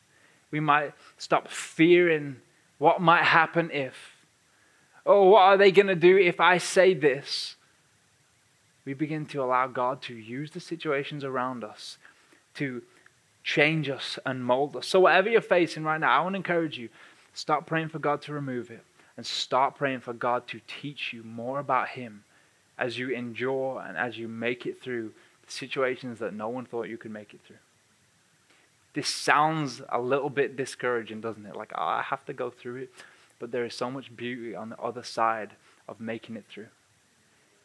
We 0.49 0.59
might 0.59 0.93
stop 1.17 1.49
fearing 1.49 2.37
what 2.77 3.01
might 3.01 3.23
happen 3.23 3.69
if. 3.71 4.15
Oh, 5.05 5.29
what 5.29 5.41
are 5.41 5.57
they 5.57 5.71
going 5.71 5.87
to 5.87 5.95
do 5.95 6.17
if 6.17 6.39
I 6.39 6.57
say 6.57 6.93
this? 6.93 7.55
We 8.85 8.93
begin 8.93 9.25
to 9.27 9.43
allow 9.43 9.67
God 9.67 10.01
to 10.03 10.15
use 10.15 10.51
the 10.51 10.59
situations 10.59 11.23
around 11.23 11.63
us 11.63 11.97
to 12.55 12.81
change 13.43 13.89
us 13.89 14.19
and 14.25 14.43
mold 14.43 14.75
us. 14.75 14.87
So, 14.87 14.99
whatever 14.99 15.29
you're 15.29 15.41
facing 15.41 15.83
right 15.83 15.99
now, 15.99 16.19
I 16.19 16.23
want 16.23 16.33
to 16.33 16.37
encourage 16.37 16.77
you 16.77 16.89
stop 17.33 17.65
praying 17.65 17.89
for 17.89 17.99
God 17.99 18.21
to 18.23 18.33
remove 18.33 18.69
it 18.69 18.83
and 19.17 19.25
start 19.25 19.75
praying 19.75 20.01
for 20.01 20.13
God 20.13 20.47
to 20.47 20.61
teach 20.67 21.13
you 21.13 21.23
more 21.23 21.59
about 21.59 21.89
Him 21.89 22.23
as 22.77 22.97
you 22.97 23.09
endure 23.09 23.83
and 23.85 23.97
as 23.97 24.17
you 24.17 24.27
make 24.27 24.65
it 24.65 24.81
through 24.81 25.13
situations 25.47 26.19
that 26.19 26.33
no 26.33 26.49
one 26.49 26.65
thought 26.65 26.87
you 26.87 26.97
could 26.97 27.11
make 27.11 27.33
it 27.33 27.41
through. 27.45 27.57
This 28.93 29.07
sounds 29.07 29.81
a 29.89 30.01
little 30.01 30.29
bit 30.29 30.57
discouraging, 30.57 31.21
doesn't 31.21 31.45
it? 31.45 31.55
Like, 31.55 31.71
oh, 31.75 31.83
I 31.83 32.01
have 32.01 32.25
to 32.25 32.33
go 32.33 32.49
through 32.49 32.77
it. 32.77 32.89
But 33.39 33.51
there 33.51 33.65
is 33.65 33.73
so 33.73 33.89
much 33.89 34.15
beauty 34.15 34.55
on 34.55 34.69
the 34.69 34.77
other 34.77 35.03
side 35.03 35.51
of 35.87 35.99
making 35.99 36.35
it 36.35 36.45
through 36.49 36.67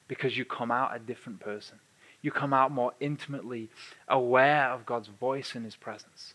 because 0.09 0.37
you 0.37 0.45
come 0.45 0.71
out 0.71 0.95
a 0.95 0.99
different 0.99 1.41
person. 1.41 1.79
You 2.27 2.33
come 2.33 2.53
out 2.53 2.73
more 2.73 2.93
intimately 2.99 3.69
aware 4.09 4.71
of 4.71 4.85
God's 4.85 5.07
voice 5.07 5.55
and 5.55 5.65
His 5.65 5.77
presence. 5.77 6.35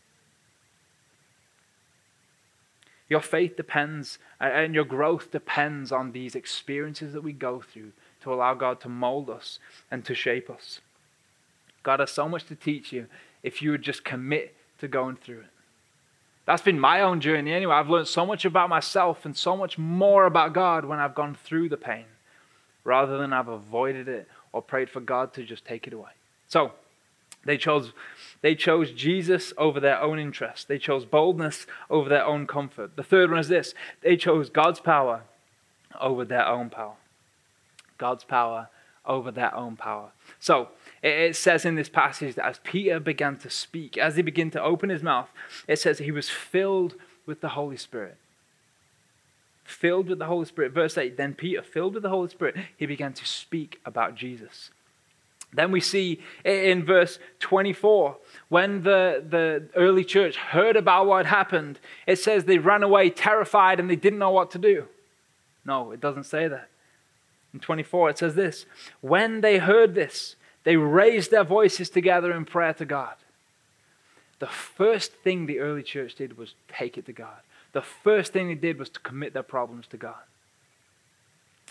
Your 3.10 3.20
faith 3.20 3.58
depends 3.58 4.18
and 4.40 4.74
your 4.74 4.86
growth 4.86 5.32
depends 5.32 5.92
on 5.92 6.14
these 6.14 6.34
experiences 6.34 7.12
that 7.12 7.24
we 7.24 7.34
go 7.34 7.60
through 7.60 7.92
to 8.22 8.34
allow 8.34 8.54
God 8.54 8.80
to 8.80 8.88
mold 8.88 9.30
us 9.30 9.60
and 9.92 10.06
to 10.06 10.16
shape 10.16 10.50
us. 10.50 10.80
God 11.84 12.00
has 12.00 12.12
so 12.12 12.30
much 12.30 12.46
to 12.46 12.56
teach 12.56 12.94
you 12.94 13.08
if 13.44 13.62
you 13.62 13.72
would 13.72 13.82
just 13.82 14.06
commit 14.06 14.56
to 14.80 14.88
going 14.88 15.18
through 15.18 15.40
it. 15.40 15.52
That's 16.46 16.62
been 16.62 16.80
my 16.80 17.02
own 17.02 17.20
journey 17.20 17.52
anyway. 17.52 17.76
I've 17.76 17.90
learned 17.90 18.08
so 18.08 18.26
much 18.26 18.46
about 18.46 18.70
myself 18.70 19.26
and 19.26 19.36
so 19.36 19.58
much 19.58 19.78
more 19.78 20.26
about 20.26 20.54
God 20.54 20.86
when 20.86 21.00
I've 21.00 21.16
gone 21.16 21.36
through 21.36 21.68
the 21.68 21.76
pain 21.76 22.06
rather 22.86 23.18
than 23.18 23.34
I've 23.34 23.50
avoided 23.50 24.08
it 24.08 24.30
or 24.54 24.62
prayed 24.62 24.90
for 24.90 25.00
God 25.00 25.34
to 25.34 25.44
just 25.44 25.66
take 25.66 25.88
it 25.88 25.94
away. 25.94 26.12
So, 26.48 26.74
they 27.44 27.58
chose, 27.58 27.92
they 28.42 28.56
chose 28.56 28.92
Jesus 28.92 29.54
over 29.58 29.80
their 29.80 30.00
own 30.00 30.20
interest. 30.20 30.68
They 30.68 30.78
chose 30.78 31.06
boldness 31.06 31.66
over 31.90 32.08
their 32.08 32.26
own 32.26 32.46
comfort. 32.46 32.96
The 32.96 33.04
third 33.04 33.32
one 33.32 33.40
is 33.40 33.48
this 33.48 33.74
they 34.02 34.16
chose 34.16 34.50
God's 34.50 34.80
power 34.80 35.24
over 36.00 36.24
their 36.24 36.46
own 36.46 36.70
power. 36.70 36.96
God's 37.98 38.24
power 38.24 38.70
over 39.06 39.32
their 39.32 39.54
own 39.56 39.76
power. 39.76 40.12
So, 40.40 40.70
it 41.02 41.36
says 41.36 41.66
in 41.66 41.76
this 41.76 41.90
passage 41.90 42.36
that 42.36 42.46
as 42.46 42.60
Peter 42.64 43.00
began 43.00 43.38
to 43.38 43.50
speak, 43.50 43.98
as 43.98 44.16
he 44.16 44.22
began 44.22 44.52
to 44.52 44.62
open 44.62 44.90
his 44.90 45.02
mouth, 45.02 45.30
it 45.68 45.80
says 45.80 45.98
he 45.98 46.12
was 46.12 46.30
filled 46.30 46.94
with 47.26 47.42
the 47.42 47.50
Holy 47.50 47.78
Spirit. 47.78 48.18
Filled 49.72 50.10
with 50.10 50.20
the 50.20 50.26
Holy 50.26 50.46
Spirit. 50.46 50.74
Verse 50.74 50.98
8 50.98 51.18
Then 51.18 51.34
Peter, 51.34 51.62
filled 51.62 51.94
with 51.94 52.04
the 52.04 52.10
Holy 52.10 52.30
Spirit, 52.30 52.56
he 52.76 52.86
began 52.86 53.14
to 53.14 53.26
speak 53.26 53.80
about 53.86 54.16
Jesus. 54.16 54.70
Then 55.54 55.72
we 55.72 55.82
see 55.82 56.22
in 56.46 56.86
verse 56.86 57.20
24, 57.40 58.18
when 58.50 58.84
the, 58.84 59.24
the 59.28 59.68
early 59.76 60.06
church 60.06 60.38
heard 60.38 60.78
about 60.78 61.08
what 61.08 61.26
happened, 61.26 61.80
it 62.08 62.20
says 62.20 62.46
they 62.46 62.58
ran 62.58 62.84
away 62.84 63.10
terrified 63.10 63.80
and 63.80 63.90
they 63.90 63.98
didn't 63.98 64.20
know 64.20 64.30
what 64.30 64.52
to 64.52 64.60
do. 64.60 64.88
No, 65.66 65.92
it 65.92 66.00
doesn't 66.00 66.24
say 66.24 66.48
that. 66.48 66.70
In 67.54 67.60
24, 67.60 68.12
it 68.12 68.18
says 68.18 68.36
this 68.36 68.66
When 69.02 69.42
they 69.42 69.58
heard 69.58 69.94
this, 69.96 70.36
they 70.64 70.78
raised 70.78 71.32
their 71.32 71.44
voices 71.44 71.90
together 71.90 72.32
in 72.34 72.46
prayer 72.46 72.74
to 72.76 72.86
God. 72.86 73.16
The 74.40 74.48
first 74.48 75.14
thing 75.14 75.46
the 75.46 75.60
early 75.60 75.84
church 75.84 76.16
did 76.16 76.38
was 76.38 76.56
take 76.68 76.98
it 76.98 77.06
to 77.08 77.14
God. 77.14 77.42
The 77.74 77.82
first 77.82 78.34
thing 78.34 78.48
they 78.48 78.56
did 78.56 78.80
was 78.80 78.90
to 78.90 79.00
commit 79.00 79.34
their 79.34 79.44
problems 79.44 79.88
to 79.88 79.98
God. 79.98 80.24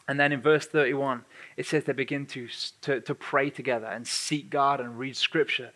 And 0.09 0.19
then 0.19 0.33
in 0.33 0.41
verse 0.41 0.67
31, 0.67 1.25
it 1.57 1.67
says 1.67 1.85
they 1.85 1.93
begin 1.93 2.27
to, 2.27 2.49
to, 2.83 3.01
to 3.01 3.15
pray 3.15 3.51
together 3.51 3.87
and 3.87 4.07
seek 4.07 4.51
God 4.51 4.81
and 4.81 4.99
read 4.99 5.17
scripture. 5.17 5.71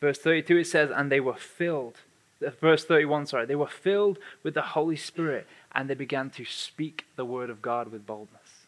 Verse 0.00 0.18
32, 0.18 0.58
it 0.58 0.66
says, 0.66 0.90
and 0.94 1.10
they 1.10 1.20
were 1.20 1.34
filled. 1.34 1.96
Uh, 2.44 2.50
verse 2.60 2.84
31, 2.84 3.26
sorry, 3.26 3.46
they 3.46 3.56
were 3.56 3.66
filled 3.66 4.18
with 4.42 4.54
the 4.54 4.62
Holy 4.62 4.96
Spirit 4.96 5.46
and 5.72 5.90
they 5.90 5.94
began 5.94 6.30
to 6.30 6.44
speak 6.44 7.04
the 7.16 7.24
word 7.24 7.50
of 7.50 7.60
God 7.60 7.90
with 7.90 8.06
boldness. 8.06 8.64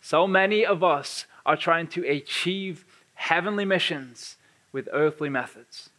So 0.00 0.26
many 0.26 0.64
of 0.64 0.84
us 0.84 1.26
are 1.44 1.56
trying 1.56 1.88
to 1.88 2.06
achieve 2.06 2.84
heavenly 3.14 3.64
missions 3.64 4.36
with 4.72 4.88
earthly 4.92 5.28
methods. 5.28 5.90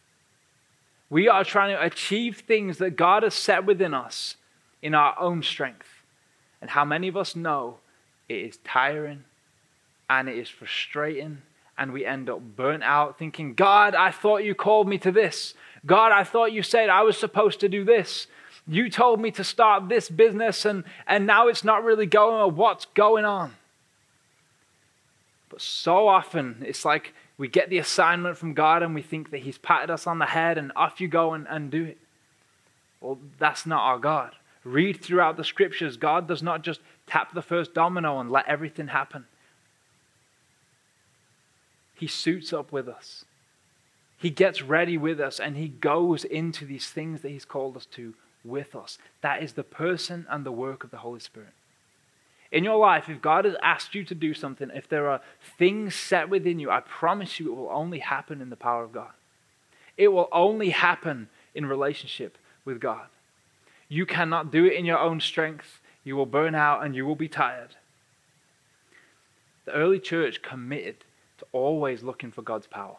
We 1.12 1.28
are 1.28 1.44
trying 1.44 1.76
to 1.76 1.84
achieve 1.84 2.38
things 2.38 2.78
that 2.78 2.96
God 2.96 3.22
has 3.22 3.34
set 3.34 3.66
within 3.66 3.92
us 3.92 4.36
in 4.80 4.94
our 4.94 5.14
own 5.20 5.42
strength. 5.42 6.00
And 6.58 6.70
how 6.70 6.86
many 6.86 7.06
of 7.06 7.18
us 7.18 7.36
know 7.36 7.80
it 8.30 8.36
is 8.36 8.58
tiring 8.64 9.24
and 10.08 10.26
it 10.26 10.38
is 10.38 10.48
frustrating 10.48 11.42
and 11.76 11.92
we 11.92 12.06
end 12.06 12.30
up 12.30 12.40
burnt 12.56 12.82
out 12.82 13.18
thinking, 13.18 13.52
God, 13.52 13.94
I 13.94 14.10
thought 14.10 14.42
you 14.42 14.54
called 14.54 14.88
me 14.88 14.96
to 15.00 15.12
this. 15.12 15.52
God, 15.84 16.12
I 16.12 16.24
thought 16.24 16.52
you 16.52 16.62
said 16.62 16.88
I 16.88 17.02
was 17.02 17.18
supposed 17.18 17.60
to 17.60 17.68
do 17.68 17.84
this. 17.84 18.26
You 18.66 18.88
told 18.88 19.20
me 19.20 19.30
to 19.32 19.44
start 19.44 19.90
this 19.90 20.08
business 20.08 20.64
and, 20.64 20.82
and 21.06 21.26
now 21.26 21.48
it's 21.48 21.62
not 21.62 21.84
really 21.84 22.06
going. 22.06 22.40
or 22.40 22.50
What's 22.50 22.86
going 22.86 23.26
on? 23.26 23.52
But 25.50 25.60
so 25.60 26.08
often, 26.08 26.64
it's 26.66 26.86
like 26.86 27.12
we 27.42 27.48
get 27.48 27.70
the 27.70 27.78
assignment 27.78 28.36
from 28.38 28.54
God 28.54 28.84
and 28.84 28.94
we 28.94 29.02
think 29.02 29.32
that 29.32 29.40
He's 29.40 29.58
patted 29.58 29.90
us 29.90 30.06
on 30.06 30.20
the 30.20 30.26
head 30.26 30.58
and 30.58 30.70
off 30.76 31.00
you 31.00 31.08
go 31.08 31.32
and, 31.32 31.44
and 31.50 31.72
do 31.72 31.82
it. 31.82 31.98
Well, 33.00 33.18
that's 33.36 33.66
not 33.66 33.82
our 33.82 33.98
God. 33.98 34.36
Read 34.62 35.02
throughout 35.02 35.36
the 35.36 35.42
scriptures. 35.42 35.96
God 35.96 36.28
does 36.28 36.40
not 36.40 36.62
just 36.62 36.78
tap 37.08 37.34
the 37.34 37.42
first 37.42 37.74
domino 37.74 38.20
and 38.20 38.30
let 38.30 38.46
everything 38.46 38.86
happen. 38.86 39.24
He 41.96 42.06
suits 42.06 42.52
up 42.52 42.70
with 42.70 42.86
us. 42.86 43.24
He 44.18 44.30
gets 44.30 44.62
ready 44.62 44.96
with 44.96 45.18
us 45.18 45.40
and 45.40 45.56
he 45.56 45.66
goes 45.66 46.22
into 46.22 46.64
these 46.64 46.90
things 46.90 47.22
that 47.22 47.30
he's 47.30 47.44
called 47.44 47.76
us 47.76 47.86
to 47.86 48.14
with 48.44 48.76
us. 48.76 48.98
That 49.20 49.42
is 49.42 49.54
the 49.54 49.64
person 49.64 50.26
and 50.30 50.46
the 50.46 50.52
work 50.52 50.84
of 50.84 50.92
the 50.92 50.98
Holy 50.98 51.18
Spirit. 51.18 51.54
In 52.52 52.64
your 52.64 52.76
life, 52.76 53.08
if 53.08 53.22
God 53.22 53.46
has 53.46 53.56
asked 53.62 53.94
you 53.94 54.04
to 54.04 54.14
do 54.14 54.34
something, 54.34 54.70
if 54.74 54.86
there 54.86 55.08
are 55.08 55.22
things 55.58 55.94
set 55.94 56.28
within 56.28 56.58
you, 56.58 56.70
I 56.70 56.80
promise 56.80 57.40
you 57.40 57.50
it 57.50 57.56
will 57.56 57.70
only 57.72 58.00
happen 58.00 58.42
in 58.42 58.50
the 58.50 58.56
power 58.56 58.84
of 58.84 58.92
God. 58.92 59.10
It 59.96 60.08
will 60.08 60.28
only 60.30 60.70
happen 60.70 61.30
in 61.54 61.64
relationship 61.64 62.36
with 62.66 62.78
God. 62.78 63.06
You 63.88 64.04
cannot 64.04 64.52
do 64.52 64.66
it 64.66 64.74
in 64.74 64.84
your 64.84 64.98
own 64.98 65.20
strength. 65.20 65.80
You 66.04 66.14
will 66.14 66.26
burn 66.26 66.54
out 66.54 66.84
and 66.84 66.94
you 66.94 67.06
will 67.06 67.16
be 67.16 67.28
tired. 67.28 67.76
The 69.64 69.72
early 69.72 69.98
church 69.98 70.42
committed 70.42 71.04
to 71.38 71.46
always 71.52 72.02
looking 72.02 72.32
for 72.32 72.42
God's 72.42 72.66
power, 72.66 72.96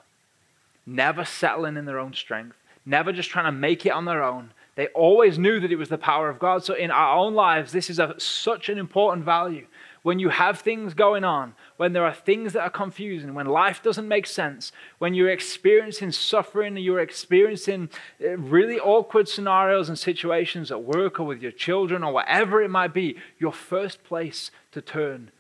never 0.86 1.26
settling 1.26 1.78
in 1.78 1.86
their 1.86 2.00
own 2.00 2.14
strength, 2.14 2.58
never 2.86 3.12
just 3.12 3.30
trying 3.30 3.46
to 3.46 3.52
make 3.52 3.86
it 3.86 3.92
on 3.92 4.06
their 4.06 4.24
own, 4.24 4.52
they 4.76 4.88
always 4.88 5.38
knew 5.38 5.60
that 5.60 5.72
it 5.72 5.76
was 5.76 5.90
the 5.90 5.98
power 5.98 6.30
of 6.30 6.40
God. 6.40 6.64
So 6.64 6.74
in 6.74 6.90
our 6.90 7.16
own 7.16 7.34
lives, 7.36 7.72
this 7.72 7.90
is 7.90 8.00
a, 8.00 8.16
such 8.20 8.70
an 8.70 8.78
important 8.78 9.24
value. 9.24 9.68
When 10.02 10.20
you 10.20 10.30
have 10.30 10.60
things 10.60 10.94
going 10.94 11.24
on, 11.24 11.56
when 11.78 11.94
there 11.94 12.06
are 12.06 12.14
things 12.14 12.54
that 12.54 12.64
are 12.64 12.70
confusing, 12.70 13.34
when 13.34 13.46
life 13.46 13.82
doesn't 13.82 14.08
make 14.08 14.28
sense, 14.28 14.74
when 14.98 15.14
you're 15.14 15.30
experiencing 15.30 16.12
suffering, 16.12 16.76
you're 16.76 17.00
experiencing 17.00 17.90
uh, 18.22 18.36
really 18.38 18.80
awkward 18.80 19.30
scenarios 19.30 19.88
and 19.88 19.98
situations 19.98 20.72
at 20.72 20.84
work 20.84 21.20
or 21.20 21.24
with 21.24 21.42
your 21.42 21.54
children 21.54 22.04
or 22.04 22.12
whatever 22.12 22.62
it 22.62 22.70
might 22.70 22.94
be, 22.94 23.16
your 23.40 23.54
first 23.54 24.04
place 24.04 24.52
to 24.74 24.82
turn 24.82 25.32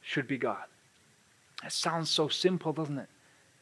should 0.00 0.26
be 0.26 0.38
God. 0.38 0.64
It 1.64 1.72
sounds 1.72 2.08
so 2.08 2.28
simple, 2.28 2.72
doesn't 2.72 2.98
it? 2.98 3.08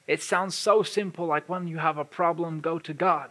It 0.07 0.23
sounds 0.23 0.55
so 0.55 0.85
simple, 0.85 1.27
like 1.27 1.49
when 1.49 1.67
you 1.67 1.79
have 1.79 1.99
a 1.99 2.05
problem, 2.05 2.61
go 2.61 2.79
to 2.79 2.95
God. 2.95 3.31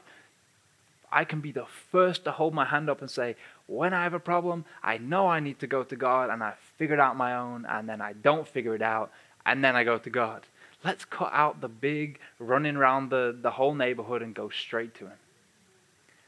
I 1.15 1.23
can 1.23 1.39
be 1.39 1.54
the 1.54 1.65
first 1.91 2.25
to 2.25 2.32
hold 2.32 2.54
my 2.54 2.65
hand 2.65 2.89
up 2.89 2.99
and 2.99 3.10
say, 3.10 3.38
when 3.67 3.93
I 3.93 4.04
have 4.04 4.13
a 4.13 4.19
problem, 4.19 4.65
I 4.84 4.97
know 4.97 5.28
I 5.28 5.39
need 5.39 5.60
to 5.60 5.67
go 5.67 5.82
to 5.86 5.95
God 5.95 6.30
and 6.30 6.43
I 6.43 6.56
figured 6.78 6.99
out 6.99 7.15
my 7.15 7.38
own, 7.38 7.65
and 7.65 7.88
then 7.88 8.01
I 8.01 8.12
don't 8.12 8.45
figure 8.45 8.75
it 8.75 8.82
out, 8.82 9.12
and 9.45 9.63
then 9.63 9.78
I 9.78 9.86
go 9.86 9.97
to 9.97 10.10
God. 10.10 10.45
Let's 10.84 11.06
cut 11.06 11.32
out 11.32 11.62
the 11.62 11.69
big 11.69 12.19
running 12.38 12.75
around 12.75 13.12
the, 13.12 13.34
the 13.41 13.51
whole 13.51 13.73
neighborhood 13.73 14.21
and 14.21 14.36
go 14.36 14.49
straight 14.49 14.93
to 14.95 15.06
Him. 15.06 15.17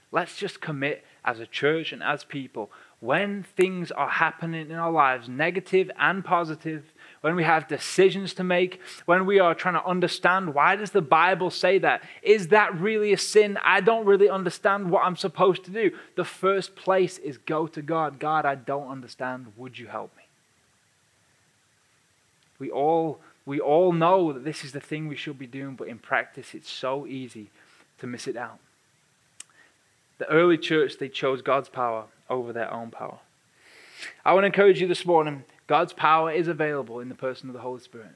Let's 0.09 0.37
just 0.37 0.61
commit 0.61 1.03
as 1.25 1.41
a 1.41 1.45
church 1.45 1.91
and 1.91 2.01
as 2.01 2.23
people 2.23 2.71
when 3.01 3.43
things 3.43 3.91
are 3.91 4.09
happening 4.09 4.71
in 4.71 4.77
our 4.77 4.91
lives, 4.91 5.27
negative 5.27 5.91
and 5.99 6.23
positive, 6.23 6.93
when 7.21 7.35
we 7.35 7.43
have 7.43 7.67
decisions 7.67 8.33
to 8.35 8.43
make, 8.43 8.79
when 9.05 9.25
we 9.25 9.39
are 9.39 9.55
trying 9.55 9.73
to 9.73 9.85
understand 9.85 10.53
why 10.53 10.75
does 10.75 10.91
the 10.91 11.01
Bible 11.01 11.49
say 11.49 11.79
that? 11.79 12.03
Is 12.21 12.49
that 12.49 12.79
really 12.79 13.13
a 13.13 13.17
sin? 13.17 13.57
I 13.63 13.81
don't 13.81 14.05
really 14.05 14.29
understand 14.29 14.91
what 14.91 15.03
I'm 15.03 15.15
supposed 15.15 15.63
to 15.65 15.71
do. 15.71 15.91
The 16.15 16.25
first 16.25 16.75
place 16.75 17.17
is 17.17 17.37
go 17.37 17.67
to 17.67 17.81
God. 17.81 18.19
God, 18.19 18.45
I 18.45 18.55
don't 18.55 18.89
understand. 18.89 19.53
Would 19.57 19.79
you 19.79 19.87
help 19.87 20.15
me? 20.15 20.23
We 22.59 22.71
all 22.71 23.19
we 23.45 23.59
all 23.61 23.93
know 23.93 24.33
that 24.33 24.43
this 24.43 24.65
is 24.65 24.73
the 24.73 24.81
thing 24.81 25.07
we 25.07 25.15
should 25.15 25.39
be 25.39 25.47
doing, 25.47 25.75
but 25.75 25.87
in 25.87 25.99
practice 25.99 26.53
it's 26.53 26.69
so 26.69 27.07
easy 27.07 27.49
to 27.99 28.07
miss 28.07 28.27
it 28.27 28.35
out. 28.35 28.59
The 30.17 30.29
early 30.29 30.57
church, 30.57 30.97
they 30.97 31.09
chose 31.09 31.41
God's 31.41 31.69
power 31.69 32.05
over 32.29 32.51
their 32.51 32.73
own 32.73 32.91
power. 32.91 33.19
I 34.25 34.33
want 34.33 34.43
to 34.43 34.47
encourage 34.47 34.81
you 34.81 34.87
this 34.87 35.05
morning 35.05 35.43
God's 35.67 35.93
power 35.93 36.31
is 36.31 36.47
available 36.47 36.99
in 36.99 37.09
the 37.09 37.15
person 37.15 37.49
of 37.49 37.53
the 37.53 37.61
Holy 37.61 37.81
Spirit 37.81 38.15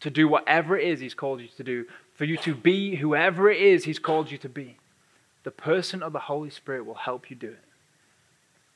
to 0.00 0.10
do 0.10 0.28
whatever 0.28 0.78
it 0.78 0.86
is 0.86 1.00
He's 1.00 1.14
called 1.14 1.40
you 1.40 1.48
to 1.56 1.64
do 1.64 1.86
for 2.14 2.24
you 2.24 2.36
to 2.38 2.54
be 2.54 2.96
whoever 2.96 3.50
it 3.50 3.60
is 3.60 3.84
He's 3.84 3.98
called 3.98 4.30
you 4.30 4.38
to 4.38 4.48
be. 4.48 4.76
The 5.42 5.50
person 5.50 6.02
of 6.02 6.12
the 6.12 6.18
Holy 6.20 6.50
Spirit 6.50 6.84
will 6.84 6.94
help 6.94 7.30
you 7.30 7.36
do 7.36 7.48
it. 7.48 7.64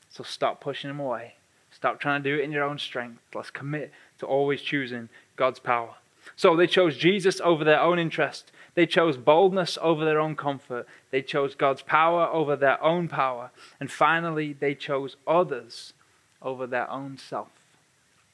So 0.09 0.23
stop 0.23 0.59
pushing 0.61 0.89
Him 0.89 0.99
away. 0.99 1.35
Stop 1.69 1.99
trying 1.99 2.23
to 2.23 2.29
do 2.29 2.41
it 2.41 2.43
in 2.43 2.51
your 2.51 2.63
own 2.63 2.79
strength. 2.79 3.21
Let's 3.33 3.51
commit 3.51 3.91
to 4.19 4.25
always 4.25 4.61
choosing 4.61 5.09
God's 5.35 5.59
power. 5.59 5.95
So 6.35 6.55
they 6.55 6.67
chose 6.67 6.97
Jesus 6.97 7.39
over 7.41 7.63
their 7.63 7.79
own 7.79 7.99
interest. 7.99 8.51
They 8.73 8.85
chose 8.85 9.17
boldness 9.17 9.77
over 9.81 10.03
their 10.03 10.19
own 10.19 10.35
comfort. 10.35 10.87
They 11.11 11.21
chose 11.21 11.53
God's 11.53 11.81
power 11.81 12.27
over 12.27 12.55
their 12.55 12.81
own 12.83 13.07
power. 13.07 13.51
And 13.79 13.91
finally, 13.91 14.53
they 14.53 14.73
chose 14.73 15.17
others 15.27 15.93
over 16.41 16.65
their 16.65 16.89
own 16.89 17.17
self. 17.17 17.49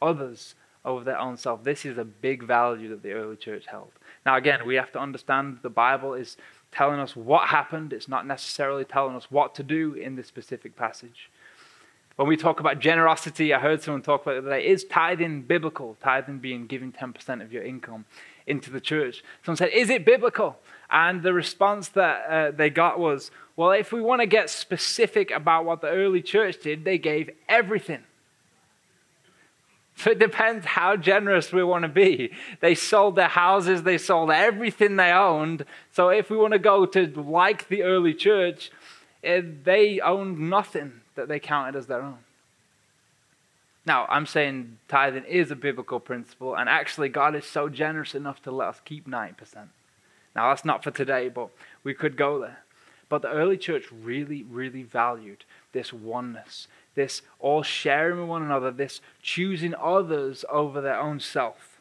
Others 0.01 0.55
over 0.83 1.03
their 1.03 1.19
own 1.19 1.37
self. 1.37 1.63
This 1.63 1.85
is 1.85 1.97
a 1.97 2.05
big 2.05 2.43
value 2.43 2.89
that 2.89 3.03
the 3.03 3.11
early 3.11 3.35
church 3.35 3.65
held. 3.67 3.91
Now, 4.25 4.35
again, 4.35 4.65
we 4.65 4.75
have 4.75 4.91
to 4.93 4.99
understand 4.99 5.59
the 5.61 5.69
Bible 5.69 6.13
is 6.13 6.37
telling 6.71 6.99
us 6.99 7.15
what 7.15 7.49
happened, 7.49 7.93
it's 7.93 8.07
not 8.07 8.25
necessarily 8.25 8.85
telling 8.85 9.15
us 9.15 9.29
what 9.29 9.53
to 9.55 9.63
do 9.63 9.93
in 9.93 10.15
this 10.15 10.27
specific 10.27 10.75
passage. 10.75 11.29
When 12.15 12.27
we 12.27 12.37
talk 12.37 12.59
about 12.59 12.79
generosity, 12.79 13.53
I 13.53 13.59
heard 13.59 13.81
someone 13.81 14.01
talk 14.01 14.21
about 14.23 14.35
it 14.35 14.41
today. 14.41 14.67
Is 14.67 14.83
tithing 14.83 15.43
biblical? 15.43 15.97
Tithing 16.01 16.39
being 16.39 16.67
giving 16.67 16.91
10% 16.91 17.41
of 17.41 17.51
your 17.51 17.63
income 17.63 18.05
into 18.45 18.69
the 18.69 18.81
church. 18.81 19.23
Someone 19.43 19.57
said, 19.57 19.69
Is 19.69 19.89
it 19.89 20.05
biblical? 20.05 20.57
And 20.89 21.23
the 21.23 21.33
response 21.33 21.87
that 21.89 22.25
uh, 22.29 22.51
they 22.51 22.69
got 22.69 22.99
was, 22.99 23.31
Well, 23.55 23.71
if 23.71 23.91
we 23.91 24.01
want 24.01 24.21
to 24.21 24.27
get 24.27 24.49
specific 24.49 25.31
about 25.31 25.65
what 25.65 25.81
the 25.81 25.87
early 25.87 26.21
church 26.21 26.61
did, 26.61 26.83
they 26.83 26.97
gave 26.97 27.29
everything. 27.47 28.03
So 29.95 30.11
it 30.11 30.19
depends 30.19 30.65
how 30.65 30.95
generous 30.95 31.51
we 31.51 31.63
want 31.63 31.83
to 31.83 31.89
be. 31.89 32.31
They 32.59 32.75
sold 32.75 33.15
their 33.15 33.27
houses, 33.27 33.83
they 33.83 33.97
sold 33.97 34.31
everything 34.31 34.95
they 34.95 35.11
owned. 35.11 35.65
So 35.91 36.09
if 36.09 36.29
we 36.29 36.37
want 36.37 36.53
to 36.53 36.59
go 36.59 36.85
to 36.85 37.07
like 37.07 37.67
the 37.67 37.83
early 37.83 38.13
church, 38.13 38.71
eh, 39.23 39.41
they 39.63 39.99
owned 39.99 40.39
nothing 40.49 41.01
that 41.15 41.27
they 41.27 41.39
counted 41.39 41.75
as 41.75 41.87
their 41.87 42.01
own. 42.01 42.17
Now, 43.85 44.05
I'm 44.09 44.27
saying 44.27 44.77
tithing 44.87 45.25
is 45.25 45.49
a 45.49 45.55
biblical 45.55 45.99
principle, 45.99 46.55
and 46.55 46.69
actually, 46.69 47.09
God 47.09 47.35
is 47.35 47.45
so 47.45 47.67
generous 47.67 48.13
enough 48.13 48.41
to 48.43 48.51
let 48.51 48.69
us 48.69 48.81
keep 48.85 49.07
9%. 49.07 49.35
Now, 50.35 50.49
that's 50.49 50.63
not 50.63 50.83
for 50.83 50.91
today, 50.91 51.29
but 51.29 51.49
we 51.83 51.93
could 51.93 52.15
go 52.15 52.39
there. 52.39 52.59
But 53.09 53.23
the 53.23 53.31
early 53.31 53.57
church 53.57 53.85
really, 53.91 54.43
really 54.43 54.83
valued 54.83 55.43
this 55.73 55.93
oneness, 55.93 56.67
this 56.95 57.21
all 57.39 57.63
sharing 57.63 58.19
with 58.19 58.29
one 58.29 58.43
another, 58.43 58.71
this 58.71 59.01
choosing 59.21 59.73
others 59.75 60.43
over 60.49 60.81
their 60.81 60.99
own 60.99 61.19
self. 61.19 61.79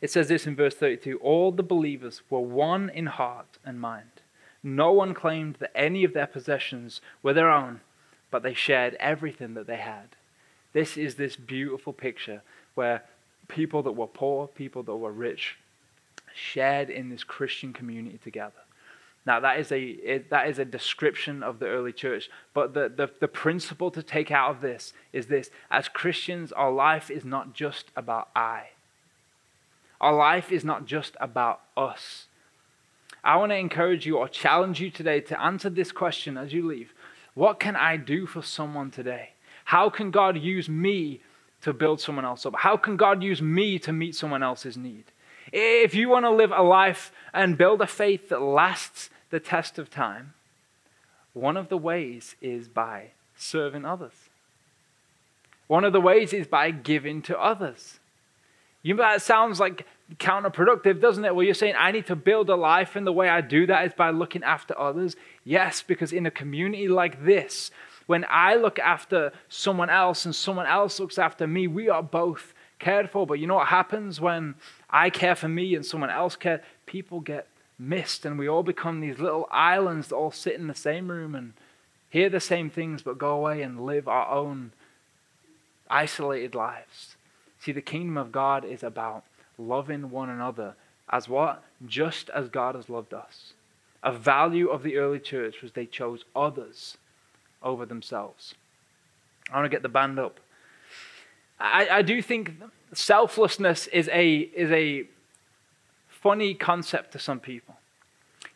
It 0.00 0.10
says 0.10 0.28
this 0.28 0.46
in 0.46 0.56
verse 0.56 0.74
32 0.74 1.18
All 1.18 1.52
the 1.52 1.62
believers 1.62 2.22
were 2.30 2.40
one 2.40 2.90
in 2.90 3.06
heart 3.06 3.58
and 3.64 3.80
mind. 3.80 4.10
No 4.62 4.92
one 4.92 5.14
claimed 5.14 5.56
that 5.60 5.76
any 5.76 6.04
of 6.04 6.12
their 6.12 6.26
possessions 6.26 7.00
were 7.22 7.32
their 7.32 7.50
own, 7.50 7.80
but 8.30 8.42
they 8.42 8.54
shared 8.54 8.96
everything 8.98 9.54
that 9.54 9.66
they 9.66 9.76
had. 9.76 10.16
This 10.72 10.96
is 10.96 11.14
this 11.14 11.36
beautiful 11.36 11.92
picture 11.92 12.42
where 12.74 13.04
people 13.48 13.82
that 13.82 13.92
were 13.92 14.06
poor, 14.06 14.48
people 14.48 14.82
that 14.82 14.96
were 14.96 15.12
rich, 15.12 15.56
shared 16.34 16.90
in 16.90 17.08
this 17.08 17.24
Christian 17.24 17.72
community 17.72 18.18
together. 18.22 18.65
Now, 19.26 19.40
that 19.40 19.58
is 19.58 19.72
a, 19.72 20.22
that 20.30 20.48
is 20.48 20.60
a 20.60 20.64
description 20.64 21.42
of 21.42 21.58
the 21.58 21.66
early 21.66 21.92
church. 21.92 22.30
But 22.54 22.74
the, 22.74 22.88
the, 22.88 23.10
the 23.20 23.26
principle 23.26 23.90
to 23.90 24.02
take 24.02 24.30
out 24.30 24.52
of 24.52 24.60
this 24.60 24.92
is 25.12 25.26
this 25.26 25.50
as 25.68 25.88
Christians, 25.88 26.52
our 26.52 26.70
life 26.70 27.10
is 27.10 27.24
not 27.24 27.52
just 27.52 27.86
about 27.96 28.28
I, 28.36 28.68
our 30.00 30.14
life 30.14 30.52
is 30.52 30.64
not 30.64 30.86
just 30.86 31.16
about 31.20 31.60
us. 31.76 32.26
I 33.24 33.36
want 33.36 33.50
to 33.50 33.56
encourage 33.56 34.06
you 34.06 34.18
or 34.18 34.28
challenge 34.28 34.80
you 34.80 34.90
today 34.90 35.20
to 35.22 35.40
answer 35.40 35.68
this 35.68 35.90
question 35.90 36.36
as 36.38 36.52
you 36.52 36.64
leave 36.64 36.94
What 37.34 37.58
can 37.58 37.74
I 37.74 37.96
do 37.96 38.26
for 38.26 38.42
someone 38.42 38.92
today? 38.92 39.30
How 39.64 39.90
can 39.90 40.12
God 40.12 40.38
use 40.38 40.68
me 40.68 41.20
to 41.62 41.72
build 41.72 42.00
someone 42.00 42.24
else 42.24 42.46
up? 42.46 42.54
How 42.58 42.76
can 42.76 42.96
God 42.96 43.24
use 43.24 43.42
me 43.42 43.80
to 43.80 43.92
meet 43.92 44.14
someone 44.14 44.44
else's 44.44 44.76
need? 44.76 45.04
If 45.52 45.94
you 45.94 46.08
want 46.08 46.24
to 46.24 46.30
live 46.30 46.52
a 46.52 46.62
life 46.62 47.10
and 47.32 47.58
build 47.58 47.80
a 47.80 47.86
faith 47.86 48.28
that 48.28 48.40
lasts 48.40 49.10
the 49.30 49.40
test 49.40 49.78
of 49.78 49.90
time, 49.90 50.34
one 51.32 51.56
of 51.56 51.68
the 51.68 51.76
ways 51.76 52.34
is 52.40 52.68
by 52.68 53.10
serving 53.36 53.84
others. 53.84 54.12
One 55.66 55.84
of 55.84 55.92
the 55.92 56.00
ways 56.00 56.32
is 56.32 56.46
by 56.46 56.70
giving 56.70 57.22
to 57.22 57.38
others. 57.38 57.98
You 58.82 58.94
know, 58.94 59.02
that 59.02 59.20
sounds 59.20 59.58
like 59.58 59.84
counterproductive, 60.14 61.00
doesn't 61.00 61.24
it? 61.24 61.34
Well, 61.34 61.44
you're 61.44 61.54
saying 61.54 61.74
I 61.76 61.90
need 61.90 62.06
to 62.06 62.16
build 62.16 62.48
a 62.48 62.54
life, 62.54 62.94
and 62.94 63.06
the 63.06 63.12
way 63.12 63.28
I 63.28 63.40
do 63.40 63.66
that 63.66 63.84
is 63.84 63.92
by 63.92 64.10
looking 64.10 64.44
after 64.44 64.78
others. 64.78 65.16
Yes, 65.44 65.82
because 65.82 66.12
in 66.12 66.24
a 66.24 66.30
community 66.30 66.86
like 66.86 67.24
this, 67.24 67.72
when 68.06 68.24
I 68.30 68.54
look 68.54 68.78
after 68.78 69.32
someone 69.48 69.90
else 69.90 70.24
and 70.24 70.34
someone 70.34 70.66
else 70.66 71.00
looks 71.00 71.18
after 71.18 71.46
me, 71.46 71.66
we 71.66 71.88
are 71.88 72.02
both 72.02 72.54
cared 72.78 73.10
for. 73.10 73.26
But 73.26 73.40
you 73.40 73.48
know 73.48 73.56
what 73.56 73.66
happens 73.66 74.20
when 74.20 74.54
I 74.88 75.10
care 75.10 75.34
for 75.34 75.48
me 75.48 75.74
and 75.74 75.84
someone 75.84 76.10
else 76.10 76.36
cares? 76.36 76.60
People 76.86 77.18
get 77.18 77.48
missed, 77.78 78.24
and 78.24 78.38
we 78.38 78.48
all 78.48 78.62
become 78.62 79.00
these 79.00 79.18
little 79.18 79.46
islands 79.50 80.08
that 80.08 80.16
all 80.16 80.30
sit 80.30 80.54
in 80.54 80.66
the 80.66 80.74
same 80.74 81.10
room 81.10 81.34
and 81.34 81.52
hear 82.10 82.28
the 82.28 82.40
same 82.40 82.70
things, 82.70 83.02
but 83.02 83.18
go 83.18 83.36
away 83.36 83.62
and 83.62 83.84
live 83.84 84.08
our 84.08 84.28
own 84.28 84.72
isolated 85.88 86.54
lives. 86.54 87.16
See, 87.60 87.72
the 87.72 87.82
kingdom 87.82 88.16
of 88.16 88.32
God 88.32 88.64
is 88.64 88.82
about 88.82 89.24
loving 89.58 90.10
one 90.10 90.30
another 90.30 90.74
as 91.10 91.28
what? 91.28 91.62
Just 91.86 92.30
as 92.30 92.48
God 92.48 92.74
has 92.74 92.88
loved 92.88 93.14
us. 93.14 93.52
A 94.02 94.12
value 94.12 94.68
of 94.68 94.82
the 94.82 94.96
early 94.96 95.18
church 95.18 95.62
was 95.62 95.72
they 95.72 95.86
chose 95.86 96.24
others 96.34 96.96
over 97.62 97.86
themselves. 97.86 98.54
I 99.50 99.56
want 99.56 99.66
to 99.66 99.74
get 99.74 99.82
the 99.82 99.88
band 99.88 100.18
up. 100.18 100.40
I, 101.58 101.88
I 101.88 102.02
do 102.02 102.20
think 102.20 102.52
selflessness 102.92 103.86
is 103.88 104.08
a, 104.12 104.36
is 104.36 104.70
a 104.70 105.08
funny 106.20 106.54
concept 106.54 107.12
to 107.12 107.18
some 107.18 107.40
people. 107.40 107.76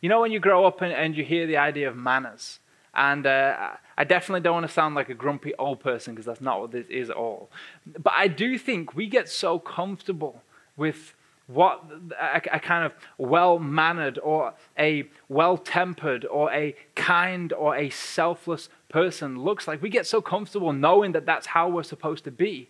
You 0.00 0.08
know, 0.08 0.20
when 0.20 0.32
you 0.32 0.40
grow 0.40 0.64
up 0.64 0.80
and, 0.80 0.92
and 0.92 1.16
you 1.16 1.24
hear 1.24 1.46
the 1.46 1.58
idea 1.58 1.88
of 1.88 1.96
manners, 1.96 2.58
and 2.94 3.26
uh, 3.26 3.70
I 3.96 4.04
definitely 4.04 4.40
don't 4.40 4.54
want 4.54 4.66
to 4.66 4.72
sound 4.72 4.94
like 4.94 5.08
a 5.08 5.14
grumpy 5.14 5.54
old 5.54 5.80
person 5.80 6.14
because 6.14 6.26
that's 6.26 6.40
not 6.40 6.61
what 6.61 6.72
this 6.72 6.86
is 6.88 7.11
at 7.11 7.16
all. 7.16 7.50
But 7.86 8.12
I 8.16 8.28
do 8.28 8.58
think 8.58 8.94
we 8.96 9.06
get 9.06 9.28
so 9.28 9.58
comfortable 9.58 10.42
with 10.76 11.14
what 11.46 11.84
a, 12.20 12.40
a 12.52 12.61
kind 12.61 12.84
of 12.84 12.92
well 13.18 13.58
mannered 13.58 14.18
or 14.22 14.54
a 14.78 15.08
well 15.28 15.56
tempered 15.56 16.24
or 16.24 16.52
a 16.52 16.74
kind 16.94 17.52
or 17.52 17.76
a 17.76 17.90
selfless 17.90 18.68
person 18.88 19.40
looks 19.40 19.68
like. 19.68 19.82
We 19.82 19.90
get 19.90 20.06
so 20.06 20.20
comfortable 20.20 20.72
knowing 20.72 21.12
that 21.12 21.26
that's 21.26 21.48
how 21.48 21.68
we're 21.68 21.82
supposed 21.82 22.24
to 22.24 22.30
be. 22.30 22.68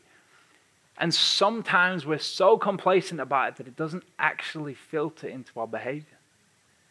And 1.00 1.14
sometimes 1.14 2.04
we're 2.04 2.18
so 2.18 2.58
complacent 2.58 3.20
about 3.20 3.48
it 3.48 3.56
that 3.56 3.66
it 3.66 3.74
doesn't 3.74 4.04
actually 4.18 4.74
filter 4.74 5.26
into 5.26 5.58
our 5.58 5.66
behavior. 5.66 6.18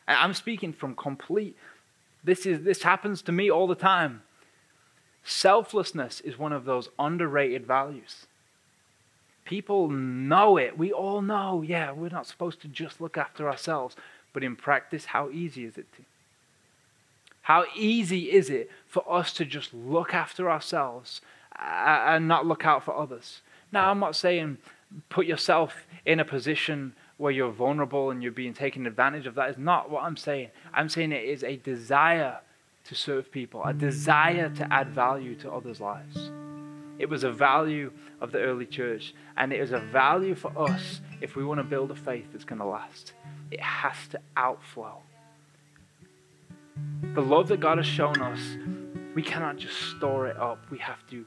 I'm 0.07 0.33
speaking 0.33 0.73
from 0.73 0.95
complete, 0.95 1.55
this, 2.23 2.47
is, 2.47 2.63
this 2.63 2.81
happens 2.81 3.21
to 3.21 3.31
me 3.31 3.51
all 3.51 3.67
the 3.67 3.75
time. 3.75 4.23
Selflessness 5.23 6.21
is 6.21 6.39
one 6.39 6.51
of 6.51 6.65
those 6.65 6.89
underrated 6.97 7.67
values. 7.67 8.25
People 9.45 9.89
know 9.89 10.57
it. 10.57 10.75
We 10.75 10.91
all 10.91 11.21
know, 11.21 11.61
yeah, 11.61 11.91
we're 11.91 12.09
not 12.09 12.25
supposed 12.25 12.61
to 12.61 12.67
just 12.67 12.99
look 12.99 13.15
after 13.15 13.47
ourselves. 13.47 13.95
But 14.33 14.43
in 14.43 14.55
practice, 14.55 15.05
how 15.05 15.29
easy 15.29 15.65
is 15.65 15.77
it 15.77 15.85
to? 15.97 16.03
How 17.43 17.65
easy 17.75 18.31
is 18.31 18.49
it 18.49 18.71
for 18.87 19.03
us 19.11 19.33
to 19.33 19.45
just 19.45 19.71
look 19.71 20.15
after 20.15 20.49
ourselves 20.49 21.21
uh, 21.59 22.03
and 22.07 22.27
not 22.27 22.47
look 22.47 22.65
out 22.65 22.83
for 22.83 22.95
others? 22.95 23.41
Now, 23.71 23.91
I'm 23.91 23.99
not 23.99 24.15
saying 24.15 24.57
put 25.09 25.25
yourself 25.25 25.85
in 26.05 26.19
a 26.19 26.25
position 26.25 26.93
where 27.17 27.31
you're 27.31 27.51
vulnerable 27.51 28.11
and 28.11 28.23
you're 28.23 28.31
being 28.31 28.53
taken 28.53 28.87
advantage 28.87 29.27
of. 29.27 29.35
That 29.35 29.49
is 29.49 29.57
not 29.57 29.89
what 29.89 30.03
I'm 30.03 30.17
saying. 30.17 30.49
I'm 30.73 30.89
saying 30.89 31.11
it 31.11 31.25
is 31.25 31.43
a 31.43 31.57
desire 31.57 32.39
to 32.85 32.95
serve 32.95 33.31
people, 33.31 33.63
a 33.63 33.73
desire 33.73 34.49
to 34.49 34.73
add 34.73 34.89
value 34.89 35.35
to 35.35 35.51
others' 35.51 35.79
lives. 35.79 36.31
It 36.97 37.07
was 37.07 37.23
a 37.23 37.31
value 37.31 37.91
of 38.19 38.31
the 38.31 38.39
early 38.39 38.65
church, 38.65 39.13
and 39.37 39.53
it 39.53 39.59
is 39.59 39.71
a 39.71 39.79
value 39.79 40.33
for 40.33 40.51
us 40.57 41.01
if 41.21 41.35
we 41.35 41.45
want 41.45 41.59
to 41.59 41.63
build 41.63 41.91
a 41.91 41.95
faith 41.95 42.27
that's 42.31 42.45
going 42.45 42.59
to 42.59 42.65
last. 42.65 43.13
It 43.51 43.61
has 43.61 43.95
to 44.11 44.19
outflow. 44.35 44.97
The 47.13 47.21
love 47.21 47.47
that 47.49 47.59
God 47.59 47.77
has 47.77 47.87
shown 47.87 48.21
us, 48.21 48.39
we 49.13 49.21
cannot 49.21 49.57
just 49.57 49.77
store 49.97 50.27
it 50.27 50.37
up. 50.37 50.59
We 50.71 50.79
have 50.79 51.05
to 51.09 51.25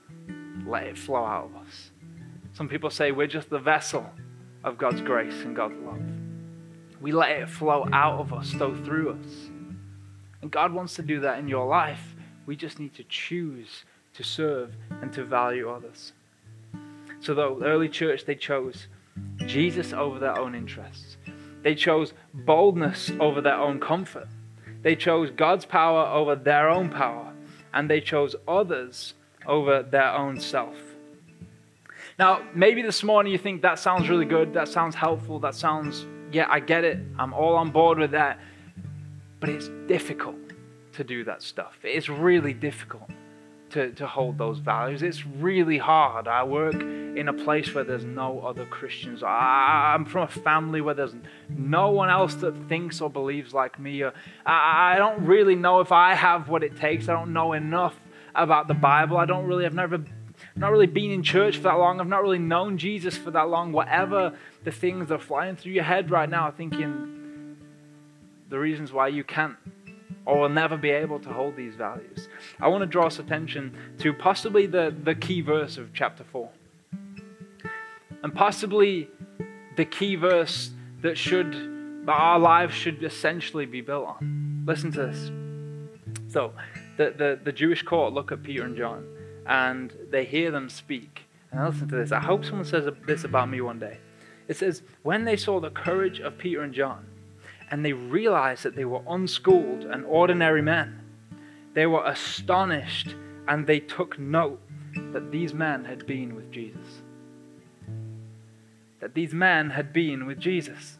let 0.66 0.84
it 0.84 0.98
flow 0.98 1.24
out 1.24 1.44
of 1.44 1.56
us. 1.56 1.91
Some 2.52 2.68
people 2.68 2.90
say 2.90 3.12
we're 3.12 3.26
just 3.26 3.50
the 3.50 3.58
vessel 3.58 4.10
of 4.62 4.78
God's 4.78 5.00
grace 5.00 5.42
and 5.42 5.56
God's 5.56 5.78
love. 5.80 6.00
We 7.00 7.12
let 7.12 7.30
it 7.30 7.48
flow 7.48 7.88
out 7.92 8.20
of 8.20 8.32
us, 8.32 8.52
though 8.52 8.74
through 8.74 9.10
us. 9.10 9.50
And 10.42 10.50
God 10.50 10.72
wants 10.72 10.94
to 10.94 11.02
do 11.02 11.20
that 11.20 11.38
in 11.38 11.48
your 11.48 11.66
life. 11.66 12.14
We 12.46 12.56
just 12.56 12.78
need 12.78 12.94
to 12.94 13.04
choose 13.04 13.84
to 14.14 14.22
serve 14.22 14.74
and 15.00 15.12
to 15.14 15.24
value 15.24 15.70
others. 15.70 16.12
So 17.20 17.34
the 17.34 17.56
early 17.64 17.88
church, 17.88 18.24
they 18.24 18.34
chose 18.34 18.88
Jesus 19.46 19.92
over 19.92 20.18
their 20.18 20.38
own 20.38 20.54
interests. 20.54 21.16
They 21.62 21.74
chose 21.74 22.12
boldness 22.34 23.12
over 23.20 23.40
their 23.40 23.56
own 23.56 23.80
comfort. 23.80 24.28
They 24.82 24.96
chose 24.96 25.30
God's 25.30 25.64
power 25.64 26.06
over 26.06 26.34
their 26.34 26.68
own 26.68 26.90
power. 26.90 27.32
And 27.72 27.88
they 27.88 28.00
chose 28.00 28.36
others 28.46 29.14
over 29.46 29.82
their 29.82 30.12
own 30.12 30.38
self. 30.38 30.76
Now, 32.18 32.42
maybe 32.54 32.82
this 32.82 33.02
morning 33.02 33.32
you 33.32 33.38
think 33.38 33.62
that 33.62 33.78
sounds 33.78 34.08
really 34.08 34.24
good, 34.24 34.52
that 34.54 34.68
sounds 34.68 34.94
helpful, 34.94 35.38
that 35.40 35.54
sounds, 35.54 36.06
yeah, 36.30 36.46
I 36.48 36.60
get 36.60 36.84
it, 36.84 36.98
I'm 37.18 37.32
all 37.32 37.56
on 37.56 37.70
board 37.70 37.98
with 37.98 38.10
that. 38.12 38.38
But 39.40 39.48
it's 39.48 39.68
difficult 39.88 40.36
to 40.92 41.04
do 41.04 41.24
that 41.24 41.42
stuff. 41.42 41.78
It's 41.82 42.08
really 42.08 42.52
difficult 42.52 43.10
to, 43.70 43.90
to 43.92 44.06
hold 44.06 44.38
those 44.38 44.58
values. 44.58 45.02
It's 45.02 45.26
really 45.26 45.78
hard. 45.78 46.28
I 46.28 46.44
work 46.44 46.74
in 46.74 47.28
a 47.28 47.32
place 47.32 47.74
where 47.74 47.84
there's 47.84 48.04
no 48.04 48.40
other 48.40 48.66
Christians. 48.66 49.22
I, 49.22 49.94
am 49.94 50.04
from 50.04 50.22
a 50.22 50.28
family 50.28 50.80
where 50.80 50.94
there's 50.94 51.14
no 51.48 51.90
one 51.90 52.10
else 52.10 52.34
that 52.36 52.54
thinks 52.68 53.00
or 53.00 53.10
believes 53.10 53.52
like 53.54 53.78
me. 53.78 54.02
Uh, 54.02 54.10
I, 54.46 54.94
I 54.94 54.98
don't 54.98 55.24
really 55.24 55.54
know 55.54 55.80
if 55.80 55.90
I 55.90 56.14
have 56.14 56.48
what 56.48 56.62
it 56.62 56.76
takes. 56.76 57.08
I 57.08 57.14
don't 57.14 57.32
know 57.32 57.54
enough 57.54 57.96
about 58.34 58.68
the 58.68 58.74
Bible. 58.74 59.16
I 59.16 59.24
don't 59.24 59.46
really, 59.46 59.66
I've 59.66 59.74
never 59.74 60.04
not 60.56 60.70
really 60.70 60.86
been 60.86 61.10
in 61.10 61.22
church 61.22 61.56
for 61.56 61.64
that 61.64 61.78
long. 61.78 62.00
I've 62.00 62.06
not 62.06 62.22
really 62.22 62.38
known 62.38 62.78
Jesus 62.78 63.16
for 63.16 63.30
that 63.30 63.48
long. 63.48 63.72
Whatever 63.72 64.34
the 64.64 64.70
things 64.70 65.10
are 65.10 65.18
flying 65.18 65.56
through 65.56 65.72
your 65.72 65.84
head 65.84 66.10
right 66.10 66.28
now, 66.28 66.50
thinking 66.50 67.56
the 68.48 68.58
reasons 68.58 68.92
why 68.92 69.08
you 69.08 69.24
can't 69.24 69.56
or 70.24 70.40
will 70.40 70.48
never 70.48 70.76
be 70.76 70.90
able 70.90 71.18
to 71.18 71.30
hold 71.30 71.56
these 71.56 71.74
values. 71.74 72.28
I 72.60 72.68
want 72.68 72.82
to 72.82 72.86
draw 72.86 73.06
us 73.06 73.18
attention 73.18 73.76
to 73.98 74.12
possibly 74.12 74.66
the, 74.66 74.94
the 75.02 75.14
key 75.14 75.40
verse 75.40 75.78
of 75.78 75.92
chapter 75.92 76.22
4. 76.22 76.48
And 78.22 78.34
possibly 78.34 79.08
the 79.76 79.84
key 79.84 80.14
verse 80.14 80.70
that 81.00 81.18
should 81.18 81.70
that 82.06 82.12
our 82.12 82.38
lives 82.38 82.74
should 82.74 83.02
essentially 83.04 83.64
be 83.64 83.80
built 83.80 84.06
on. 84.06 84.64
Listen 84.66 84.90
to 84.92 85.06
this. 85.06 85.30
So 86.32 86.52
the, 86.96 87.14
the, 87.16 87.40
the 87.44 87.52
Jewish 87.52 87.82
court 87.82 88.12
look 88.12 88.32
at 88.32 88.42
Peter 88.42 88.64
and 88.64 88.76
John 88.76 89.06
and 89.46 89.92
they 90.10 90.24
hear 90.24 90.50
them 90.50 90.68
speak. 90.68 91.24
And 91.50 91.60
I 91.60 91.68
listen 91.68 91.88
to 91.88 91.96
this. 91.96 92.12
I 92.12 92.20
hope 92.20 92.44
someone 92.44 92.64
says 92.64 92.88
this 93.06 93.24
about 93.24 93.48
me 93.48 93.60
one 93.60 93.78
day. 93.78 93.98
It 94.48 94.56
says, 94.56 94.82
When 95.02 95.24
they 95.24 95.36
saw 95.36 95.60
the 95.60 95.70
courage 95.70 96.20
of 96.20 96.38
Peter 96.38 96.62
and 96.62 96.72
John 96.72 97.06
and 97.72 97.82
they 97.82 97.94
realized 97.94 98.64
that 98.64 98.76
they 98.76 98.84
were 98.84 99.02
unschooled 99.08 99.84
and 99.84 100.04
ordinary 100.04 100.60
men. 100.60 101.00
They 101.72 101.86
were 101.86 102.04
astonished 102.04 103.14
and 103.48 103.66
they 103.66 103.80
took 103.80 104.18
note 104.18 104.60
that 105.12 105.32
these 105.32 105.54
men 105.54 105.86
had 105.86 106.06
been 106.06 106.36
with 106.36 106.52
Jesus. 106.52 107.02
That 109.00 109.14
these 109.14 109.32
men 109.32 109.70
had 109.70 109.90
been 109.92 110.26
with 110.26 110.38
Jesus. 110.38 110.98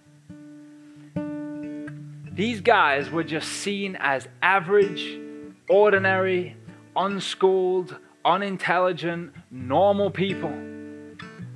These 2.33 2.63
guys 2.63 3.11
were 3.11 3.23
just 3.23 3.49
seen 3.49 3.97
as 4.01 4.27
average, 4.41 5.21
ordinary, 5.69 6.57
unschooled, 6.97 7.99
unintelligent, 8.25 9.33
normal 9.51 10.11
people. 10.11 10.53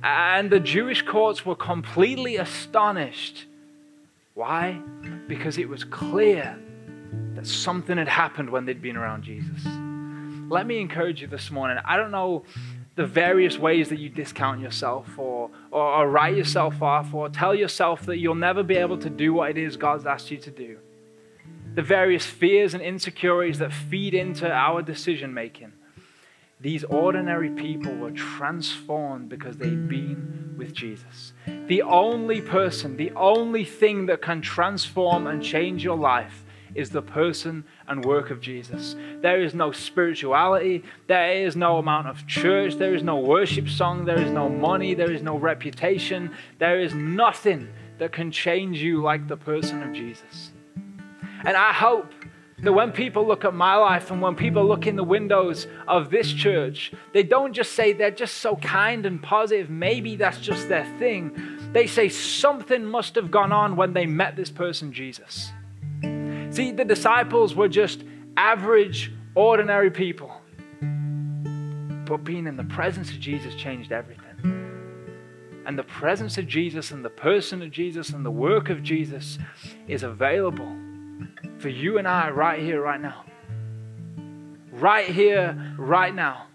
And 0.03 0.49
the 0.49 0.59
Jewish 0.59 1.01
courts 1.01 1.45
were 1.45 1.55
completely 1.55 2.37
astonished 2.37 3.47
why? 4.37 4.79
Because 5.27 5.57
it 5.57 5.67
was 5.67 5.83
clear 5.83 6.59
that 7.33 7.47
something 7.47 7.97
had 7.97 8.07
happened 8.07 8.51
when 8.51 8.65
they'd 8.65 8.79
been 8.79 8.95
around 8.95 9.23
Jesus. 9.23 9.65
Let 10.47 10.67
me 10.67 10.79
encourage 10.79 11.23
you 11.23 11.27
this 11.27 11.49
morning. 11.49 11.79
I 11.83 11.97
don't 11.97 12.11
know 12.11 12.43
the 12.93 13.07
various 13.07 13.57
ways 13.57 13.89
that 13.89 13.97
you 13.97 14.09
discount 14.09 14.61
yourself 14.61 15.17
or, 15.17 15.49
or, 15.71 15.81
or, 15.81 16.07
write 16.07 16.37
yourself 16.37 16.83
off 16.83 17.15
or 17.15 17.29
tell 17.29 17.55
yourself 17.55 18.05
that 18.05 18.17
you'll 18.17 18.35
never 18.35 18.61
be 18.61 18.75
able 18.75 18.99
to 18.99 19.09
do 19.09 19.33
what 19.33 19.49
it 19.49 19.57
is 19.57 19.75
God's 19.75 20.05
asked 20.05 20.29
you 20.29 20.37
to 20.37 20.51
do. 20.51 20.77
The 21.73 21.81
various 21.81 22.27
fears 22.27 22.75
and 22.75 22.83
insecurities 22.83 23.57
that 23.57 23.73
feed 23.73 24.13
into 24.13 24.51
our 24.51 24.83
decision 24.83 25.33
making. 25.33 25.73
These 26.59 26.83
ordinary 26.85 27.51
people 27.51 27.95
were 27.95 28.11
transformed 28.11 29.29
because 29.29 29.57
they'd 29.57 29.87
been 29.87 30.55
with 30.57 30.73
Jesus. 30.73 31.33
The 31.67 31.83
only 31.83 32.41
person, 32.41 32.97
the 32.97 33.11
only 33.11 33.63
thing 33.63 34.07
that 34.07 34.23
can 34.23 34.41
transform 34.41 35.27
and 35.27 35.41
change 35.41 35.83
your 35.83 35.97
life 35.97 36.43
is 36.73 36.89
the 36.89 37.01
person 37.01 37.63
and 37.87 38.03
work 38.03 38.31
of 38.31 38.41
Jesus. 38.41 38.95
There 39.21 39.41
is 39.41 39.53
no 39.53 39.71
spirituality, 39.71 40.83
there 41.07 41.45
is 41.45 41.55
no 41.55 41.77
amount 41.77 42.07
of 42.07 42.25
church, 42.27 42.75
there 42.75 42.95
is 42.95 43.03
no 43.03 43.17
worship 43.17 43.69
song, 43.69 44.05
there 44.05 44.19
is 44.19 44.31
no 44.31 44.49
money, 44.49 44.93
there 44.93 45.11
is 45.11 45.21
no 45.21 45.37
reputation, 45.37 46.31
there 46.57 46.79
is 46.79 46.93
nothing 46.93 47.69
that 47.99 48.11
can 48.11 48.31
change 48.31 48.79
you 48.79 49.01
like 49.01 49.27
the 49.27 49.37
person 49.37 49.81
of 49.83 49.93
Jesus. 49.93 50.51
And 51.45 51.55
I 51.55 51.71
hope 51.71 52.11
that 52.63 52.73
when 52.73 52.91
people 52.91 53.27
look 53.27 53.45
at 53.45 53.53
my 53.53 53.75
life 53.75 54.09
and 54.09 54.19
when 54.19 54.35
people 54.35 54.65
look 54.65 54.87
in 54.87 54.95
the 54.95 55.03
windows 55.03 55.67
of 55.87 56.09
this 56.09 56.31
church, 56.33 56.91
they 57.13 57.21
don't 57.21 57.53
just 57.53 57.73
say 57.73 57.93
they're 57.93 58.09
just 58.09 58.39
so 58.39 58.55
kind 58.55 59.05
and 59.05 59.21
positive, 59.21 59.69
maybe 59.69 60.15
that's 60.15 60.39
just 60.39 60.67
their 60.67 60.85
thing. 60.97 61.31
They 61.71 61.85
say 61.85 62.09
something 62.09 62.83
must 62.83 63.13
have 63.13 63.29
gone 63.29 63.51
on 63.51 63.75
when 63.75 63.93
they 63.93 64.07
met 64.07 64.35
this 64.35 64.49
person, 64.49 64.91
Jesus. 64.91 65.51
See, 66.49 66.71
the 66.71 66.85
disciples 66.85 67.53
were 67.53 67.67
just 67.67 68.03
average, 68.35 69.13
ordinary 69.35 69.91
people. 69.91 70.31
But 70.81 72.23
being 72.23 72.47
in 72.47 72.57
the 72.57 72.63
presence 72.63 73.11
of 73.11 73.19
Jesus 73.19 73.53
changed 73.53 73.91
everything. 73.91 74.23
And 75.67 75.77
the 75.77 75.83
presence 75.83 76.39
of 76.39 76.47
Jesus 76.47 76.89
and 76.89 77.05
the 77.05 77.09
person 77.09 77.61
of 77.61 77.69
Jesus 77.69 78.09
and 78.09 78.25
the 78.25 78.31
work 78.31 78.69
of 78.69 78.81
Jesus 78.81 79.37
is 79.87 80.01
available 80.01 80.73
for 81.59 81.69
you 81.69 81.97
and 81.97 82.07
I 82.07 82.29
right 82.29 82.59
here, 82.59 82.81
right 82.81 83.01
now. 83.01 83.25
Right 84.71 85.07
here, 85.07 85.75
right 85.77 86.13
now. 86.13 86.47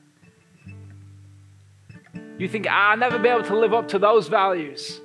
You 2.39 2.49
think, 2.49 2.67
I'll 2.67 2.97
never 2.97 3.19
be 3.19 3.29
able 3.29 3.45
to 3.45 3.57
live 3.57 3.75
up 3.75 3.89
to 3.89 3.99
those 3.99 4.29
values. 4.29 5.01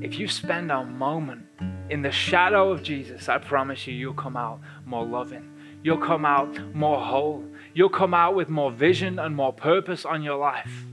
If 0.00 0.18
you 0.18 0.28
spend 0.28 0.70
a 0.70 0.84
moment 0.84 1.46
in 1.90 2.02
the 2.02 2.10
shadow 2.10 2.70
of 2.70 2.82
Jesus, 2.82 3.28
I 3.28 3.38
promise 3.38 3.86
you, 3.86 3.94
you'll 3.94 4.14
come 4.14 4.36
out 4.36 4.60
more 4.84 5.04
loving. 5.04 5.52
You'll 5.82 5.98
come 5.98 6.24
out 6.24 6.74
more 6.74 7.00
whole. 7.00 7.44
You'll 7.74 7.88
come 7.88 8.14
out 8.14 8.34
with 8.34 8.48
more 8.48 8.70
vision 8.70 9.18
and 9.18 9.36
more 9.36 9.52
purpose 9.52 10.04
on 10.04 10.22
your 10.22 10.36
life. 10.36 10.84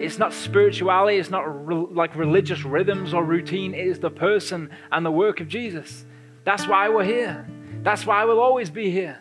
It's 0.00 0.18
not 0.18 0.32
spirituality, 0.32 1.18
it's 1.18 1.30
not 1.30 1.66
re- 1.66 1.86
like 1.90 2.14
religious 2.14 2.64
rhythms 2.64 3.12
or 3.12 3.24
routine, 3.24 3.74
it 3.74 3.86
is 3.86 3.98
the 3.98 4.10
person 4.10 4.70
and 4.92 5.04
the 5.04 5.10
work 5.10 5.40
of 5.40 5.48
Jesus. 5.48 6.04
That's 6.48 6.66
why 6.66 6.88
we're 6.88 7.04
here. 7.04 7.46
That's 7.82 8.06
why 8.06 8.24
we'll 8.24 8.40
always 8.40 8.70
be 8.70 8.90
here. 8.90 9.18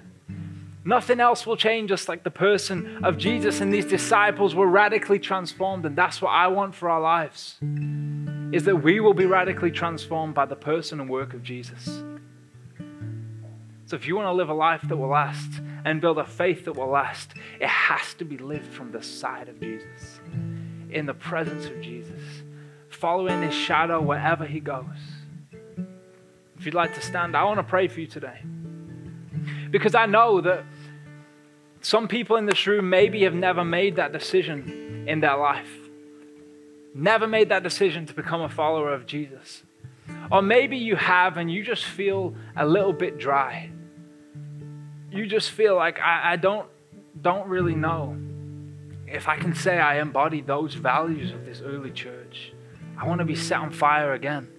Nothing 0.86 1.20
else 1.20 1.46
will 1.46 1.58
change 1.58 1.92
us 1.92 2.08
like 2.08 2.24
the 2.24 2.32
person 2.32 3.04
of 3.04 3.18
Jesus 3.18 3.60
and 3.60 3.74
these 3.74 3.84
disciples 3.84 4.56
were 4.56 4.66
radically 4.66 5.20
transformed. 5.20 5.86
And 5.86 5.94
that's 5.94 6.22
what 6.22 6.30
I 6.30 6.48
want 6.48 6.74
for 6.74 6.90
our 6.90 7.02
lives 7.02 7.58
is 8.54 8.64
that 8.64 8.78
we 8.78 9.02
will 9.02 9.14
be 9.14 9.26
radically 9.26 9.72
transformed 9.72 10.36
by 10.36 10.46
the 10.46 10.56
person 10.56 11.02
and 11.02 11.10
work 11.10 11.34
of 11.34 11.44
Jesus. 11.44 12.02
So 13.88 13.98
if 13.98 14.08
you 14.08 14.16
want 14.16 14.28
to 14.28 14.32
live 14.32 14.48
a 14.48 14.54
life 14.54 14.84
that 14.88 14.96
will 14.96 15.10
last 15.10 15.60
and 15.84 16.00
build 16.00 16.20
a 16.20 16.26
faith 16.26 16.64
that 16.64 16.78
will 16.78 16.88
last, 16.88 17.34
it 17.60 17.68
has 17.68 18.14
to 18.20 18.24
be 18.24 18.38
lived 18.38 18.72
from 18.74 18.94
the 18.94 19.04
side 19.04 19.50
of 19.50 19.60
Jesus, 19.60 20.22
in 20.92 21.06
the 21.06 21.14
presence 21.14 21.66
of 21.66 21.82
Jesus, 21.82 22.22
following 22.88 23.42
his 23.42 23.54
shadow 23.54 24.00
wherever 24.00 24.46
he 24.46 24.62
goes. 24.62 25.17
If 26.58 26.66
you'd 26.66 26.76
like 26.76 26.96
to 26.96 27.02
stand, 27.02 27.36
I 27.36 27.44
want 27.44 27.60
to 27.60 27.64
pray 27.64 27.88
for 27.88 28.00
you 28.00 28.08
today. 28.08 28.42
Because 29.70 29.96
I 29.96 30.06
know 30.06 30.42
that 30.42 30.66
some 31.82 32.08
people 32.08 32.36
in 32.38 32.46
this 32.46 32.66
room 32.66 32.90
maybe 32.90 33.24
have 33.24 33.34
never 33.34 33.64
made 33.64 33.98
that 33.98 34.12
decision 34.12 35.06
in 35.08 35.20
their 35.20 35.38
life, 35.38 35.70
never 36.94 37.28
made 37.28 37.50
that 37.50 37.64
decision 37.64 38.06
to 38.08 38.14
become 38.14 38.42
a 38.42 38.50
follower 38.50 38.94
of 38.94 39.06
Jesus. 39.06 39.64
Or 40.32 40.42
maybe 40.42 40.78
you 40.78 40.96
have 40.96 41.38
and 41.38 41.52
you 41.52 41.64
just 41.64 41.86
feel 41.86 42.36
a 42.56 42.66
little 42.66 42.94
bit 42.94 43.18
dry. 43.18 43.70
You 45.12 45.26
just 45.28 45.52
feel 45.52 45.76
like 45.76 46.00
I, 46.00 46.34
I 46.34 46.36
don't, 46.36 46.68
don't 47.22 47.48
really 47.48 47.76
know 47.76 48.18
if 49.08 49.28
I 49.28 49.38
can 49.38 49.56
say 49.56 49.80
I 49.80 50.00
embody 50.02 50.42
those 50.42 50.74
values 50.74 51.32
of 51.32 51.46
this 51.46 51.62
early 51.62 51.92
church. 51.92 52.52
I 52.98 53.08
want 53.08 53.20
to 53.20 53.26
be 53.26 53.36
set 53.36 53.60
on 53.60 53.72
fire 53.72 54.14
again. 54.14 54.50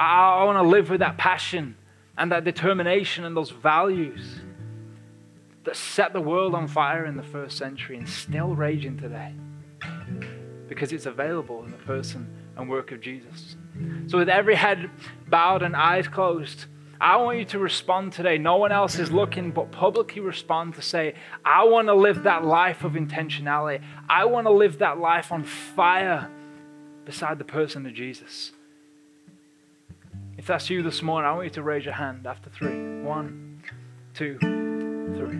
I, 0.00 0.44
want 0.44 0.56
to 0.56 0.62
live 0.62 0.88
with 0.88 1.00
that 1.00 1.18
passion 1.18 1.76
and 2.16 2.32
that 2.32 2.44
determination 2.44 3.24
and 3.24 3.36
those 3.36 3.50
values 3.50 4.40
that 5.64 5.76
set 5.76 6.14
the 6.14 6.20
world 6.20 6.54
on 6.54 6.66
fire 6.66 7.04
in 7.04 7.16
the 7.16 7.22
first 7.22 7.58
century 7.58 7.98
and 7.98 8.08
still 8.08 8.54
raging 8.54 8.96
today 8.96 9.34
because 10.68 10.92
it's 10.92 11.04
available 11.04 11.62
in 11.64 11.70
the 11.70 11.76
person 11.78 12.34
and 12.56 12.68
work 12.68 12.92
of 12.92 13.00
Jesus. 13.02 13.56
So, 14.06 14.18
with 14.18 14.28
every 14.28 14.54
head 14.54 14.90
bowed 15.28 15.62
and 15.62 15.76
eyes 15.76 16.08
closed, 16.08 16.64
I 17.00 17.16
want 17.16 17.38
you 17.38 17.44
to 17.46 17.58
respond 17.58 18.12
today. 18.12 18.38
No 18.38 18.56
one 18.56 18.72
else 18.72 18.98
is 18.98 19.10
looking, 19.10 19.50
but 19.50 19.70
publicly 19.70 20.20
respond 20.20 20.74
to 20.74 20.82
say, 20.82 21.14
I 21.44 21.64
want 21.64 21.88
to 21.88 21.94
live 21.94 22.24
that 22.24 22.44
life 22.44 22.84
of 22.84 22.92
intentionality. 22.92 23.82
I 24.08 24.26
want 24.26 24.46
to 24.46 24.50
live 24.50 24.78
that 24.78 24.98
life 24.98 25.30
on 25.32 25.44
fire 25.44 26.30
beside 27.04 27.38
the 27.38 27.44
person 27.44 27.86
of 27.86 27.94
Jesus. 27.94 28.52
If 30.40 30.46
that's 30.46 30.70
you 30.70 30.82
this 30.82 31.02
morning, 31.02 31.28
I 31.28 31.34
want 31.34 31.44
you 31.44 31.50
to 31.50 31.62
raise 31.62 31.84
your 31.84 31.92
hand 31.92 32.26
after 32.26 32.48
three. 32.48 33.02
One, 33.02 33.62
two, 34.14 34.38
three. 34.38 35.36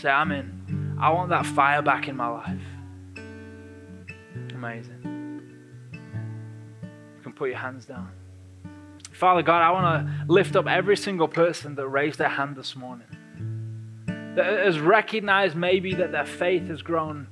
Say, 0.00 0.08
I'm 0.08 0.30
in. 0.30 0.96
I 1.00 1.10
want 1.10 1.30
that 1.30 1.44
fire 1.44 1.82
back 1.82 2.06
in 2.06 2.16
my 2.16 2.28
life. 2.28 2.62
Amazing. 4.54 5.42
You 5.92 7.22
can 7.24 7.32
put 7.32 7.48
your 7.48 7.58
hands 7.58 7.84
down. 7.84 8.12
Father 9.10 9.42
God, 9.42 9.60
I 9.60 9.72
want 9.72 10.06
to 10.06 10.32
lift 10.32 10.54
up 10.54 10.68
every 10.68 10.96
single 10.96 11.26
person 11.26 11.74
that 11.74 11.88
raised 11.88 12.20
their 12.20 12.28
hand 12.28 12.54
this 12.54 12.76
morning. 12.76 13.08
That 14.36 14.66
has 14.66 14.78
recognized 14.78 15.56
maybe 15.56 15.94
that 15.94 16.12
their 16.12 16.26
faith 16.26 16.68
has 16.68 16.80
grown 16.80 17.26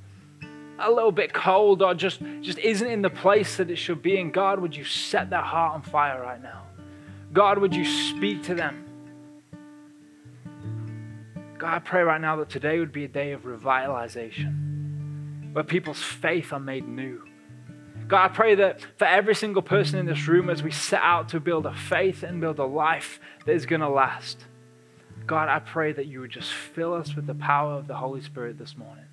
a 0.79 0.91
little 0.91 1.11
bit 1.11 1.33
cold 1.33 1.81
or 1.81 1.93
just, 1.93 2.21
just 2.41 2.59
isn't 2.59 2.87
in 2.87 3.01
the 3.01 3.09
place 3.09 3.57
that 3.57 3.69
it 3.69 3.77
should 3.77 4.01
be. 4.01 4.19
And 4.19 4.33
God, 4.33 4.59
would 4.59 4.75
you 4.75 4.83
set 4.83 5.29
their 5.29 5.41
heart 5.41 5.75
on 5.75 5.81
fire 5.81 6.21
right 6.21 6.41
now? 6.41 6.63
God, 7.31 7.59
would 7.59 7.75
you 7.75 7.85
speak 7.85 8.43
to 8.43 8.55
them? 8.55 8.85
God, 11.57 11.75
I 11.75 11.79
pray 11.79 12.01
right 12.01 12.21
now 12.21 12.35
that 12.37 12.49
today 12.49 12.79
would 12.79 12.91
be 12.91 13.05
a 13.05 13.07
day 13.07 13.31
of 13.31 13.43
revitalization, 13.43 15.53
where 15.53 15.63
people's 15.63 16.01
faith 16.01 16.51
are 16.51 16.59
made 16.59 16.87
new. 16.87 17.23
God, 18.07 18.25
I 18.25 18.33
pray 18.33 18.55
that 18.55 18.81
for 18.97 19.05
every 19.05 19.33
single 19.33 19.61
person 19.61 19.97
in 19.97 20.05
this 20.05 20.27
room, 20.27 20.49
as 20.49 20.61
we 20.61 20.71
set 20.71 21.01
out 21.01 21.29
to 21.29 21.39
build 21.39 21.65
a 21.65 21.73
faith 21.73 22.21
and 22.21 22.41
build 22.41 22.59
a 22.59 22.65
life 22.65 23.19
that 23.45 23.53
is 23.53 23.65
going 23.65 23.79
to 23.79 23.87
last, 23.87 24.45
God, 25.25 25.47
I 25.47 25.59
pray 25.59 25.93
that 25.93 26.05
you 26.05 26.19
would 26.19 26.31
just 26.31 26.51
fill 26.51 26.93
us 26.93 27.15
with 27.15 27.27
the 27.27 27.35
power 27.35 27.73
of 27.73 27.87
the 27.87 27.95
Holy 27.95 28.21
Spirit 28.21 28.57
this 28.57 28.75
morning 28.75 29.05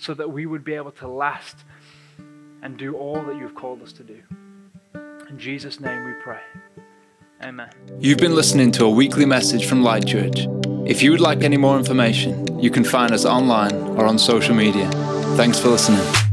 so 0.00 0.14
that 0.14 0.32
we 0.32 0.46
would 0.46 0.64
be 0.64 0.74
able 0.74 0.92
to 0.92 1.06
last 1.06 1.64
and 2.62 2.76
do 2.76 2.96
all 2.96 3.22
that 3.22 3.36
you've 3.36 3.54
called 3.54 3.82
us 3.82 3.92
to 3.94 4.02
do. 4.02 4.22
In 5.28 5.38
Jesus' 5.38 5.78
name 5.78 6.04
we 6.04 6.12
pray. 6.22 6.40
Amen. 7.42 7.70
You've 7.98 8.18
been 8.18 8.34
listening 8.34 8.72
to 8.72 8.84
a 8.84 8.90
weekly 8.90 9.24
message 9.24 9.66
from 9.66 9.82
Light 9.82 10.06
Church. 10.06 10.46
If 10.86 11.02
you 11.02 11.10
would 11.12 11.20
like 11.20 11.42
any 11.42 11.56
more 11.56 11.78
information, 11.78 12.58
you 12.58 12.70
can 12.70 12.84
find 12.84 13.12
us 13.12 13.24
online 13.24 13.74
or 13.74 14.06
on 14.06 14.18
social 14.18 14.54
media. 14.54 14.90
Thanks 15.36 15.58
for 15.58 15.68
listening. 15.68 16.29